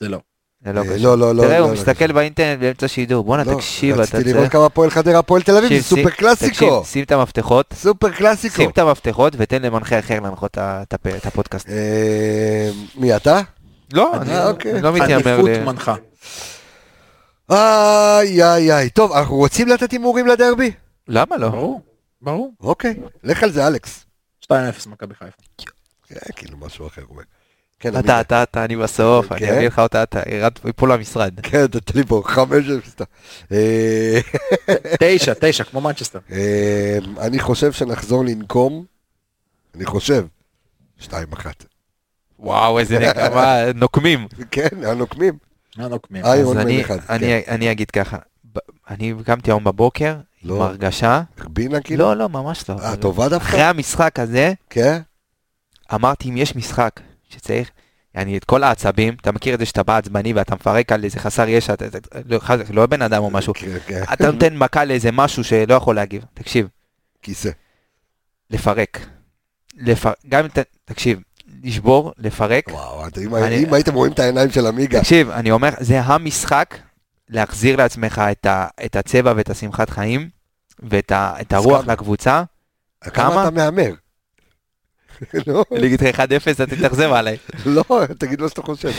[0.00, 0.18] זה לא.
[0.64, 0.96] זה לא אה, קשור.
[0.98, 1.42] לא, לא, לא.
[1.42, 3.24] תראה, לא, הוא לא, מסתכל באינטרנט באמצע שידור.
[3.24, 4.36] בואנה, לא, תקשיב, אתה רציתי צריך...
[4.36, 6.50] לראות כמה הפועל חדרה, הפועל תל אביב, זה סופר קלאסיקו.
[6.52, 8.56] תקשיב, שים את המפתחות, סופר קלאסיקו.
[8.56, 11.68] שים את המפתחות ותן למנחה אחר להנחות את הפודקאסט.
[11.68, 13.40] אה, מי אתה?
[13.92, 14.82] לא, אני- אני אוקיי.
[14.82, 15.50] לא מתיימר עדיפות.
[15.66, 15.94] מנחה.
[17.50, 18.90] איי איי איי.
[18.90, 20.72] טוב, אנחנו רוצים לתת הימורים לדרבי?
[21.08, 21.48] למה לא?
[21.48, 21.80] ברור,
[22.22, 22.52] ברור.
[22.60, 24.04] אוקיי, לך על זה אלכס.
[24.44, 24.48] 2-0
[24.86, 25.42] מכבי חיפה.
[26.08, 27.02] כן, כאילו משהו אחר.
[27.80, 28.20] כן, אתה.
[28.20, 29.54] אתה, אתה, אני בסוף, אני כן?
[29.54, 31.40] אביא לך אותה, אתה ירד פה למשרד.
[31.42, 32.96] כן, תתן לי פה חמש אפס.
[33.52, 34.18] אה,
[35.00, 36.18] תשע, תשע, כמו מנצ'סטר.
[36.32, 38.84] אה, אני חושב שנחזור לנקום,
[39.74, 40.26] אני חושב,
[40.98, 41.64] שתיים אחת.
[42.38, 44.26] וואו, איזה נקמה, נוקמים.
[44.50, 45.38] כן, הנוקמים.
[45.76, 46.24] מה נוקמים?
[46.24, 48.16] אה, אז מן אני- אחד, אני- אני אגיד ככה,
[48.52, 48.58] ב-
[48.90, 50.64] אני קמתי היום בבוקר עם לא.
[50.64, 52.04] הרגשה, בינה כאילו?
[52.04, 52.76] לא, לא, ממש לא.
[52.82, 53.56] אה, טובה אחרי דווקא?
[53.56, 55.00] המשחק הזה, כן?
[55.94, 57.70] אמרתי אם יש משחק שצריך,
[58.14, 61.18] יעני, את כל העצבים, אתה מכיר את זה שאתה בא עצבני ואתה מפרק על איזה
[61.20, 61.98] חסר ישע, אתה- אתה-
[62.28, 62.38] לא-
[62.70, 64.02] לא בן אדם או משהו, כן, כן.
[64.12, 66.24] אתה נותן מכה לאיזה משהו שלא יכול להגיב.
[66.34, 66.68] תקשיב,
[67.22, 67.50] כיסא.
[68.50, 69.06] לפרק.
[69.76, 70.12] לפר...
[70.28, 70.58] גם אם ת...
[70.84, 71.18] תקשיב,
[71.64, 72.64] לשבור, לפרק.
[72.70, 76.00] וואו, אתה- אם אני- אם הייתם רואים את העיניים של עמיגה, תקשיב, אני אומר, זה
[76.00, 76.78] המשחק
[77.28, 78.66] להחזיר לעצמך את, ה...
[78.84, 80.28] את הצבע ואת השמחת חיים,
[80.82, 81.34] ואת ה...
[81.40, 81.86] את הרוח?
[81.86, 82.42] לקבוצה.
[83.00, 83.42] כמה?
[83.42, 83.92] אתה מהמר?
[85.46, 87.36] לא, אני אגיד לך 1-0, אתה תתאכזב עליי.
[87.66, 87.84] לא,
[88.18, 88.90] תגיד מה שאתה חושב.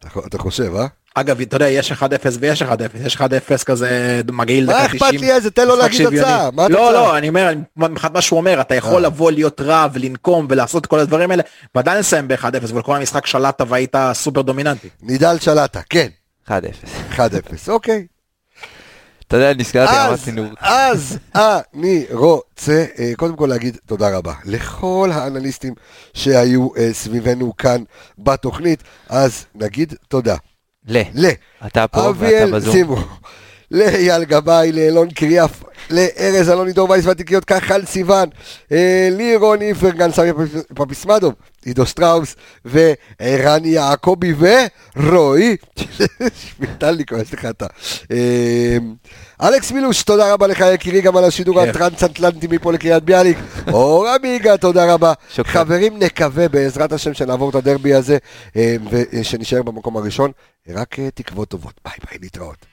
[0.00, 0.86] אתה ח- אתה חושב, אה?
[1.14, 2.04] אגב, אתה יודע, יש 1-0
[2.40, 2.66] ויש 1-0,
[3.04, 3.20] יש 1-0
[3.64, 5.20] כזה מגעיל מה דקה אכפת 90.
[5.20, 5.50] לי איזה?
[5.50, 6.06] תן לו להגיד.
[6.06, 6.50] הצעה.
[6.50, 6.92] מה לא?
[6.92, 9.00] לא, אני אומר, מבחינת מה שהוא אומר, אתה יכול אה.
[9.10, 11.42] לבוא להיות רע ולנקום ולעשות כל הדברים האלה,
[11.74, 12.44] ועדיין לסיים ב-1-0,
[12.74, 14.88] ולכל המשחק שלטת והיית סופר דומיננטי.
[15.02, 16.08] נידל שלטה, כן,
[16.48, 16.50] 1-0.
[17.16, 17.20] 1-0,
[17.68, 18.06] אוקיי.
[19.28, 25.10] אתה יודע, נזכרתי, אמרתי, נו, אז אני רוצה אה, קודם כל להגיד תודה רבה לכל
[25.14, 25.74] האנליסטים
[26.14, 27.82] שהיו אה, סביבנו כאן
[28.18, 30.36] בתוכנית, אז נגיד תודה.
[30.88, 31.26] ל, ל...
[31.66, 32.72] אתה פה ואתה בזום.
[32.72, 32.96] שימו,
[33.70, 38.28] לאייל גבאי, לאלון קריאף, לארז אלון עידו וייס והתיקיות כחל סיוון,
[38.72, 41.34] אה, לירון איפרגן, סמי פפיס- פפיסמדוב,
[41.68, 44.34] עידו שטראוס, ורני יעקבי
[44.96, 45.56] ורועי,
[46.34, 47.66] שמיטלניקו, יש לך אתה.
[48.12, 48.76] אה,
[49.42, 51.76] אלכס מילוש, תודה רבה לך יקירי גם על השידור כיף.
[51.76, 53.38] הטרנס-אטלנטי מפה לקריית ביאליק.
[53.72, 55.12] אור עמיגה, תודה רבה.
[55.42, 58.18] חברים, נקווה בעזרת השם שנעבור את הדרבי הזה,
[58.56, 60.30] אה, ושנשאר במקום הראשון.
[60.68, 61.80] רק אה, תקוות טובות.
[61.84, 62.66] ביי ביי, להתראות.